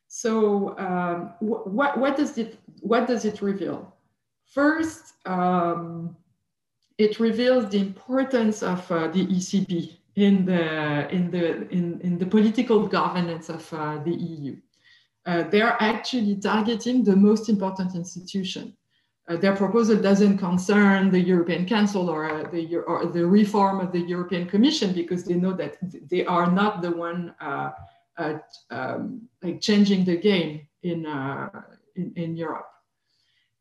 So 0.09 0.79
um, 0.79 1.35
wh 1.41 1.67
what, 1.67 1.99
what, 1.99 2.17
does 2.17 2.39
it, 2.39 2.59
what 2.81 3.07
does 3.07 3.25
it 3.25 3.43
reveal? 3.43 3.95
First, 4.45 5.15
um, 5.27 6.17
it 6.99 7.21
reveals 7.21 7.69
the 7.71 7.81
importance 7.81 8.62
of 8.62 8.91
uh, 8.91 9.09
the 9.09 9.27
ECB 9.27 9.97
in 10.15 10.47
the, 10.47 11.09
in, 11.11 11.31
the, 11.31 11.69
in, 11.71 12.01
in 12.01 12.19
the 12.19 12.27
political 12.27 12.87
governance 12.87 13.49
of 13.51 13.71
uh, 13.75 13.99
the 13.99 14.15
EU. 14.15 14.57
Uh, 15.27 15.43
they're 15.51 15.77
actually 15.81 16.37
targeting 16.37 17.03
the 17.03 17.17
most 17.17 17.49
important 17.49 17.95
institution. 17.95 18.73
Uh, 19.29 19.37
their 19.37 19.57
proposal 19.57 19.97
doesn't 19.97 20.39
concern 20.39 21.11
the 21.11 21.19
European 21.19 21.67
Council 21.67 22.09
or, 22.09 22.31
uh, 22.31 22.49
the, 22.51 22.77
or 22.87 23.07
the 23.07 23.27
reform 23.27 23.81
of 23.81 23.91
the 23.91 24.01
European 24.01 24.47
Commission 24.47 24.93
because 24.93 25.25
they 25.25 25.35
know 25.35 25.53
that 25.53 25.77
they 26.09 26.25
are 26.25 26.49
not 26.49 26.81
the 26.81 26.91
one 26.93 27.35
uh, 27.41 27.71
um, 28.71 29.29
like 29.43 29.61
changing 29.61 30.05
the 30.05 30.17
game 30.17 30.67
in, 30.85 31.05
in, 31.97 32.12
in, 32.15 32.37
Europe. 32.37 32.69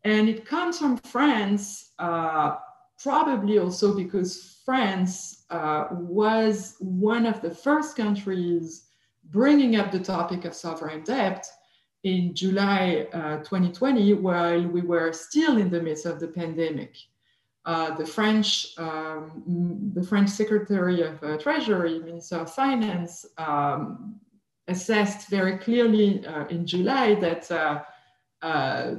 And 0.04 0.30
it 0.30 0.45
comes 0.45 0.78
from 0.78 0.97
France 0.97 1.93
probably 3.01 3.60
also 3.60 3.95
because 3.95 4.58
France 4.65 5.45
uh, 5.49 5.88
was 5.91 6.75
one 6.80 7.25
of 7.25 7.41
the 7.41 7.51
first 7.51 7.95
countries 7.95 8.85
bringing 9.31 9.75
up 9.75 9.91
the 9.91 9.99
topic 9.99 10.45
of 10.45 10.53
sovereign 10.53 11.03
debt 11.03 11.45
in 12.03 12.35
July 12.35 13.07
uh, 13.13 13.38
2020 13.38 14.13
while 14.13 14.61
we 14.67 14.81
were 14.81 15.11
still 15.11 15.57
in 15.57 15.69
the 15.69 15.81
midst 15.81 16.05
of 16.05 16.19
the 16.19 16.27
pandemic. 16.27 16.95
Uh, 17.65 17.95
the 17.95 18.05
French, 18.05 18.77
um, 18.77 19.91
the 19.95 20.03
French 20.03 20.29
Secretary 20.29 21.01
of 21.01 21.21
uh, 21.23 21.35
Treasury, 21.38 21.97
Minister 21.99 22.38
of 22.38 22.53
Finance, 22.53 23.25
um, 23.39 24.19
assessed 24.67 25.29
very 25.29 25.57
clearly 25.57 26.25
uh, 26.27 26.45
in 26.47 26.67
July 26.67 27.15
that 27.15 27.49
uh, 27.51 28.95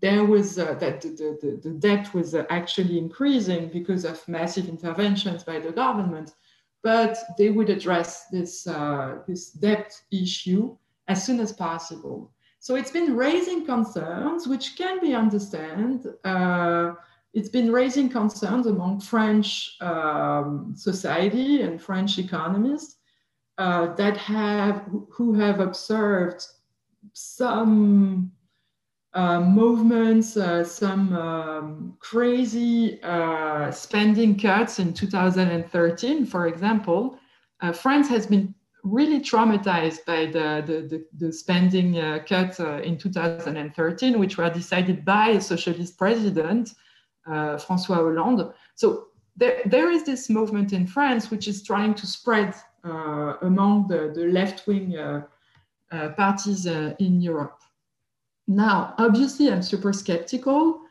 there 0.00 0.24
was 0.24 0.58
uh, 0.58 0.74
that 0.74 1.00
the, 1.00 1.38
the, 1.40 1.60
the, 1.62 1.70
debt 1.70 2.12
was 2.14 2.34
uh, 2.34 2.44
actually 2.50 2.98
increasing 2.98 3.68
because 3.68 4.04
of 4.04 4.26
massive 4.28 4.68
interventions 4.68 5.44
by 5.44 5.58
the 5.58 5.70
government, 5.70 6.34
but 6.86 7.18
they 7.36 7.50
would 7.50 7.68
address 7.68 8.28
this, 8.28 8.64
uh, 8.68 9.16
this 9.26 9.50
debt 9.50 9.92
issue 10.12 10.76
as 11.08 11.26
soon 11.26 11.40
as 11.40 11.50
possible. 11.52 12.30
So 12.60 12.76
it's 12.76 12.92
been 12.92 13.16
raising 13.16 13.66
concerns, 13.66 14.46
which 14.46 14.76
can 14.76 15.00
be 15.00 15.12
understood. 15.12 16.14
Uh, 16.24 16.92
it's 17.34 17.48
been 17.48 17.72
raising 17.72 18.08
concerns 18.08 18.68
among 18.68 19.00
French 19.00 19.76
um, 19.80 20.74
society 20.76 21.62
and 21.62 21.82
French 21.82 22.20
economists 22.20 22.98
uh, 23.58 23.92
that 23.96 24.16
have 24.18 24.88
who 25.10 25.34
have 25.34 25.58
observed 25.58 26.46
some 27.14 28.30
uh, 29.16 29.40
movements, 29.40 30.36
uh, 30.36 30.62
some 30.62 31.16
um, 31.16 31.96
crazy 32.00 33.02
uh, 33.02 33.70
spending 33.70 34.38
cuts 34.38 34.78
in 34.78 34.92
2013, 34.92 36.26
for 36.26 36.46
example, 36.46 37.18
uh, 37.62 37.72
France 37.72 38.08
has 38.10 38.26
been 38.26 38.54
really 38.84 39.18
traumatized 39.18 40.04
by 40.04 40.26
the, 40.26 40.62
the, 40.66 40.86
the, 40.90 41.06
the 41.26 41.32
spending 41.32 41.98
uh, 41.98 42.18
cut 42.28 42.60
in 42.84 42.98
2013, 42.98 44.18
which 44.18 44.36
were 44.36 44.50
decided 44.50 45.02
by 45.02 45.30
a 45.30 45.40
socialist 45.40 45.96
president, 45.96 46.74
Francois 47.24 47.96
Hollande. 47.96 48.52
So 48.74 49.06
there, 49.34 49.62
there 49.64 49.90
is 49.90 50.04
this 50.04 50.28
movement 50.28 50.74
in 50.74 50.86
France 50.86 51.30
which 51.30 51.48
is 51.48 51.62
trying 51.62 51.94
to 51.94 52.06
spread 52.06 52.54
among 52.84 53.88
the, 53.88 54.12
the 54.14 54.26
left-wing 54.28 54.94
parties 55.90 56.66
in 56.66 57.22
Europe. 57.22 57.62
Now, 58.48 58.94
obviously, 58.98 59.50
I'm 59.50 59.62
super 59.62 59.92
skeptical. 59.92 60.82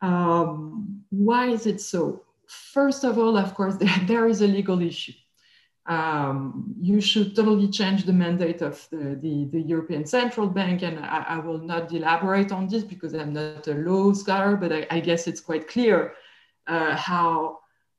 Um, 0.00 1.04
why 1.10 1.48
is 1.48 1.66
it 1.66 1.80
so? 1.80 2.22
First 2.48 3.04
of 3.04 3.18
all, 3.18 3.36
of 3.36 3.54
course, 3.54 3.76
there, 3.80 4.00
there 4.06 4.26
is 4.28 4.42
a 4.42 4.46
legal 4.46 4.80
issue. 4.82 5.12
Um, 5.86 6.74
you 6.80 7.00
should 7.00 7.36
totally 7.36 7.68
change 7.68 8.04
the 8.04 8.12
mandate 8.12 8.62
of 8.62 8.88
the, 8.90 9.18
the, 9.20 9.44
the 9.52 9.60
European 9.60 10.06
Central 10.06 10.46
Bank. 10.46 10.82
And 10.82 10.98
I, 10.98 11.24
I, 11.28 11.38
will 11.40 11.58
not 11.58 11.92
elaborate 11.92 12.52
on 12.52 12.68
this 12.68 12.84
because 12.84 13.12
I'm 13.12 13.34
not 13.34 13.68
a 13.68 13.74
law 13.74 14.14
scholar, 14.14 14.56
but 14.56 14.72
I, 14.72 14.86
I 14.90 15.00
guess 15.00 15.26
it's 15.26 15.40
quite 15.40 15.68
clear 15.68 16.14
uh, 16.66 16.96
how 16.96 17.58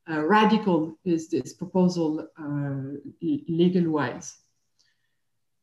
uh, 0.10 0.26
radical 0.26 0.98
is 1.06 1.30
this 1.30 1.54
proposal 1.54 2.28
uh, 2.40 2.98
legal 3.22 3.92
wise. 3.92 4.38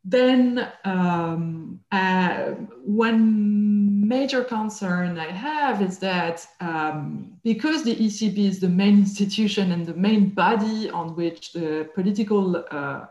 Then 0.04 0.68
um, 0.84 1.80
uh, 1.92 2.52
one 2.84 4.08
major 4.08 4.42
concern 4.42 5.16
I 5.16 5.30
have 5.30 5.80
is 5.80 5.98
that 5.98 6.44
um, 6.60 7.38
because 7.44 7.84
the 7.84 7.94
ECB 7.94 8.38
is 8.38 8.58
the 8.58 8.68
main 8.68 8.98
institution 9.06 9.70
and 9.70 9.86
the 9.86 9.94
main 9.94 10.30
body 10.30 10.90
on 10.90 11.14
which 11.14 11.52
the 11.52 11.88
political 11.94 12.64
uh, 12.70 13.06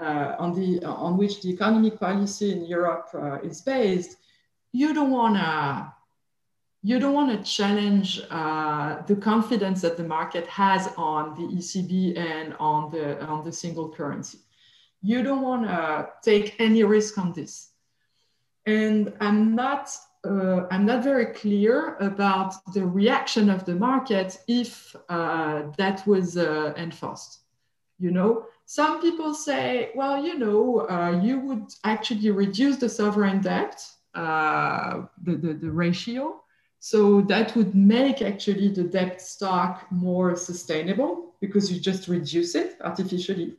uh, 0.00 0.36
on 0.38 0.54
the 0.54 0.82
on 0.84 1.18
which 1.18 1.42
the 1.42 1.50
economic 1.50 1.98
policy 1.98 2.52
in 2.52 2.64
Europe 2.64 3.08
uh, 3.12 3.38
is 3.42 3.60
based, 3.60 4.16
you 4.72 4.94
don't 4.94 5.10
want 5.10 5.34
to 5.36 5.92
you 6.82 6.98
don't 6.98 7.12
want 7.12 7.30
to 7.30 7.50
challenge 7.50 8.20
uh, 8.30 9.02
the 9.02 9.16
confidence 9.16 9.82
that 9.82 9.98
the 9.98 10.04
market 10.04 10.46
has 10.46 10.88
on 10.96 11.34
the 11.34 11.56
ECB 11.56 12.16
and 12.16 12.54
on 12.58 12.90
the 12.90 13.20
on 13.26 13.44
the 13.44 13.52
single 13.52 13.88
currency 13.90 14.38
you 15.02 15.22
don't 15.22 15.42
want 15.42 15.64
to 15.66 16.08
take 16.22 16.56
any 16.58 16.84
risk 16.84 17.18
on 17.18 17.32
this. 17.32 17.70
And 18.66 19.12
I'm 19.20 19.54
not, 19.54 19.90
uh, 20.24 20.66
I'm 20.70 20.84
not 20.84 21.02
very 21.02 21.26
clear 21.26 21.96
about 21.96 22.54
the 22.74 22.84
reaction 22.84 23.48
of 23.48 23.64
the 23.64 23.74
market 23.74 24.38
if 24.46 24.94
uh, 25.08 25.62
that 25.78 26.06
was 26.06 26.36
uh, 26.36 26.74
enforced. 26.76 27.40
You 27.98 28.10
know, 28.10 28.46
some 28.66 29.00
people 29.00 29.34
say, 29.34 29.90
well, 29.94 30.22
you 30.22 30.38
know, 30.38 30.88
uh, 30.88 31.20
you 31.22 31.40
would 31.40 31.66
actually 31.84 32.30
reduce 32.30 32.76
the 32.76 32.88
sovereign 32.88 33.40
debt, 33.40 33.82
uh, 34.14 35.02
the, 35.22 35.36
the, 35.36 35.54
the 35.54 35.70
ratio. 35.70 36.40
So 36.78 37.20
that 37.22 37.54
would 37.56 37.74
make 37.74 38.22
actually 38.22 38.68
the 38.68 38.84
debt 38.84 39.20
stock 39.20 39.86
more 39.90 40.34
sustainable 40.34 41.34
because 41.40 41.70
you 41.70 41.78
just 41.78 42.08
reduce 42.08 42.54
it 42.54 42.76
artificially. 42.82 43.56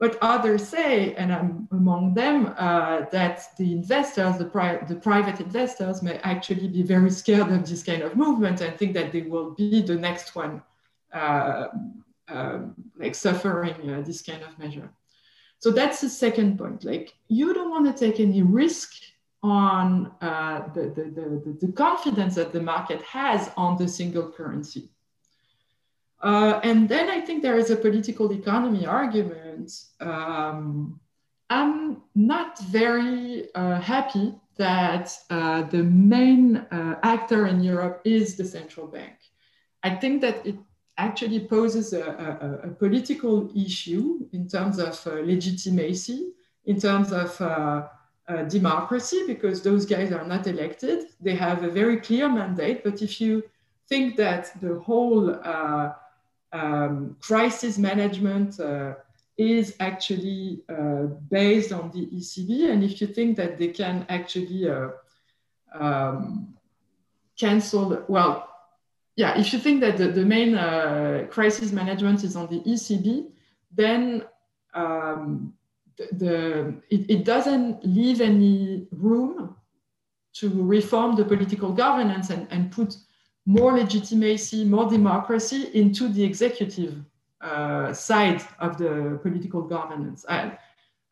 But 0.00 0.16
others 0.22 0.66
say, 0.66 1.14
and 1.14 1.30
I'm 1.30 1.68
among 1.72 2.14
them, 2.14 2.54
uh, 2.56 3.04
that 3.12 3.36
the 3.58 3.70
investors, 3.72 4.38
the, 4.38 4.46
pri- 4.46 4.82
the 4.88 4.96
private 4.96 5.40
investors, 5.40 6.02
may 6.02 6.16
actually 6.32 6.68
be 6.68 6.82
very 6.82 7.10
scared 7.10 7.52
of 7.52 7.68
this 7.68 7.82
kind 7.82 8.02
of 8.02 8.16
movement 8.16 8.62
and 8.62 8.78
think 8.78 8.94
that 8.94 9.12
they 9.12 9.22
will 9.22 9.50
be 9.50 9.82
the 9.82 9.96
next 9.96 10.34
one, 10.34 10.62
uh, 11.12 11.66
uh, 12.28 12.58
like 12.96 13.14
suffering 13.14 13.90
uh, 13.90 14.00
this 14.00 14.22
kind 14.22 14.42
of 14.42 14.58
measure. 14.58 14.88
So 15.58 15.70
that's 15.70 16.00
the 16.00 16.08
second 16.08 16.56
point. 16.56 16.82
Like 16.82 17.12
you 17.28 17.52
don't 17.52 17.70
want 17.70 17.84
to 17.86 17.92
take 17.92 18.20
any 18.20 18.40
risk 18.40 18.94
on 19.42 20.10
uh, 20.22 20.68
the, 20.72 20.82
the, 20.96 21.04
the, 21.44 21.66
the 21.66 21.72
confidence 21.72 22.34
that 22.36 22.54
the 22.54 22.62
market 22.62 23.02
has 23.02 23.50
on 23.58 23.76
the 23.76 23.86
single 23.86 24.30
currency. 24.32 24.88
Uh, 26.22 26.60
and 26.62 26.88
then 26.88 27.08
I 27.08 27.20
think 27.20 27.42
there 27.42 27.56
is 27.56 27.70
a 27.70 27.76
political 27.76 28.32
economy 28.32 28.86
argument. 28.86 29.72
Um, 30.00 31.00
I'm 31.48 32.02
not 32.14 32.58
very 32.60 33.52
uh, 33.54 33.80
happy 33.80 34.34
that 34.56 35.16
uh, 35.30 35.62
the 35.62 35.82
main 35.82 36.56
uh, 36.56 36.96
actor 37.02 37.46
in 37.46 37.62
Europe 37.62 38.02
is 38.04 38.36
the 38.36 38.44
central 38.44 38.86
bank. 38.86 39.16
I 39.82 39.94
think 39.96 40.20
that 40.20 40.46
it 40.46 40.56
actually 40.98 41.40
poses 41.40 41.94
a, 41.94 42.02
a, 42.02 42.68
a 42.68 42.70
political 42.74 43.50
issue 43.56 44.28
in 44.32 44.46
terms 44.46 44.78
of 44.78 45.04
uh, 45.06 45.14
legitimacy, 45.24 46.32
in 46.66 46.78
terms 46.78 47.10
of 47.12 47.40
uh, 47.40 47.88
democracy, 48.48 49.24
because 49.26 49.62
those 49.62 49.86
guys 49.86 50.12
are 50.12 50.26
not 50.26 50.46
elected. 50.46 51.06
They 51.20 51.34
have 51.34 51.64
a 51.64 51.70
very 51.70 51.96
clear 51.96 52.28
mandate, 52.28 52.84
but 52.84 53.00
if 53.00 53.20
you 53.20 53.42
think 53.88 54.16
that 54.16 54.60
the 54.60 54.78
whole 54.78 55.34
um, 56.52 57.16
crisis 57.20 57.78
management 57.78 58.58
uh, 58.60 58.94
is 59.38 59.74
actually 59.80 60.62
uh, 60.68 61.04
based 61.30 61.72
on 61.72 61.90
the 61.92 62.06
ECB. 62.06 62.70
And 62.70 62.84
if 62.84 63.00
you 63.00 63.06
think 63.06 63.36
that 63.36 63.58
they 63.58 63.68
can 63.68 64.04
actually 64.08 64.68
uh, 64.68 64.88
um, 65.72 66.54
cancel, 67.38 68.04
well, 68.08 68.48
yeah, 69.16 69.38
if 69.38 69.52
you 69.52 69.58
think 69.58 69.80
that 69.80 69.96
the, 69.96 70.08
the 70.08 70.24
main 70.24 70.54
uh, 70.54 71.26
crisis 71.30 71.72
management 71.72 72.24
is 72.24 72.36
on 72.36 72.48
the 72.48 72.60
ECB, 72.60 73.30
then 73.74 74.24
um, 74.74 75.52
the, 75.96 76.08
the 76.12 76.74
it, 76.90 77.10
it, 77.10 77.24
doesn't 77.24 77.84
leave 77.84 78.20
any 78.20 78.86
room 78.92 79.56
to 80.32 80.48
reform 80.62 81.16
the 81.16 81.24
political 81.24 81.72
governance 81.72 82.30
and, 82.30 82.46
and 82.50 82.70
put 82.70 82.96
more 83.46 83.72
legitimacy, 83.72 84.64
more 84.64 84.88
democracy 84.88 85.70
into 85.74 86.08
the 86.08 86.22
executive 86.22 86.94
uh, 87.40 87.92
side 87.92 88.42
of 88.58 88.76
the 88.76 89.18
political 89.22 89.62
governance. 89.62 90.24
I, 90.28 90.58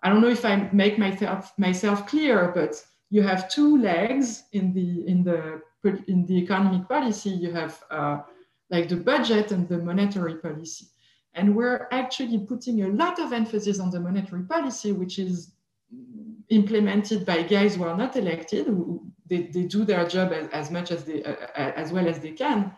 I 0.02 0.08
don't 0.08 0.20
know 0.20 0.28
if 0.28 0.44
I 0.44 0.68
make 0.72 0.98
myself 0.98 1.52
myself 1.58 2.06
clear, 2.06 2.52
but 2.54 2.74
you 3.10 3.22
have 3.22 3.48
two 3.48 3.78
legs 3.78 4.44
in 4.52 4.72
the 4.72 5.06
in 5.08 5.24
the 5.24 5.62
in 6.06 6.26
the 6.26 6.36
economic 6.36 6.88
policy. 6.88 7.30
You 7.30 7.52
have 7.52 7.82
uh, 7.90 8.18
like 8.70 8.88
the 8.88 8.96
budget 8.96 9.50
and 9.50 9.68
the 9.68 9.78
monetary 9.78 10.36
policy, 10.36 10.86
and 11.34 11.56
we're 11.56 11.88
actually 11.90 12.38
putting 12.38 12.82
a 12.82 12.88
lot 12.88 13.18
of 13.18 13.32
emphasis 13.32 13.80
on 13.80 13.90
the 13.90 14.00
monetary 14.00 14.44
policy, 14.44 14.92
which 14.92 15.18
is 15.18 15.52
implemented 16.50 17.24
by 17.26 17.42
guys 17.42 17.76
who 17.76 17.84
are 17.84 17.96
not 17.96 18.16
elected. 18.16 18.66
Who, 18.66 19.07
they, 19.28 19.42
they 19.54 19.64
do 19.64 19.84
their 19.84 20.06
job 20.06 20.32
as, 20.32 20.48
as 20.48 20.70
much 20.70 20.90
as 20.90 21.04
they 21.04 21.22
uh, 21.22 21.32
uh 21.32 21.72
as 21.76 21.92
well 21.92 22.08
as 22.08 22.18
they 22.20 22.32
can, 22.32 22.72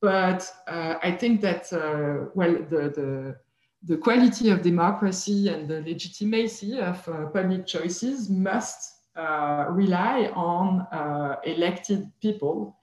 but 0.00 0.50
uh, 0.66 0.94
I 1.02 1.12
think 1.12 1.40
that 1.42 1.72
uh, 1.72 2.30
well 2.34 2.54
the 2.54 2.82
the 2.98 3.36
the 3.82 3.96
quality 3.96 4.50
of 4.50 4.62
democracy 4.62 5.48
and 5.48 5.66
the 5.66 5.80
legitimacy 5.80 6.78
of 6.78 7.08
uh, 7.08 7.26
public 7.26 7.66
choices 7.66 8.28
must 8.28 9.00
uh, 9.16 9.66
rely 9.70 10.30
on 10.34 10.80
uh, 10.92 11.36
elected 11.44 12.10
people. 12.20 12.76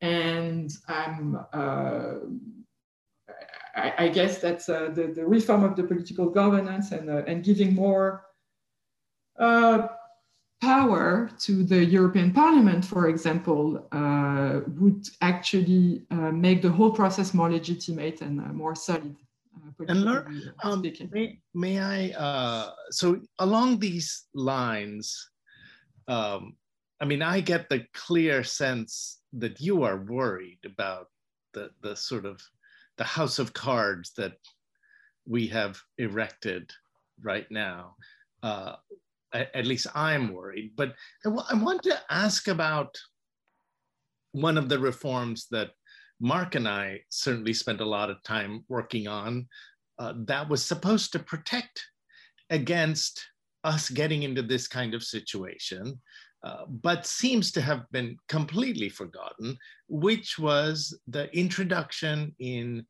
And 0.00 0.70
I'm, 0.86 1.38
uh, 1.52 2.14
I, 3.76 3.92
I, 3.98 4.08
guess 4.08 4.38
that 4.38 4.68
uh, 4.68 4.90
the, 4.90 5.12
the, 5.14 5.26
reform 5.26 5.64
of 5.64 5.76
the 5.76 5.82
political 5.82 6.30
governance 6.30 6.92
and, 6.92 7.10
uh, 7.10 7.22
and 7.26 7.44
giving 7.44 7.74
more 7.74 8.24
power 10.60 11.30
to 11.38 11.62
the 11.64 11.84
European 11.84 12.32
Parliament, 12.32 12.84
for 12.84 13.08
example, 13.08 13.86
would 14.78 15.08
actually 15.20 16.02
make 16.32 16.62
the 16.62 16.70
whole 16.70 16.90
process 16.90 17.34
more 17.34 17.50
legitimate 17.50 18.20
and 18.20 18.36
more 18.54 18.74
solid 18.74 19.14
Anne-Laure, 19.88 20.28
um, 20.62 20.82
may, 21.12 21.38
may 21.54 21.78
I, 21.78 22.10
uh, 22.10 22.72
so 22.90 23.20
along 23.38 23.78
these 23.78 24.26
lines, 24.34 25.30
um, 26.08 26.56
I 27.00 27.04
mean, 27.04 27.22
I 27.22 27.40
get 27.40 27.68
the 27.68 27.84
clear 27.92 28.42
sense 28.42 29.20
that 29.34 29.60
you 29.60 29.84
are 29.84 29.98
worried 29.98 30.58
about 30.64 31.08
the, 31.52 31.70
the 31.82 31.94
sort 31.94 32.24
of 32.24 32.40
the 32.96 33.04
house 33.04 33.38
of 33.38 33.52
cards 33.52 34.12
that 34.16 34.36
we 35.26 35.46
have 35.48 35.80
erected 35.98 36.72
right 37.22 37.48
now. 37.50 37.94
At, 39.32 39.66
least 39.66 39.86
I'm 39.94 40.32
worried, 40.32 40.72
but 40.74 40.94
I, 41.24 41.54
want 41.54 41.82
to 41.82 42.00
ask 42.08 42.48
about 42.48 42.96
one 44.32 44.56
of 44.56 44.68
the 44.70 44.78
reforms 44.78 45.48
that 45.50 45.70
Mark 46.20 46.54
and 46.54 46.66
I 46.66 47.00
certainly 47.10 47.52
spent 47.52 47.80
a 47.80 47.84
lot 47.84 48.10
of 48.10 48.22
time 48.22 48.64
working 48.68 49.06
on 49.06 49.46
uh, 49.98 50.14
that 50.26 50.48
was 50.48 50.64
supposed 50.64 51.12
to 51.12 51.18
protect 51.18 51.84
against 52.50 53.24
us 53.64 53.90
getting 53.90 54.22
into 54.22 54.42
this 54.42 54.68
kind 54.68 54.94
of 54.94 55.02
situation, 55.02 56.00
uh, 56.44 56.64
but 56.66 57.06
seems 57.06 57.50
to 57.52 57.60
have 57.60 57.84
been 57.90 58.16
completely 58.28 58.88
forgotten, 58.88 59.56
which 59.88 60.38
was 60.38 60.98
the 61.08 61.30
introduction 61.36 62.34
in 62.38 62.86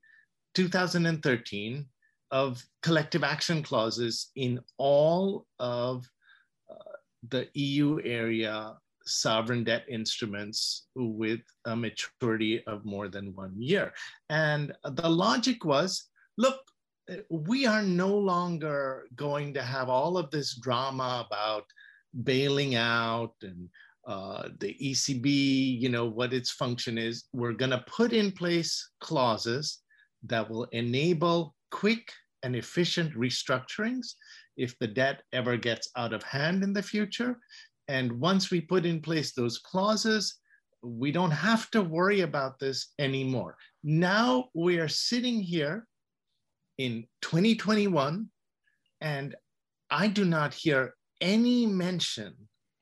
2013 0.54 1.86
of 2.30 2.62
collective 2.82 3.24
action 3.24 3.62
clauses 3.62 4.30
in 4.36 4.60
all 4.76 5.46
of 5.58 6.06
the 7.28 7.48
EU 7.54 8.00
area 8.04 8.76
sovereign 9.08 9.64
debt 9.64 9.84
instruments 9.88 10.86
with 10.94 11.40
a 11.64 11.74
maturity 11.74 12.62
of 12.66 12.84
more 12.84 13.08
than 13.08 13.34
one 13.34 13.54
year. 13.56 13.92
And 14.28 14.72
the 14.84 15.08
logic 15.08 15.64
was, 15.64 16.04
look, 16.36 16.60
we 17.30 17.66
are 17.66 17.82
no 17.82 18.14
longer 18.14 19.06
going 19.16 19.54
to 19.54 19.62
have 19.62 19.88
all 19.88 20.18
of 20.18 20.30
this 20.30 20.56
drama 20.56 21.26
about 21.26 21.64
bailing 22.22 22.74
out 22.74 23.34
and 23.42 23.68
uh, 24.06 24.48
the 24.60 24.74
ECB, 24.82 25.80
you 25.80 25.88
know, 25.88 26.06
what 26.06 26.32
its 26.32 26.50
function 26.50 26.96
is. 26.98 27.24
We're 27.32 27.52
going 27.52 27.70
to 27.70 27.84
put 27.86 28.12
in 28.12 28.32
place 28.32 28.90
clauses 29.00 29.80
that 30.24 30.48
will 30.48 30.64
enable 30.72 31.54
quick 31.70 32.10
and 32.42 32.56
efficient 32.56 33.14
restructurings 33.14 34.14
if 34.58 34.78
the 34.78 34.86
debt 34.86 35.22
ever 35.32 35.56
gets 35.56 35.88
out 35.96 36.12
of 36.12 36.22
hand 36.22 36.62
in 36.62 36.72
the 36.72 36.82
future. 36.82 37.38
And 37.86 38.12
once 38.20 38.50
we 38.50 38.60
put 38.60 38.84
in 38.84 39.00
place 39.00 39.32
those 39.32 39.58
clauses, 39.58 40.38
we 40.82 41.10
don't 41.10 41.30
have 41.30 41.70
to 41.70 41.82
worry 41.82 42.20
about 42.20 42.58
this 42.58 42.92
anymore. 42.98 43.56
Now 43.82 44.48
we 44.54 44.78
are 44.78 44.88
sitting 44.88 45.40
here 45.40 45.86
in 46.76 47.04
2021, 47.22 48.28
and 49.00 49.34
I 49.90 50.08
do 50.08 50.24
not 50.24 50.54
hear 50.54 50.94
any 51.20 51.66
mention 51.66 52.34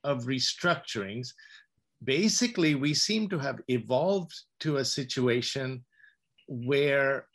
of 0.05 0.25
restructurings. 0.25 1.29
Basically, 2.05 2.75
we 2.75 2.93
seem 2.95 3.29
to 3.29 3.39
have 3.39 3.61
evolved 3.69 4.35
to 4.61 4.77
a 4.77 4.85
situation 4.85 5.85
where 6.49 7.27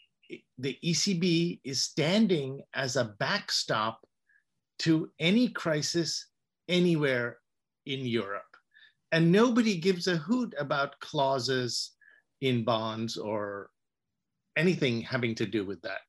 the 0.58 0.78
ECB 0.84 1.60
is 1.64 1.84
standing 1.84 2.62
as 2.74 2.96
a 2.96 3.16
backstop 3.20 4.00
to 4.82 5.10
any 5.20 5.48
crisis 5.48 6.28
anywhere 6.68 7.38
in 7.86 8.06
Europe. 8.06 8.44
And 9.12 9.32
nobody 9.32 9.78
gives 9.78 10.08
a 10.08 10.16
hoot 10.18 10.56
about 10.58 11.00
clauses 11.00 11.92
in 12.42 12.64
bonds 12.64 13.18
or 13.18 13.70
anything 14.58 15.02
having 15.02 15.36
to 15.36 15.46
do 15.46 15.66
with 15.66 15.82
that. 15.84 16.02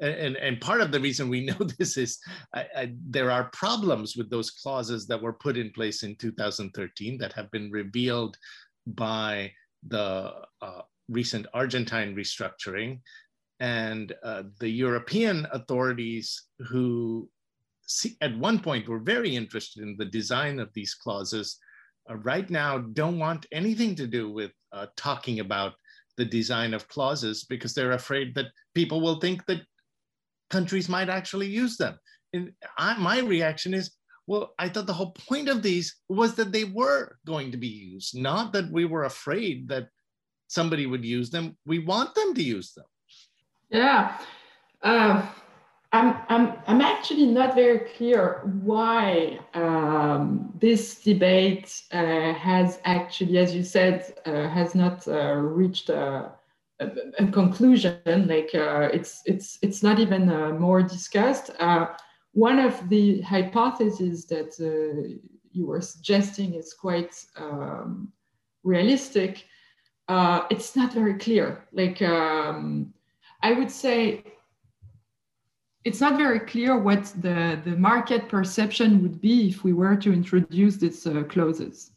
And, 0.00 0.36
and 0.36 0.60
part 0.60 0.80
of 0.80 0.92
the 0.92 1.00
reason 1.00 1.28
we 1.28 1.44
know 1.44 1.58
this 1.78 1.96
is 1.96 2.18
I, 2.54 2.66
I, 2.76 2.94
there 3.08 3.30
are 3.30 3.50
problems 3.52 4.16
with 4.16 4.30
those 4.30 4.50
clauses 4.50 5.06
that 5.08 5.20
were 5.20 5.32
put 5.32 5.56
in 5.56 5.70
place 5.70 6.02
in 6.02 6.16
2013 6.16 7.18
that 7.18 7.32
have 7.32 7.50
been 7.50 7.70
revealed 7.70 8.36
by 8.86 9.52
the 9.88 10.32
uh, 10.62 10.82
recent 11.08 11.46
Argentine 11.52 12.14
restructuring. 12.14 13.00
And 13.58 14.14
uh, 14.22 14.44
the 14.58 14.70
European 14.70 15.46
authorities 15.52 16.44
who 16.60 17.28
at 18.20 18.38
one 18.38 18.58
point 18.58 18.88
were 18.88 18.98
very 18.98 19.34
interested 19.34 19.82
in 19.82 19.96
the 19.98 20.04
design 20.04 20.58
of 20.60 20.72
these 20.74 20.94
clauses 20.94 21.58
uh, 22.08 22.16
right 22.16 22.48
now 22.50 22.78
don't 22.78 23.18
want 23.18 23.46
anything 23.52 23.94
to 23.94 24.06
do 24.06 24.30
with 24.30 24.52
uh, 24.72 24.86
talking 24.96 25.40
about 25.40 25.74
the 26.16 26.24
design 26.24 26.74
of 26.74 26.88
clauses 26.88 27.44
because 27.44 27.74
they're 27.74 27.92
afraid 27.92 28.34
that 28.34 28.46
people 28.74 29.00
will 29.00 29.20
think 29.20 29.44
that 29.46 29.62
countries 30.50 30.88
might 30.88 31.08
actually 31.08 31.46
use 31.46 31.76
them. 31.76 31.98
And 32.32 32.52
I, 32.76 32.96
my 32.98 33.20
reaction 33.20 33.74
is, 33.74 33.92
well, 34.26 34.54
I 34.58 34.68
thought 34.68 34.86
the 34.86 34.92
whole 34.92 35.12
point 35.12 35.48
of 35.48 35.62
these 35.62 35.96
was 36.08 36.34
that 36.34 36.52
they 36.52 36.64
were 36.64 37.16
going 37.26 37.50
to 37.52 37.56
be 37.56 37.68
used, 37.68 38.16
not 38.16 38.52
that 38.52 38.70
we 38.70 38.84
were 38.84 39.04
afraid 39.04 39.68
that 39.68 39.88
somebody 40.48 40.86
would 40.86 41.04
use 41.04 41.30
them. 41.30 41.56
We 41.66 41.78
want 41.78 42.14
them 42.14 42.34
to 42.34 42.42
use 42.42 42.72
them. 42.72 42.86
Yeah. 43.70 44.18
Uh, 44.82 45.26
I'm, 45.92 46.16
I'm, 46.28 46.52
I'm 46.68 46.80
actually 46.80 47.26
not 47.26 47.56
very 47.56 47.80
clear 47.96 48.42
why 48.62 49.40
um, 49.54 50.52
this 50.60 51.02
debate 51.02 51.82
uh, 51.90 52.32
has 52.34 52.78
actually, 52.84 53.38
as 53.38 53.54
you 53.54 53.64
said, 53.64 54.14
uh, 54.24 54.48
has 54.48 54.76
not 54.76 55.06
uh, 55.08 55.34
reached 55.34 55.88
a, 55.88 56.30
a, 56.78 56.90
a, 57.18 57.26
conclusion. 57.32 57.98
Like 58.06 58.50
uh, 58.54 58.90
it's, 58.92 59.22
it's, 59.26 59.58
it's 59.62 59.82
not 59.82 59.98
even 59.98 60.30
uh, 60.30 60.50
more 60.50 60.80
discussed. 60.80 61.50
Uh, 61.58 61.86
one 62.34 62.60
of 62.60 62.88
the 62.88 63.20
hypotheses 63.22 64.26
that 64.26 64.56
you 65.50 65.66
were 65.66 65.80
suggesting 65.80 66.54
is 66.54 66.72
quite 66.72 67.16
um, 67.36 68.12
realistic. 68.62 69.44
it's 70.08 70.76
not 70.76 70.92
very 70.92 71.14
clear. 71.14 71.64
Like 71.72 72.00
um, 72.00 72.94
I 73.42 73.54
would 73.54 73.72
say 73.72 74.22
it's 75.84 76.00
not 76.00 76.16
very 76.16 76.40
clear 76.40 76.78
what 76.78 77.04
the, 77.20 77.60
the 77.64 77.76
market 77.76 78.28
perception 78.28 79.02
would 79.02 79.20
be 79.20 79.48
if 79.48 79.64
we 79.64 79.72
were 79.72 79.96
to 79.96 80.12
introduce 80.12 80.76
these 80.76 81.06
uh, 81.06 81.22
clauses. 81.24 81.92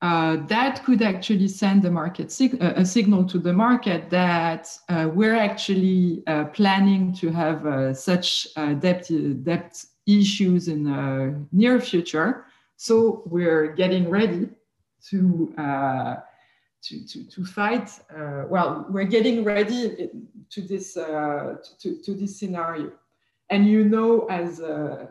Uh, 0.00 0.36
that 0.48 0.84
could 0.84 1.00
actually 1.00 1.48
send 1.48 1.82
the 1.82 1.90
market 1.90 2.30
sig 2.30 2.62
uh, 2.62 2.74
a 2.76 2.84
signal 2.84 3.24
to 3.24 3.38
the 3.38 3.52
market 3.52 4.10
that 4.10 4.68
uh, 4.90 5.08
we're 5.10 5.34
actually 5.34 6.22
uh, 6.26 6.44
planning 6.46 7.10
to 7.10 7.30
have 7.30 7.66
uh, 7.66 7.94
such 7.94 8.48
debt, 8.80 9.08
debt 9.44 9.82
issues 10.06 10.68
in 10.68 10.84
the 10.84 11.34
near 11.52 11.80
future. 11.80 12.44
So 12.76 13.22
we're 13.24 13.72
getting 13.72 14.10
ready 14.10 14.50
to 15.08 15.54
to, 16.82 17.06
to, 17.06 17.24
to 17.30 17.44
fight. 17.46 17.88
Well, 18.50 18.84
we're 18.90 19.04
getting 19.04 19.42
ready 19.42 20.10
to 20.50 20.62
this, 20.62 20.96
uh, 20.96 21.56
to, 21.80 22.02
to 22.02 22.14
this 22.14 22.38
scenario. 22.38 22.92
And 23.50 23.66
you 23.66 23.84
know, 23.84 24.26
as 24.26 24.60
uh, 24.60 25.06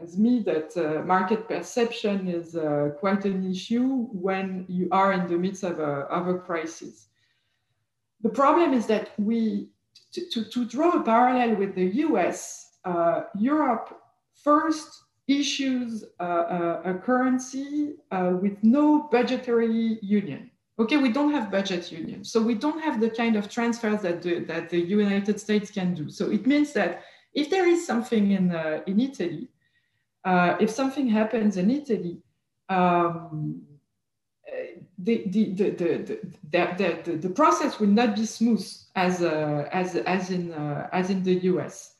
as 0.00 0.18
me, 0.18 0.40
that 0.40 0.76
uh, 0.76 1.02
market 1.04 1.48
perception 1.48 2.28
is 2.28 2.54
uh, 2.54 2.90
quite 2.98 3.24
an 3.24 3.50
issue 3.50 4.06
when 4.12 4.66
you 4.68 4.88
are 4.92 5.12
in 5.12 5.26
the 5.26 5.38
midst 5.38 5.62
of 5.62 5.78
a, 5.78 6.00
of 6.10 6.28
a 6.28 6.38
crisis. 6.38 7.08
The 8.22 8.28
problem 8.28 8.74
is 8.74 8.86
that 8.86 9.10
we, 9.18 9.70
to, 10.12 10.28
to, 10.30 10.44
to 10.44 10.64
draw 10.66 10.90
a 10.90 11.02
parallel 11.02 11.56
with 11.56 11.74
the 11.74 11.86
US, 12.06 12.78
uh, 12.84 13.22
Europe 13.38 13.98
first 14.34 15.04
issues 15.28 16.04
a, 16.20 16.94
currency 17.02 17.94
uh, 18.10 18.32
with 18.40 18.62
no 18.62 19.08
budgetary 19.10 19.98
union. 20.02 20.50
Okay, 20.78 20.98
we 20.98 21.10
don't 21.10 21.32
have 21.32 21.50
budget 21.50 21.90
union. 21.90 22.22
So 22.24 22.42
we 22.42 22.54
don't 22.54 22.82
have 22.82 23.00
the 23.00 23.08
kind 23.08 23.36
of 23.36 23.48
transfers 23.48 24.02
that 24.02 24.22
the, 24.22 24.40
that 24.40 24.68
the 24.68 24.78
United 24.78 25.40
States 25.40 25.70
can 25.70 25.94
do. 25.94 26.10
So 26.10 26.30
it 26.30 26.46
means 26.46 26.72
that 26.74 27.02
if 27.32 27.48
there 27.48 27.66
is 27.66 27.86
something 27.86 28.32
in, 28.32 28.54
uh, 28.54 28.82
in 28.86 29.00
Italy, 29.00 29.48
uh, 30.24 30.56
if 30.60 30.70
something 30.70 31.08
happens 31.08 31.56
in 31.56 31.70
Italy, 31.70 32.18
um, 32.68 33.62
the, 34.98 35.24
the, 35.28 35.52
the, 35.52 35.70
the, 35.70 36.18
the, 36.50 37.02
the, 37.04 37.16
the, 37.16 37.28
process 37.30 37.78
will 37.78 37.88
not 37.88 38.16
be 38.16 38.24
smooth 38.24 38.66
as, 38.94 39.22
uh, 39.22 39.68
as, 39.72 39.96
as, 39.96 40.30
in, 40.30 40.52
uh, 40.52 40.88
as 40.92 41.10
in 41.10 41.22
the 41.22 41.34
US. 41.44 41.94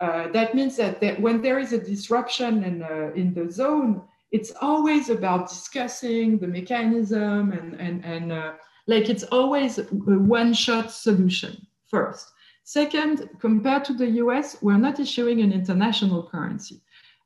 Uh, 0.00 0.28
that 0.28 0.54
means 0.54 0.76
that, 0.76 1.00
that, 1.00 1.20
when 1.20 1.42
there 1.42 1.58
is 1.58 1.72
a 1.72 1.78
disruption 1.78 2.64
in, 2.64 2.82
uh, 2.82 3.10
in 3.14 3.34
the 3.34 3.50
zone, 3.50 4.02
it's 4.30 4.52
always 4.60 5.10
about 5.10 5.48
discussing 5.48 6.38
the 6.38 6.46
mechanism 6.46 7.52
and, 7.52 7.80
and, 7.80 8.04
and 8.04 8.32
uh, 8.32 8.52
like 8.86 9.08
it's 9.08 9.24
always 9.24 9.78
a 9.78 9.82
one-shot 9.84 10.92
solution 10.92 11.66
first. 11.88 12.32
Second, 12.64 13.28
compared 13.40 13.84
to 13.86 13.94
the 13.94 14.06
US, 14.24 14.56
we're 14.62 14.76
not 14.76 15.00
issuing 15.00 15.40
an 15.40 15.52
international 15.52 16.22
currency. 16.22 16.80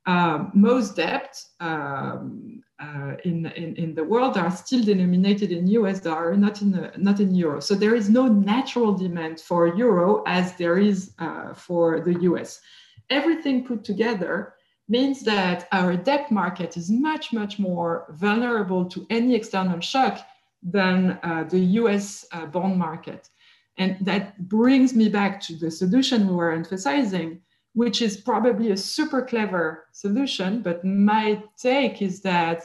Um, 0.07 0.51
most 0.55 0.97
debt 0.97 1.39
um, 1.61 2.63
uh, 2.79 3.15
in, 3.25 3.47
in, 3.47 3.75
in, 3.77 3.95
the 3.95 4.05
world 4.05 4.37
are 4.37 4.51
still 4.51 4.83
denominated 4.83 5.51
in 5.51 5.67
US 5.69 6.01
dollar, 6.01 6.37
not 6.37 6.61
in, 6.61 6.75
uh, 6.75 6.91
not 6.99 7.21
in 7.21 7.35
euro. 7.35 7.61
So 7.61 7.75
there 7.75 7.95
is 7.95 8.11
no 8.11 8.27
natural 8.27 8.93
demand 8.93 9.41
for 9.41 9.75
euro 9.75 10.23
as 10.27 10.57
there 10.57 10.79
is 10.79 11.13
uh, 11.19 11.55
for 11.55 12.01
the 12.01 12.21
US. 12.23 12.61
Everything 13.09 13.65
put 13.65 13.83
together 13.85 14.54
means 14.89 15.23
that 15.23 15.67
our 15.73 15.97
debt 15.97 16.31
market 16.31 16.77
is 16.77 16.91
much, 16.91 17.33
much 17.33 17.59
more 17.59 18.07
vulnerable 18.11 18.85
to 18.85 19.07
any 19.11 19.35
external 19.35 19.81
shock 19.81 20.21
than 20.63 21.19
uh, 21.23 21.45
the 21.49 21.61
US 21.81 22.27
uh, 22.33 22.47
bond 22.47 22.79
market. 22.79 23.29
And 23.77 23.97
that 24.03 24.49
brings 24.49 24.95
me 24.95 25.09
back 25.09 25.41
to 25.43 25.57
the 25.57 25.71
solution 25.71 26.29
we 26.29 26.35
were 26.35 26.53
emphasizing, 26.53 27.41
which 27.73 28.03
is 28.03 28.17
probably 28.17 28.71
a 28.71 28.77
super 28.77 29.23
clever 29.23 29.87
solution. 29.93 30.63
But 30.63 30.85
my 30.85 31.43
take 31.59 32.01
is 32.03 32.21
that 32.23 32.65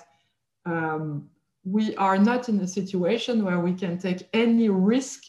um, 0.66 1.30
we 1.64 1.96
are 1.96 2.18
not 2.18 2.50
in 2.50 2.60
a 2.60 2.68
situation 2.68 3.44
where 3.44 3.60
we 3.60 3.74
can 3.74 3.98
take 3.98 4.28
any 4.34 4.70
risk 4.70 5.24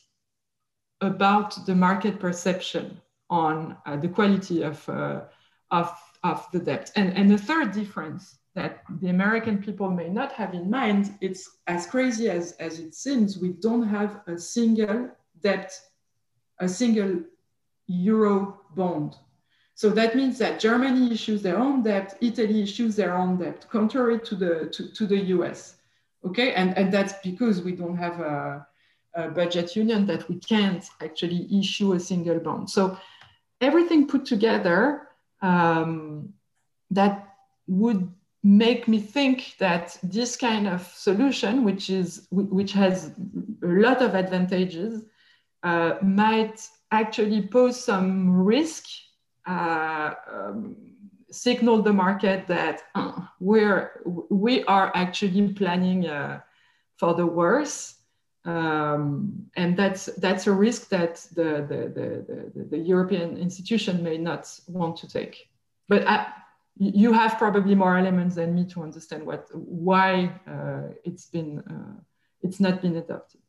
about 1.00 1.66
the 1.66 1.74
market 1.74 2.20
perception 2.20 3.00
on 3.30 3.76
uh, 3.86 3.96
the 3.96 4.08
quality 4.08 4.62
of, 4.62 4.86
uh, 4.88 5.22
of, 5.70 5.96
of 6.22 6.46
the 6.52 6.58
debt. 6.58 6.90
And, 6.96 7.16
and 7.16 7.30
the 7.30 7.38
third 7.38 7.72
difference 7.72 8.38
that 8.54 8.82
the 9.00 9.08
American 9.08 9.58
people 9.58 9.90
may 9.90 10.08
not 10.08 10.32
have 10.32 10.54
in 10.54 10.68
mind, 10.68 11.16
it's 11.20 11.58
as 11.66 11.86
crazy 11.86 12.28
as, 12.28 12.52
as 12.52 12.78
it 12.78 12.94
seems, 12.94 13.38
we 13.38 13.50
don't 13.50 13.86
have 13.86 14.20
a 14.26 14.36
single 14.36 15.10
debt, 15.40 15.72
a 16.58 16.68
single 16.68 17.20
euro 17.86 18.60
bond 18.74 19.16
so 19.80 19.88
that 19.88 20.14
means 20.14 20.36
that 20.36 20.60
Germany 20.60 21.10
issues 21.10 21.40
their 21.40 21.56
own 21.56 21.82
debt, 21.82 22.18
Italy 22.20 22.62
issues 22.62 22.96
their 22.96 23.16
own 23.16 23.38
debt, 23.38 23.64
contrary 23.70 24.20
to 24.20 24.34
the, 24.34 24.68
to, 24.74 24.92
to 24.92 25.06
the 25.06 25.16
US. 25.36 25.76
Okay, 26.22 26.52
and, 26.52 26.76
and 26.76 26.92
that's 26.92 27.14
because 27.24 27.62
we 27.62 27.72
don't 27.72 27.96
have 27.96 28.20
a, 28.20 28.66
a 29.14 29.28
budget 29.30 29.74
union 29.74 30.04
that 30.04 30.28
we 30.28 30.38
can't 30.38 30.84
actually 31.00 31.48
issue 31.58 31.94
a 31.94 31.98
single 31.98 32.38
bond. 32.38 32.68
So 32.68 32.98
everything 33.62 34.06
put 34.06 34.26
together 34.26 35.08
um, 35.42 36.32
that 36.90 37.36
would 37.66 38.12
make 38.42 38.88
me 38.88 38.98
think 38.98 39.54
that 39.58 39.98
this 40.02 40.36
kind 40.36 40.66
of 40.66 40.82
solution, 40.82 41.64
which 41.64 41.90
is 41.90 42.26
which 42.30 42.72
has 42.72 43.12
a 43.62 43.66
lot 43.66 44.02
of 44.02 44.14
advantages, 44.14 45.04
uh, 45.62 45.94
might 46.02 46.66
actually 46.90 47.46
pose 47.46 47.82
some 47.82 48.30
risk 48.30 48.84
uh, 49.46 50.14
um, 50.32 50.76
signal 51.30 51.82
the 51.82 51.92
market 51.92 52.46
that 52.46 52.82
uh, 52.94 53.12
we're 53.38 54.02
we 54.30 54.64
are 54.64 54.90
actually 54.94 55.52
planning 55.52 56.06
uh, 56.06 56.40
for 56.96 57.14
the 57.14 57.26
worst 57.26 57.99
um, 58.44 59.50
and 59.54 59.76
that's 59.76 60.06
that's 60.16 60.46
a 60.46 60.52
risk 60.52 60.88
that 60.88 61.16
the 61.34 61.66
the, 61.68 61.80
the, 62.54 62.64
the, 62.70 62.78
European 62.78 63.36
institution 63.36 64.02
may 64.02 64.16
not 64.16 64.48
want 64.66 64.96
to 64.98 65.08
take. 65.08 65.50
But 65.88 66.06
I, 66.06 66.32
you 66.76 67.12
have 67.12 67.36
probably 67.36 67.74
more 67.74 67.98
elements 67.98 68.36
than 68.36 68.54
me 68.54 68.64
to 68.66 68.82
understand 68.82 69.26
what 69.26 69.46
why 69.52 70.32
uh, 70.46 70.94
it's 71.04 71.26
been 71.26 71.58
uh, 71.58 72.00
it's 72.42 72.60
not 72.60 72.80
been 72.80 72.96
adopted. 72.96 73.42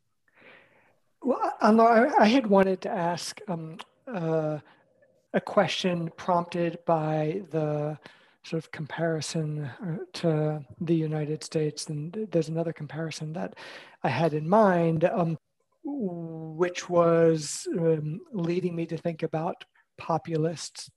Well, 1.21 1.53
I, 1.61 2.11
I 2.19 2.27
had 2.27 2.47
wanted 2.47 2.81
to 2.81 2.89
ask 2.89 3.39
um, 3.47 3.77
uh, 4.07 4.57
a 5.33 5.41
question 5.41 6.11
prompted 6.17 6.79
by 6.85 7.43
the 7.51 7.97
sort 8.43 8.63
of 8.63 8.71
comparison 8.71 9.65
uh, 9.65 9.97
to 10.13 10.65
the 10.79 10.95
United 10.95 11.43
States. 11.43 11.87
And 11.87 12.27
there's 12.31 12.49
another 12.49 12.73
comparison 12.73 13.33
that 13.33 13.55
I 14.03 14.09
had 14.09 14.33
in 14.33 14.47
mind, 14.47 15.03
um, 15.03 15.37
which 15.83 16.89
was 16.89 17.67
um, 17.77 18.19
leading 18.31 18.75
me 18.75 18.85
to 18.87 18.97
think 18.97 19.23
about 19.23 19.63
populists, 19.97 20.89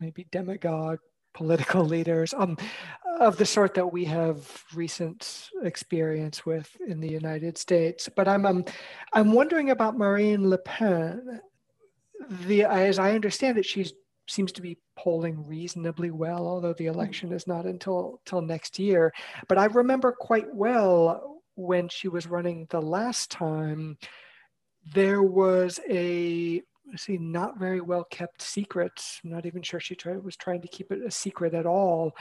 maybe 0.00 0.26
demagogue 0.30 0.98
political 1.34 1.84
leaders 1.84 2.34
um, 2.34 2.56
of 3.18 3.36
the 3.38 3.46
sort 3.46 3.74
that 3.74 3.92
we 3.92 4.04
have 4.04 4.64
recent 4.74 5.48
experience 5.62 6.44
with 6.44 6.70
in 6.86 7.00
the 7.00 7.10
United 7.10 7.56
States. 7.56 8.08
But 8.14 8.28
I'm 8.28 8.44
um, 8.44 8.64
I'm 9.12 9.32
wondering 9.32 9.70
about 9.70 9.96
Marine 9.96 10.48
Le 10.48 10.58
Pen 10.58 11.40
the 12.28 12.64
as 12.64 12.98
I 12.98 13.12
understand 13.12 13.58
it, 13.58 13.66
she 13.66 13.86
seems 14.32 14.52
to 14.52 14.62
be 14.62 14.78
polling 14.96 15.46
reasonably 15.46 16.10
well, 16.10 16.46
although 16.46 16.72
the 16.74 16.86
mm. 16.86 16.94
election 16.94 17.32
is 17.32 17.46
not 17.46 17.66
until 17.66 18.20
till 18.24 18.40
next 18.40 18.78
year. 18.78 19.12
But 19.48 19.58
I 19.58 19.66
remember 19.66 20.12
quite 20.12 20.52
well 20.54 21.42
when 21.54 21.88
she 21.88 22.08
was 22.08 22.26
running 22.26 22.66
the 22.70 22.80
last 22.80 23.30
time, 23.30 23.98
there 24.94 25.22
was 25.22 25.78
a 25.88 26.62
see 26.96 27.16
not 27.16 27.58
very 27.58 27.80
well 27.80 28.04
kept 28.10 28.42
secret. 28.42 28.92
I'm 29.24 29.30
not 29.30 29.46
even 29.46 29.62
sure 29.62 29.80
she 29.80 29.94
tried, 29.94 30.22
was 30.22 30.36
trying 30.36 30.62
to 30.62 30.68
keep 30.68 30.90
it 30.90 31.04
a 31.06 31.10
secret 31.10 31.54
at 31.54 31.66
all. 31.66 32.12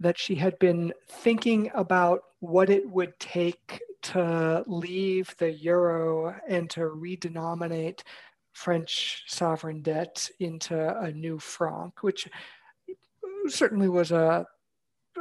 That 0.00 0.18
she 0.18 0.34
had 0.34 0.58
been 0.58 0.92
thinking 1.08 1.70
about 1.74 2.20
what 2.40 2.70
it 2.70 2.88
would 2.88 3.18
take 3.18 3.80
to 4.00 4.62
leave 4.66 5.34
the 5.38 5.50
euro 5.50 6.36
and 6.48 6.70
to 6.70 6.80
redenominate 6.80 8.02
French 8.58 9.22
sovereign 9.28 9.82
debt 9.82 10.28
into 10.40 10.76
a 11.00 11.12
new 11.12 11.38
franc, 11.38 12.02
which 12.02 12.28
certainly 13.46 13.88
was 13.88 14.10
a, 14.10 14.44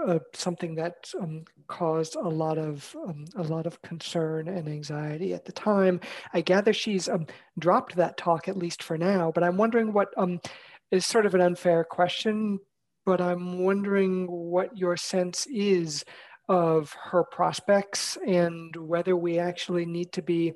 a 0.08 0.20
something 0.34 0.74
that 0.74 1.12
um, 1.22 1.44
caused 1.68 2.16
a 2.16 2.28
lot 2.28 2.58
of 2.58 2.96
um, 3.08 3.26
a 3.36 3.44
lot 3.44 3.68
of 3.68 3.80
concern 3.84 4.48
and 4.48 4.68
anxiety 4.68 5.36
at 5.36 5.46
the 5.46 5.52
time. 5.52 6.00
I 6.34 6.42
gather 6.42 6.74
she's 6.74 7.08
um, 7.08 7.28
dropped 7.60 7.96
that 7.96 8.18
talk 8.18 8.48
at 8.48 8.58
least 8.58 8.82
for 8.82 8.98
now, 8.98 9.32
but 9.32 9.44
I'm 9.44 9.58
wondering 9.58 9.94
what 9.94 10.10
um, 10.18 10.40
is 10.90 11.06
sort 11.06 11.28
of 11.28 11.36
an 11.36 11.42
unfair 11.42 11.84
question, 11.84 12.58
but 13.06 13.22
I'm 13.22 13.60
wondering 13.60 14.26
what 14.26 14.76
your 14.76 14.98
sense 14.98 15.46
is 15.46 16.04
of 16.50 16.94
her 16.94 17.24
prospects 17.24 18.18
and 18.26 18.76
whether 18.76 19.16
we 19.16 19.38
actually 19.40 19.86
need 19.86 20.12
to 20.14 20.22
be 20.22 20.54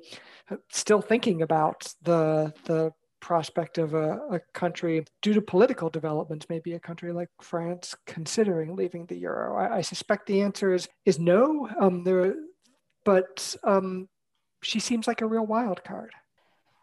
uh, 0.50 0.56
still 0.70 1.02
thinking 1.02 1.42
about 1.42 1.92
the 2.02 2.52
the 2.64 2.92
prospect 3.20 3.78
of 3.78 3.94
a, 3.94 4.18
a, 4.32 4.40
country 4.52 5.04
due 5.22 5.32
to 5.32 5.40
political 5.40 5.88
developments, 5.88 6.46
maybe 6.48 6.72
a 6.72 6.80
country 6.80 7.12
like 7.12 7.28
France 7.40 7.94
considering 8.04 8.74
leaving 8.74 9.06
the 9.06 9.16
euro? 9.16 9.56
I, 9.56 9.76
I 9.76 9.80
suspect 9.80 10.26
the 10.26 10.42
answer 10.42 10.74
is 10.74 10.88
is 11.06 11.18
no. 11.18 11.68
Um, 11.80 12.02
there, 12.04 12.34
but 13.04 13.54
um, 13.64 14.08
she 14.62 14.80
seems 14.80 15.06
like 15.06 15.20
a 15.20 15.26
real 15.26 15.46
wild 15.46 15.84
card. 15.84 16.12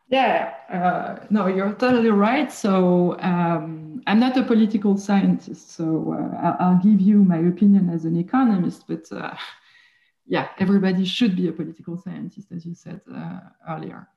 Yeah, 0.10 0.55
uh, 0.70 1.26
no, 1.30 1.45
you're 1.45 1.74
totally 1.74 2.10
right. 2.10 2.51
So 2.51 3.16
um, 3.20 4.01
I'm 4.07 4.20
not 4.20 4.36
a 4.38 4.43
political 4.43 4.97
scientist, 4.97 5.72
so 5.72 6.16
uh, 6.43 6.55
I'll 6.60 6.82
give 6.82 6.99
you 6.99 7.24
my 7.24 7.38
opinion 7.38 7.89
as 7.91 8.05
an 8.05 8.18
economist. 8.18 8.86
But 8.88 9.05
uh, 9.12 9.36
yeah, 10.26 10.49
everybody 10.57 11.05
should 11.05 11.36
be 11.36 11.47
a 11.47 11.51
political 11.51 11.95
scientist, 11.95 12.51
as 12.51 12.66
you 12.66 12.74
said 12.74 13.01
uh, 13.16 13.39
earlier. 13.70 14.07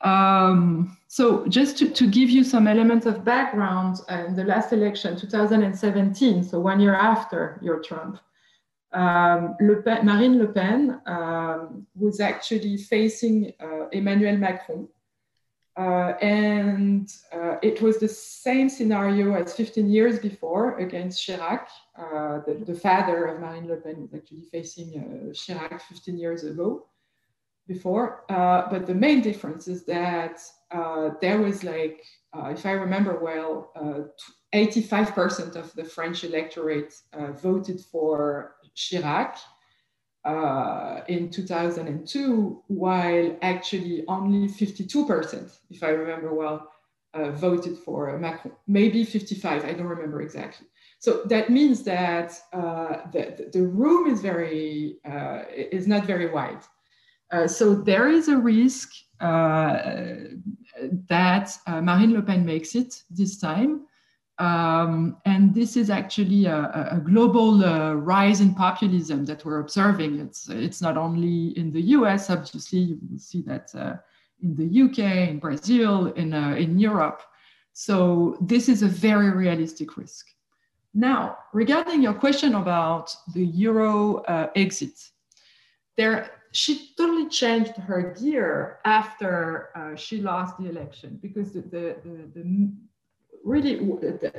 Um, 0.00 0.96
so 1.08 1.46
just 1.46 1.76
to, 1.78 1.90
to 1.90 2.08
give 2.08 2.30
you 2.30 2.44
some 2.44 2.66
elements 2.68 3.06
of 3.06 3.24
background, 3.24 4.00
uh, 4.10 4.24
in 4.26 4.34
the 4.34 4.44
last 4.44 4.72
election, 4.72 5.16
2017, 5.16 6.44
so 6.44 6.58
one 6.58 6.80
year 6.80 6.94
after 6.94 7.58
your 7.62 7.80
Trump, 7.80 8.18
um, 8.92 9.56
Le 9.60 9.76
Pen, 9.82 10.04
Marine 10.04 10.38
Le 10.38 10.48
Pen 10.48 11.00
um, 11.06 11.86
was 11.94 12.20
actually 12.20 12.76
facing 12.76 13.52
uh, 13.60 13.88
Emmanuel 13.92 14.36
Macron. 14.36 14.88
Uh, 15.76 16.12
and 16.20 17.10
uh, 17.32 17.56
it 17.62 17.80
was 17.80 17.98
the 17.98 18.08
same 18.08 18.68
scenario 18.68 19.34
as 19.34 19.54
15 19.54 19.88
years 19.88 20.18
before 20.18 20.78
against 20.78 21.26
Chirac. 21.26 21.66
Uh, 21.96 22.40
the, 22.46 22.62
the, 22.66 22.74
father 22.74 23.24
of 23.26 23.40
Marine 23.40 23.66
Le 23.66 23.76
Pen 23.76 24.02
was 24.02 24.12
actually 24.12 24.42
facing 24.42 24.98
uh, 24.98 25.32
Chirac 25.32 25.80
15 25.80 26.18
years 26.18 26.44
ago 26.44 26.88
before. 27.66 28.24
Uh, 28.28 28.68
but 28.70 28.86
the 28.86 28.94
main 28.94 29.22
difference 29.22 29.66
is 29.66 29.86
that 29.86 30.42
uh, 30.72 31.10
there 31.22 31.40
was 31.40 31.64
like, 31.64 32.04
if 32.34 32.66
I 32.66 32.72
remember 32.72 33.18
well, 33.18 33.72
85% 34.54 35.56
uh, 35.56 35.60
of 35.60 35.72
the 35.72 35.84
French 35.84 36.22
electorate 36.24 36.92
voted 37.40 37.80
for 37.80 38.56
Chirac 38.76 39.38
uh, 40.24 41.00
in 41.08 41.30
2002, 41.30 42.62
while 42.68 43.38
actually 43.42 44.04
only 44.08 44.48
52%, 44.48 45.58
if 45.70 45.82
I 45.82 45.88
remember 45.88 46.34
well, 46.34 46.68
voted 47.14 47.76
for 47.78 48.18
Macron. 48.18 48.54
Maybe 48.66 49.04
55, 49.04 49.64
I 49.64 49.72
don't 49.72 49.86
remember 49.86 50.22
exactly. 50.22 50.66
So 50.98 51.22
that 51.26 51.50
means 51.50 51.82
that 51.82 52.32
the, 52.52 53.50
the 53.52 53.62
room 53.62 54.10
is 54.10 54.20
very 54.22 54.98
is 55.50 55.86
not 55.86 56.06
very 56.06 56.30
wide. 56.30 56.62
Uh, 57.32 57.48
so 57.48 57.74
there 57.74 58.08
is 58.08 58.28
a 58.28 58.36
risk 58.36 58.90
uh, 59.20 59.78
that 61.08 61.56
uh, 61.66 61.80
Marine 61.80 62.12
Le 62.12 62.22
Pen 62.22 62.44
makes 62.44 62.74
it 62.74 63.02
this 63.10 63.38
time. 63.38 63.86
Um, 64.38 65.18
and 65.24 65.54
this 65.54 65.76
is 65.76 65.90
actually 65.90 66.46
a, 66.46 66.90
a 66.92 67.00
global 67.04 67.64
uh, 67.64 67.92
rise 67.94 68.40
in 68.40 68.54
populism 68.54 69.24
that 69.26 69.44
we're 69.44 69.60
observing. 69.60 70.20
It's, 70.20 70.48
it's 70.48 70.80
not 70.80 70.96
only 70.96 71.56
in 71.58 71.70
the 71.70 71.82
US, 71.96 72.30
obviously, 72.30 72.78
you 72.80 72.98
will 73.10 73.18
see 73.18 73.42
that 73.42 73.72
uh, 73.74 73.96
in 74.42 74.56
the 74.56 74.82
UK, 74.82 75.28
in 75.28 75.38
Brazil, 75.38 76.06
in, 76.14 76.32
uh, 76.32 76.54
in 76.54 76.78
Europe. 76.78 77.22
So 77.72 78.36
this 78.40 78.68
is 78.68 78.82
a 78.82 78.88
very 78.88 79.30
realistic 79.30 79.96
risk. 79.96 80.26
Now, 80.94 81.38
regarding 81.52 82.02
your 82.02 82.14
question 82.14 82.54
about 82.54 83.14
the 83.34 83.46
euro 83.46 84.22
exit, 84.54 84.98
there, 85.96 86.30
she 86.52 86.90
totally 86.96 87.28
changed 87.28 87.76
her 87.76 88.14
gear 88.20 88.78
after 88.84 89.70
uh, 89.74 89.96
she 89.96 90.20
lost 90.20 90.58
the 90.58 90.68
election 90.68 91.18
because 91.22 91.52
the, 91.52 91.62
the, 91.62 91.96
the, 92.04 92.40
the 92.40 92.44
really 93.44 93.74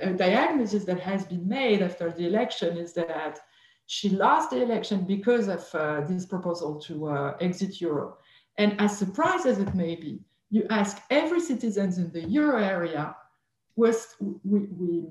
a 0.02 0.14
diagnosis 0.14 0.86
that 0.86 1.00
has 1.00 1.26
been 1.26 1.48
made 1.48 1.82
after 1.82 2.12
the 2.12 2.26
election 2.26 2.78
is 2.78 2.94
that 2.94 3.40
she 3.86 4.10
lost 4.10 4.52
the 4.52 4.62
election 4.62 5.04
because 5.06 5.48
of 5.48 5.68
uh, 5.74 6.02
this 6.02 6.26
proposal 6.26 6.80
to 6.82 7.08
uh, 7.08 7.38
exit 7.42 7.82
euro. 7.82 8.18
And 8.58 8.80
as 8.80 8.98
surprised 8.98 9.46
as 9.46 9.60
it 9.60 9.74
may 9.76 9.96
be, 9.96 10.22
you 10.50 10.66
ask 10.70 11.02
every 11.10 11.40
citizen 11.40 11.92
in 11.98 12.12
the 12.12 12.28
euro 12.30 12.64
area, 12.64 13.16
was 13.76 14.16
we, 14.20 14.60
we, 14.80 15.04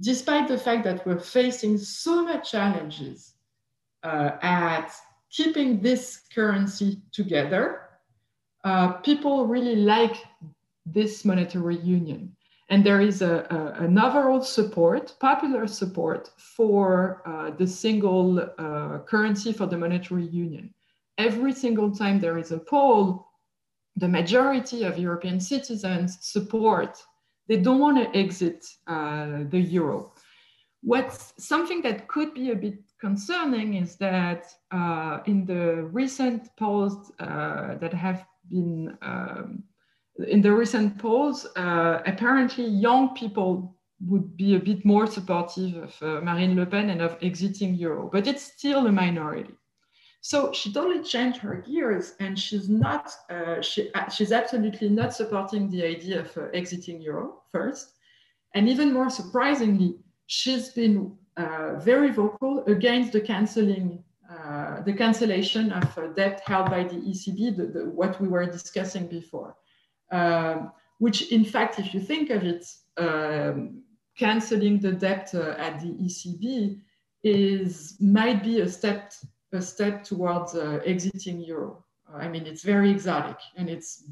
despite 0.00 0.48
the 0.48 0.58
fact 0.58 0.84
that 0.84 1.06
we're 1.06 1.20
facing 1.20 1.78
so 1.78 2.24
much 2.24 2.50
challenges 2.50 3.34
uh, 4.02 4.32
at 4.42 4.92
keeping 5.30 5.80
this 5.80 6.22
currency 6.34 7.00
together, 7.12 7.82
uh, 8.64 8.92
people 8.94 9.46
really 9.46 9.76
like 9.76 10.16
this 10.84 11.24
monetary 11.24 11.76
union. 11.76 12.34
And 12.70 12.84
there 12.84 13.00
is 13.00 13.22
a, 13.22 13.46
a 13.50 13.84
an 13.84 13.98
overall 13.98 14.42
support, 14.42 15.14
popular 15.20 15.66
support 15.66 16.30
for 16.36 17.22
uh, 17.24 17.50
the 17.56 17.66
single 17.66 18.40
uh, 18.40 18.98
currency 19.06 19.52
for 19.52 19.66
the 19.66 19.78
monetary 19.78 20.26
union. 20.26 20.74
Every 21.16 21.52
single 21.52 21.90
time 21.90 22.20
there 22.20 22.38
is 22.38 22.52
a 22.52 22.58
poll, 22.58 23.26
the 23.96 24.08
majority 24.08 24.84
of 24.84 24.98
European 24.98 25.40
citizens 25.40 26.18
support. 26.20 27.02
They 27.48 27.56
don't 27.56 27.80
want 27.80 27.96
to 27.98 28.18
exit 28.18 28.66
uh, 28.86 29.44
the 29.48 29.58
euro. 29.58 30.12
What's 30.82 31.32
something 31.38 31.82
that 31.82 32.06
could 32.06 32.34
be 32.34 32.50
a 32.50 32.54
bit 32.54 32.78
concerning 33.00 33.74
is 33.74 33.96
that 33.96 34.46
uh, 34.70 35.20
in 35.26 35.46
the 35.46 35.88
recent 35.90 36.54
polls 36.56 37.10
uh, 37.18 37.76
that 37.76 37.94
have 37.94 38.24
been 38.50 38.96
um, 39.02 39.64
in 40.26 40.42
the 40.42 40.52
recent 40.52 40.98
polls, 40.98 41.46
uh, 41.56 42.02
apparently 42.06 42.64
young 42.64 43.14
people 43.14 43.76
would 44.06 44.36
be 44.36 44.54
a 44.54 44.60
bit 44.60 44.84
more 44.84 45.06
supportive 45.06 45.74
of 45.76 46.02
uh, 46.02 46.20
Marine 46.20 46.56
Le 46.56 46.66
Pen 46.66 46.90
and 46.90 47.02
of 47.02 47.16
exiting 47.22 47.74
euro, 47.74 48.08
but 48.12 48.26
it's 48.26 48.42
still 48.42 48.86
a 48.86 48.92
minority. 48.92 49.54
So 50.20 50.52
she 50.52 50.72
totally 50.72 51.02
changed 51.02 51.38
her 51.38 51.56
gears, 51.56 52.14
and 52.20 52.38
she's 52.38 52.68
not. 52.68 53.10
Uh, 53.30 53.60
she, 53.60 53.92
uh, 53.94 54.08
she's 54.08 54.32
absolutely 54.32 54.88
not 54.88 55.14
supporting 55.14 55.70
the 55.70 55.84
idea 55.84 56.20
of 56.20 56.38
exiting 56.52 57.00
euro 57.00 57.42
first, 57.52 57.94
and 58.54 58.68
even 58.68 58.92
more 58.92 59.10
surprisingly, 59.10 59.96
she's 60.26 60.70
been 60.70 61.16
uh, 61.36 61.78
very 61.78 62.10
vocal 62.10 62.64
against 62.66 63.12
the 63.12 63.20
canceling, 63.20 64.02
uh, 64.28 64.82
the 64.82 64.92
cancellation 64.92 65.72
of 65.72 65.96
uh, 65.96 66.08
debt 66.08 66.42
held 66.46 66.66
by 66.66 66.82
the 66.82 66.96
ECB, 66.96 67.56
the, 67.56 67.66
the, 67.66 67.90
what 67.90 68.20
we 68.20 68.26
were 68.26 68.44
discussing 68.44 69.06
before. 69.06 69.54
Um, 70.10 70.72
which, 70.98 71.30
in 71.30 71.44
fact, 71.44 71.78
if 71.78 71.94
you 71.94 72.00
think 72.00 72.30
of 72.30 72.42
it, 72.42 72.66
um, 72.96 73.82
canceling 74.18 74.80
the 74.80 74.92
debt 74.92 75.30
uh, 75.34 75.54
at 75.58 75.80
the 75.80 75.88
ECB 75.88 76.80
is 77.22 77.96
might 78.00 78.42
be 78.42 78.60
a 78.60 78.68
step 78.68 79.12
a 79.52 79.62
step 79.62 80.04
towards 80.04 80.54
uh, 80.54 80.80
exiting 80.84 81.40
euro. 81.40 81.84
I 82.12 82.28
mean, 82.28 82.46
it's 82.46 82.62
very 82.62 82.90
exotic 82.90 83.38
and 83.56 83.68
it's 83.68 84.04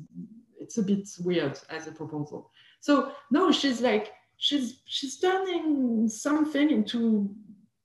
it's 0.58 0.78
a 0.78 0.82
bit 0.82 1.08
weird 1.20 1.58
as 1.70 1.86
a 1.86 1.92
proposal. 1.92 2.50
So 2.80 3.12
no, 3.30 3.52
she's 3.52 3.80
like 3.80 4.12
she's 4.36 4.80
she's 4.86 5.18
turning 5.18 6.08
something 6.08 6.70
into 6.70 7.34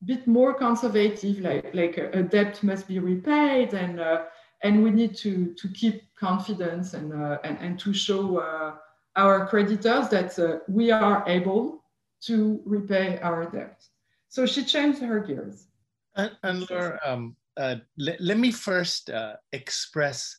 a 0.01 0.05
bit 0.05 0.28
more 0.28 0.53
conservative, 0.53 1.39
like 1.39 1.74
like 1.74 1.97
a, 1.97 2.20
a 2.20 2.24
debt 2.24 2.62
must 2.64 2.88
be 2.88 2.99
repaid, 2.99 3.74
and 3.74 3.99
uh, 3.99 4.24
and 4.64 4.84
we 4.84 4.91
need 4.91 5.16
to 5.18 5.53
to 5.53 5.68
keep 5.70 6.03
confidence 6.16 6.93
and 6.93 7.14
uh, 7.14 7.38
and, 7.43 7.57
and 7.59 7.80
to 7.80 7.93
show 7.93 8.38
uh, 8.38 8.76
our 9.16 9.47
creditors 9.47 10.07
that 10.09 10.38
uh, 10.39 10.59
we 10.68 10.91
are 10.91 11.24
able 11.28 11.84
to 12.22 12.62
repay 12.66 13.20
our 13.20 13.49
debt. 13.49 13.84
So 14.30 14.45
she 14.45 14.64
changed 14.64 15.01
her 15.01 15.20
gears. 15.20 15.68
And, 16.16 16.32
Anne-Laure, 16.43 16.99
um, 17.05 17.36
uh, 17.57 17.76
let, 17.97 18.22
let 18.22 18.38
me 18.38 18.51
first 18.51 19.09
uh, 19.09 19.36
express 19.51 20.38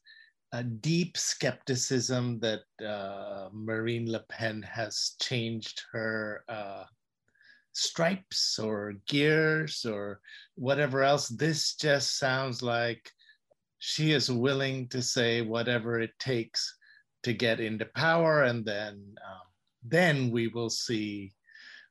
a 0.53 0.63
deep 0.63 1.17
skepticism 1.17 2.39
that 2.41 2.61
uh, 2.87 3.49
Marine 3.53 4.11
Le 4.11 4.21
Pen 4.29 4.63
has 4.63 5.17
changed 5.21 5.83
her 5.93 6.45
stripes 7.73 8.59
or 8.59 8.95
gears 9.09 9.85
or 9.85 10.21
whatever 10.55 11.03
else. 11.03 11.29
This 11.29 11.75
just 11.75 12.19
sounds 12.19 12.63
like 12.63 13.11
she 13.85 14.13
is 14.13 14.31
willing 14.31 14.87
to 14.87 15.03
say 15.03 15.41
whatever 15.43 15.99
it 15.99 16.17
takes 16.21 16.79
to 17.25 17.33
get 17.33 17.59
into 17.59 17.85
power, 17.97 18.45
and 18.45 18.65
then 18.65 18.95
um, 19.29 19.47
then 19.83 20.31
we 20.31 20.47
will 20.47 20.71
see 20.71 21.33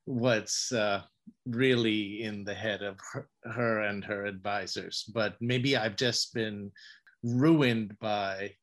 what's 0.05 0.71
uh, 0.71 1.01
really 1.45 2.23
in 2.23 2.45
the 2.45 2.53
head 2.53 2.81
of 2.81 2.97
her, 3.11 3.27
her 3.43 3.81
and 3.81 4.05
her 4.05 4.23
advisors. 4.23 5.03
But 5.13 5.35
maybe 5.41 5.75
I've 5.75 5.97
just 5.97 6.33
been 6.33 6.71
ruined 7.23 7.99
by 7.99 8.53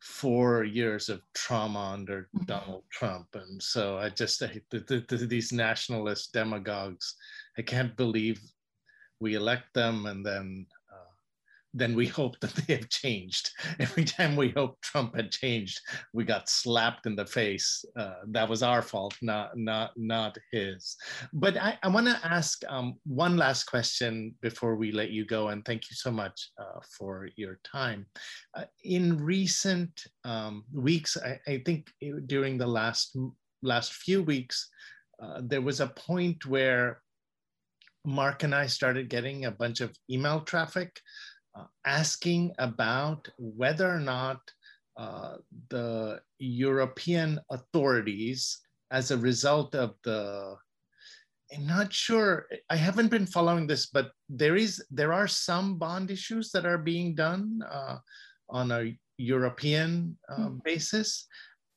four 0.00 0.62
years 0.64 1.08
of 1.08 1.22
trauma 1.32 1.92
under 1.94 2.28
mm-hmm. 2.36 2.44
Donald 2.44 2.84
Trump. 2.90 3.28
And 3.32 3.62
so 3.62 3.96
I 3.96 4.10
just, 4.10 4.42
I, 4.42 4.60
the, 4.70 5.02
the, 5.08 5.16
these 5.16 5.54
nationalist 5.54 6.34
demagogues, 6.34 7.14
I 7.56 7.62
can't 7.62 7.96
believe 7.96 8.42
we 9.20 9.36
elect 9.36 9.72
them 9.72 10.04
and 10.04 10.24
then 10.24 10.66
then 11.74 11.96
we 11.96 12.06
hope 12.06 12.38
that 12.40 12.54
they 12.54 12.74
have 12.74 12.88
changed. 12.88 13.50
Every 13.80 14.04
time 14.04 14.36
we 14.36 14.50
hope 14.50 14.80
Trump 14.80 15.16
had 15.16 15.32
changed, 15.32 15.80
we 16.12 16.24
got 16.24 16.48
slapped 16.48 17.04
in 17.06 17.16
the 17.16 17.26
face. 17.26 17.84
Uh, 17.96 18.14
that 18.28 18.48
was 18.48 18.62
our 18.62 18.80
fault, 18.80 19.16
not 19.20 19.58
not 19.58 19.90
not 19.96 20.38
his. 20.52 20.96
But 21.32 21.56
I, 21.56 21.76
I 21.82 21.88
want 21.88 22.06
to 22.06 22.20
ask 22.22 22.62
um, 22.68 22.94
one 23.04 23.36
last 23.36 23.64
question 23.64 24.34
before 24.40 24.76
we 24.76 24.92
let 24.92 25.10
you 25.10 25.26
go, 25.26 25.48
and 25.48 25.64
thank 25.64 25.90
you 25.90 25.96
so 25.96 26.12
much 26.12 26.50
uh, 26.58 26.80
for 26.96 27.28
your 27.36 27.58
time. 27.64 28.06
Uh, 28.54 28.64
in 28.84 29.22
recent 29.22 30.06
um, 30.24 30.64
weeks, 30.72 31.16
I, 31.16 31.40
I, 31.50 31.62
think 31.66 31.90
during 32.26 32.56
the 32.56 32.66
last 32.66 33.16
last 33.62 33.94
few 33.94 34.22
weeks, 34.22 34.68
uh, 35.20 35.40
there 35.42 35.62
was 35.62 35.80
a 35.80 35.88
point 35.88 36.46
where 36.46 37.00
Mark 38.04 38.42
and 38.42 38.54
I 38.54 38.66
started 38.66 39.08
getting 39.08 39.46
a 39.46 39.50
bunch 39.50 39.80
of 39.80 39.96
email 40.10 40.40
traffic 40.40 41.00
uh, 41.54 41.64
asking 41.86 42.52
about 42.58 43.28
whether 43.38 43.90
or 43.90 44.00
not 44.00 44.40
uh, 44.96 45.36
the 45.70 46.20
European 46.38 47.40
authorities 47.50 48.60
as 48.90 49.10
a 49.10 49.18
result 49.18 49.74
of 49.74 49.94
the 50.04 50.56
I'm 51.54 51.66
not 51.66 51.92
sure. 51.92 52.46
I 52.70 52.76
haven't 52.76 53.08
been 53.08 53.26
following 53.26 53.66
this, 53.66 53.86
but 53.86 54.12
there 54.28 54.56
is 54.56 54.82
there 54.90 55.12
are 55.12 55.28
some 55.28 55.78
bond 55.78 56.10
issues 56.10 56.50
that 56.50 56.66
are 56.66 56.78
being 56.78 57.14
done 57.14 57.62
uh, 57.70 57.98
on 58.48 58.72
a 58.72 58.96
European 59.18 60.16
mm. 60.30 60.62
basis, 60.64 61.26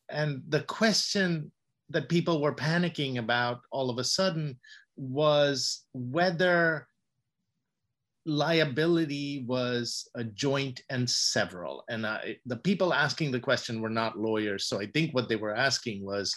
and 0.10 0.42
the 0.50 0.62
question 0.62 1.52
that 1.90 2.10
people 2.10 2.42
were 2.42 2.56
panicking 2.56 3.20
about 3.20 3.62
all 3.72 3.90
of 3.90 3.98
a 3.98 4.04
sudden 4.04 4.58
was 4.96 5.86
whether 5.94 6.88
liability 8.28 9.46
was 9.48 10.08
a 10.16 10.24
joint 10.24 10.84
and 10.90 11.10
several. 11.10 11.84
And 11.90 12.06
I, 12.06 12.38
the 12.46 12.58
people 12.58 12.94
asking 12.94 13.32
the 13.32 13.40
question 13.40 13.82
were 13.82 13.90
not 13.90 14.20
lawyers, 14.20 14.66
so 14.66 14.80
I 14.80 14.88
think 14.88 15.16
what 15.16 15.30
they 15.30 15.38
were 15.38 15.56
asking 15.56 16.06
was, 16.06 16.36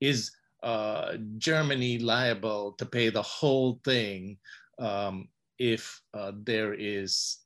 is 0.00 0.30
uh, 0.62 1.16
Germany 1.38 1.98
liable 1.98 2.72
to 2.78 2.86
pay 2.86 3.10
the 3.10 3.22
whole 3.22 3.80
thing 3.84 4.38
um, 4.78 5.28
if 5.58 6.00
uh, 6.14 6.32
there 6.44 6.74
is 6.74 7.38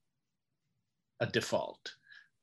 a 1.20 1.26
default? 1.26 1.92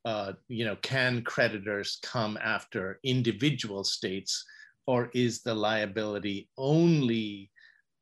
Uh, 0.05 0.33
you 0.47 0.65
know, 0.65 0.75
can 0.77 1.21
creditors 1.21 1.99
come 2.01 2.37
after 2.43 2.99
individual 3.03 3.83
states, 3.83 4.43
or 4.87 5.09
is 5.13 5.43
the 5.43 5.53
liability 5.53 6.49
only 6.57 7.49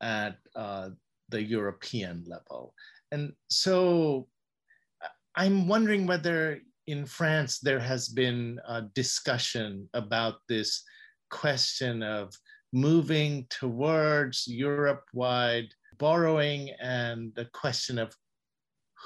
at 0.00 0.38
uh, 0.56 0.88
the 1.28 1.42
European 1.42 2.24
level? 2.26 2.74
And 3.12 3.32
so 3.48 4.26
I'm 5.36 5.68
wondering 5.68 6.06
whether 6.06 6.60
in 6.86 7.06
France 7.06 7.60
there 7.60 7.78
has 7.78 8.08
been 8.08 8.58
a 8.66 8.82
discussion 8.94 9.88
about 9.94 10.36
this 10.48 10.82
question 11.30 12.02
of 12.02 12.34
moving 12.72 13.46
towards 13.50 14.48
Europe-wide 14.48 15.68
borrowing 15.98 16.70
and 16.80 17.34
the 17.34 17.44
question 17.52 17.98
of 17.98 18.16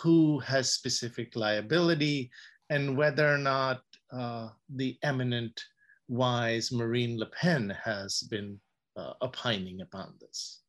who 0.02 0.38
has 0.38 0.72
specific 0.72 1.34
liability 1.34 2.30
and 2.70 2.96
whether 2.96 3.32
or 3.32 3.38
not 3.38 3.82
uh, 4.12 4.48
the 4.76 4.96
eminent 5.02 5.60
wise 6.08 6.70
Marine 6.70 7.18
Le 7.18 7.26
Pen 7.26 7.74
has 7.82 8.22
been 8.30 8.60
uh, 8.96 9.14
opining 9.20 9.80
upon 9.80 10.14
this. 10.20 10.62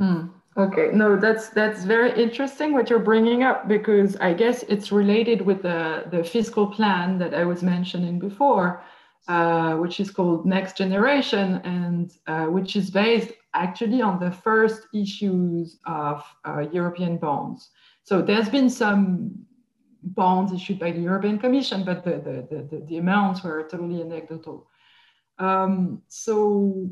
Mm, 0.00 0.30
okay, 0.56 0.90
no, 0.92 1.16
that's 1.16 1.50
that's 1.50 1.84
very 1.84 2.12
interesting 2.22 2.72
what 2.72 2.88
you're 2.88 2.98
bringing 2.98 3.42
up 3.42 3.68
because 3.68 4.16
I 4.16 4.32
guess 4.32 4.62
it's 4.64 4.90
related 4.90 5.42
with 5.42 5.62
the, 5.62 6.04
the 6.10 6.24
fiscal 6.24 6.66
plan 6.66 7.18
that 7.18 7.34
I 7.34 7.44
was 7.44 7.62
mentioning 7.62 8.18
before. 8.18 8.82
Uh, 9.28 9.76
which 9.76 10.00
is 10.00 10.10
called 10.10 10.44
Next 10.44 10.76
Generation, 10.76 11.60
and 11.62 12.10
uh, 12.26 12.46
which 12.46 12.74
is 12.74 12.90
based 12.90 13.30
actually 13.54 14.00
on 14.02 14.18
the 14.18 14.32
first 14.32 14.88
issues 14.92 15.78
of 15.86 16.24
uh, 16.44 16.64
European 16.72 17.16
bonds. 17.16 17.70
So 18.02 18.22
there's 18.22 18.48
been 18.48 18.70
some 18.70 19.30
bonds 20.02 20.52
issued 20.52 20.80
by 20.80 20.90
the 20.90 21.00
European 21.00 21.38
Commission, 21.38 21.84
but 21.84 22.02
the, 22.02 22.12
the, 22.12 22.66
the, 22.70 22.84
the 22.86 22.96
amounts 22.96 23.44
were 23.44 23.68
totally 23.70 24.00
anecdotal. 24.00 24.66
Um, 25.38 26.02
so 26.08 26.90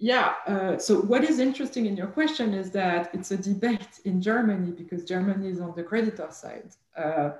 yeah, 0.00 0.32
uh, 0.46 0.78
so 0.78 1.02
what 1.02 1.24
is 1.24 1.38
interesting 1.38 1.84
in 1.84 1.94
your 1.94 2.06
question 2.06 2.54
is 2.54 2.70
that 2.70 3.10
it's 3.12 3.32
a 3.32 3.36
debate 3.36 4.00
in 4.06 4.22
Germany 4.22 4.72
because 4.72 5.04
Germany 5.04 5.48
is 5.50 5.60
on 5.60 5.74
the 5.76 5.82
creditor 5.82 6.28
side. 6.30 6.70
Uh, 6.96 7.32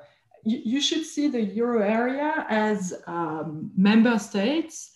you, 0.44 0.60
you 0.62 0.80
should 0.80 1.06
see 1.06 1.28
the 1.28 1.40
euro 1.40 1.82
area 1.82 2.44
as 2.50 3.02
um, 3.06 3.70
member 3.78 4.18
states 4.18 4.90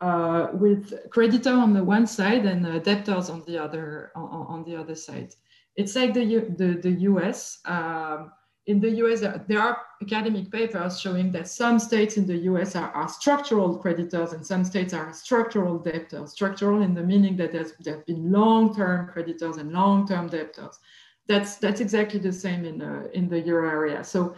uh, 0.00 0.46
with 0.52 0.94
creditor 1.10 1.50
on 1.50 1.72
the 1.74 1.82
one 1.82 2.06
side 2.06 2.46
and 2.46 2.64
uh, 2.64 2.78
debtors 2.78 3.30
on 3.30 3.42
the 3.48 3.58
other 3.58 4.12
on, 4.14 4.46
on, 4.46 4.64
the 4.64 4.76
other 4.76 4.94
side. 4.94 5.34
It's 5.74 5.96
like 5.96 6.14
the 6.14 6.24
the, 6.56 6.78
the 6.80 6.92
US. 7.10 7.58
Um, 7.64 8.30
in 8.68 8.80
the 8.80 8.90
US, 9.02 9.20
there 9.20 9.60
are 9.60 9.78
academic 10.02 10.52
papers 10.52 11.00
showing 11.00 11.32
that 11.32 11.48
some 11.48 11.78
states 11.78 12.18
in 12.18 12.26
the 12.26 12.36
US 12.50 12.76
are, 12.76 12.90
are, 12.90 13.08
structural 13.08 13.78
creditors 13.78 14.34
and 14.34 14.46
some 14.46 14.62
states 14.62 14.92
are 14.92 15.10
structural 15.14 15.78
debtors. 15.78 16.32
Structural 16.32 16.82
in 16.82 16.92
the 16.92 17.02
meaning 17.02 17.34
that 17.38 17.50
there's, 17.50 17.72
there 17.80 17.96
have 17.96 18.06
been 18.06 18.30
long-term 18.30 19.08
creditors 19.08 19.56
and 19.56 19.72
long-term 19.72 20.28
debtors. 20.28 20.78
That's 21.26 21.56
that's 21.56 21.80
exactly 21.80 22.20
the 22.20 22.32
same 22.32 22.64
in 22.66 22.82
uh, 22.82 23.08
in 23.14 23.28
the 23.28 23.40
euro 23.40 23.68
area. 23.68 24.04
So 24.04 24.34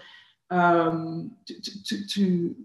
um, 0.50 1.32
to, 1.46 1.84
to, 1.84 2.06
to, 2.08 2.56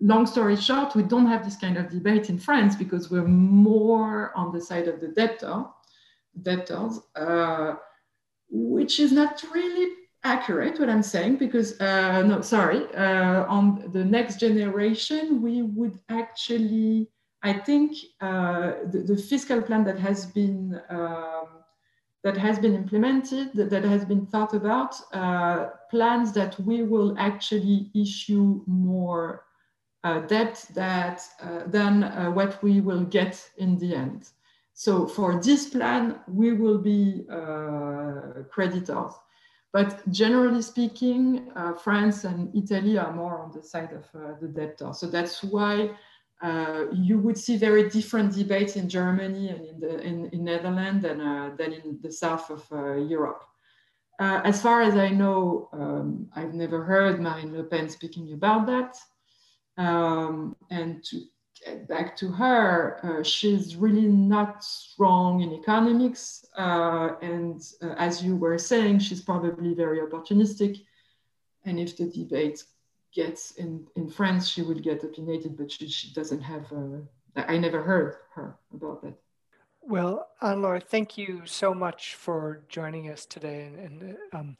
long 0.00 0.26
story 0.26 0.56
short, 0.56 0.94
we 0.94 1.02
don't 1.02 1.26
have 1.26 1.44
this 1.44 1.56
kind 1.56 1.76
of 1.76 1.90
debate 1.90 2.30
in 2.30 2.38
France 2.38 2.74
because 2.76 3.10
we're 3.10 3.28
more 3.28 4.32
on 4.34 4.52
the 4.52 4.60
side 4.60 4.88
of 4.88 5.00
the 5.00 5.08
debtor, 5.08 5.64
debtors, 6.42 7.00
uh, 7.16 7.74
which 8.48 9.00
is 9.00 9.12
not 9.12 9.42
really 9.52 10.05
accurate 10.26 10.78
what 10.80 10.90
I'm 10.90 11.02
saying 11.02 11.36
because 11.36 11.80
uh, 11.80 12.22
no, 12.22 12.40
sorry, 12.40 12.80
uh, 12.94 13.44
on 13.56 13.90
the 13.92 14.04
next 14.04 14.40
generation, 14.40 15.40
we 15.40 15.62
would 15.62 15.98
actually, 16.08 17.08
I 17.42 17.52
think 17.52 17.96
uh, 18.20 18.72
the, 18.92 18.98
the, 19.10 19.16
fiscal 19.16 19.62
plan 19.62 19.84
that 19.84 19.98
has 19.98 20.26
been 20.26 20.80
um, 20.90 21.48
that 22.24 22.36
has 22.36 22.58
been 22.58 22.74
implemented, 22.74 23.52
that, 23.54 23.70
that 23.70 23.84
has 23.84 24.04
been 24.04 24.26
thought 24.26 24.52
about, 24.52 24.92
uh, 25.12 25.66
plans 25.92 26.32
that 26.32 26.58
we 26.58 26.82
will 26.82 27.14
actually 27.18 27.88
issue 27.94 28.64
more 28.66 29.44
uh, 30.02 30.18
debt 30.34 30.66
that, 30.74 31.22
uh, 31.40 31.60
than 31.68 31.92
what 32.34 32.60
we 32.64 32.80
will 32.80 33.04
get 33.04 33.34
in 33.58 33.78
the 33.78 33.94
end. 33.94 34.30
So 34.72 35.06
for 35.06 35.40
this 35.40 35.68
plan, 35.68 36.18
we 36.26 36.52
will 36.52 36.78
be 36.78 37.26
creditors. 38.50 39.12
But 39.76 40.08
generally 40.10 40.62
speaking, 40.62 41.52
uh, 41.54 41.74
France 41.74 42.24
and 42.24 42.40
Italy 42.56 42.96
are 42.96 43.12
more 43.12 43.36
on 43.42 43.52
the 43.52 43.62
side 43.62 43.92
of 43.92 44.40
the 44.40 44.48
debtor. 44.48 44.94
So 44.94 45.06
that's 45.06 45.42
why 45.42 45.90
uh, 46.40 46.84
you 46.94 47.18
would 47.18 47.36
see 47.36 47.58
very 47.58 47.90
different 47.90 48.34
debates 48.34 48.76
in 48.76 48.88
Germany 48.88 49.50
and 49.50 49.62
in 49.70 49.76
the 49.78 50.00
in, 50.00 50.30
in 50.34 50.44
Netherlands 50.44 51.02
than, 51.02 51.20
uh, 51.20 51.54
than 51.58 51.74
in 51.74 51.98
the 52.00 52.10
south 52.10 52.48
of 52.48 52.62
uh, 52.72 52.94
Europe. 53.14 53.42
Uh, 54.18 54.40
as 54.44 54.62
far 54.62 54.80
as 54.80 54.96
I 54.96 55.10
know, 55.10 55.68
um, 55.74 56.26
I've 56.34 56.54
never 56.54 56.82
heard 56.82 57.20
Marine 57.20 57.52
Le 57.54 57.64
Pen 57.64 57.90
speaking 57.90 58.32
about 58.32 58.62
that. 58.72 58.92
Um, 59.76 60.56
and 60.70 61.04
to 61.04 61.16
back 61.88 62.16
to 62.16 62.28
her, 62.28 63.00
uh, 63.02 63.22
she's 63.22 63.76
really 63.76 64.06
not 64.06 64.62
strong 64.64 65.40
in 65.40 65.52
economics. 65.52 66.46
Uh, 66.56 67.10
and 67.22 67.62
as 67.98 68.22
you 68.22 68.36
were 68.36 68.58
saying, 68.58 68.98
she's 69.00 69.22
probably 69.22 69.74
very 69.74 70.00
opportunistic. 70.00 70.84
And 71.64 71.78
if 71.80 71.96
the 71.96 72.06
debate 72.10 72.62
gets 73.12 73.52
in, 73.52 73.86
in 73.96 74.08
France, 74.08 74.48
she 74.48 74.62
will 74.62 74.78
get 74.78 75.02
opinionated, 75.02 75.56
but 75.56 75.70
she, 75.70 75.88
she 75.88 76.12
doesn't 76.12 76.42
have, 76.42 76.70
uh, 76.72 77.00
I 77.36 77.58
never 77.58 77.82
heard 77.82 78.16
her 78.34 78.56
about 78.72 79.02
that. 79.02 79.14
Well, 79.82 80.28
Anne-Laure, 80.42 80.80
thank 80.80 81.16
you 81.16 81.42
so 81.44 81.72
much 81.72 82.14
for 82.14 82.62
joining 82.68 83.10
us 83.10 83.24
today 83.24 83.66
and, 83.66 84.02
and 84.02 84.16
um, 84.32 84.56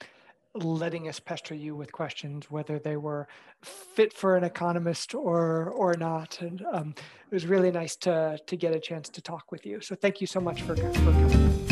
letting 0.64 1.08
us 1.08 1.20
pester 1.20 1.54
you 1.54 1.74
with 1.76 1.92
questions, 1.92 2.50
whether 2.50 2.78
they 2.78 2.96
were 2.96 3.28
fit 3.62 4.12
for 4.12 4.36
an 4.36 4.44
economist 4.44 5.14
or 5.14 5.70
or 5.70 5.94
not. 5.94 6.40
And 6.40 6.64
um, 6.72 6.94
it 7.30 7.34
was 7.34 7.46
really 7.46 7.70
nice 7.70 7.96
to 7.96 8.38
to 8.46 8.56
get 8.56 8.74
a 8.74 8.80
chance 8.80 9.08
to 9.10 9.20
talk 9.20 9.52
with 9.52 9.66
you. 9.66 9.80
So 9.80 9.94
thank 9.94 10.20
you 10.20 10.26
so 10.26 10.40
much 10.40 10.62
for, 10.62 10.76
for 10.76 10.92
coming. 10.92 11.65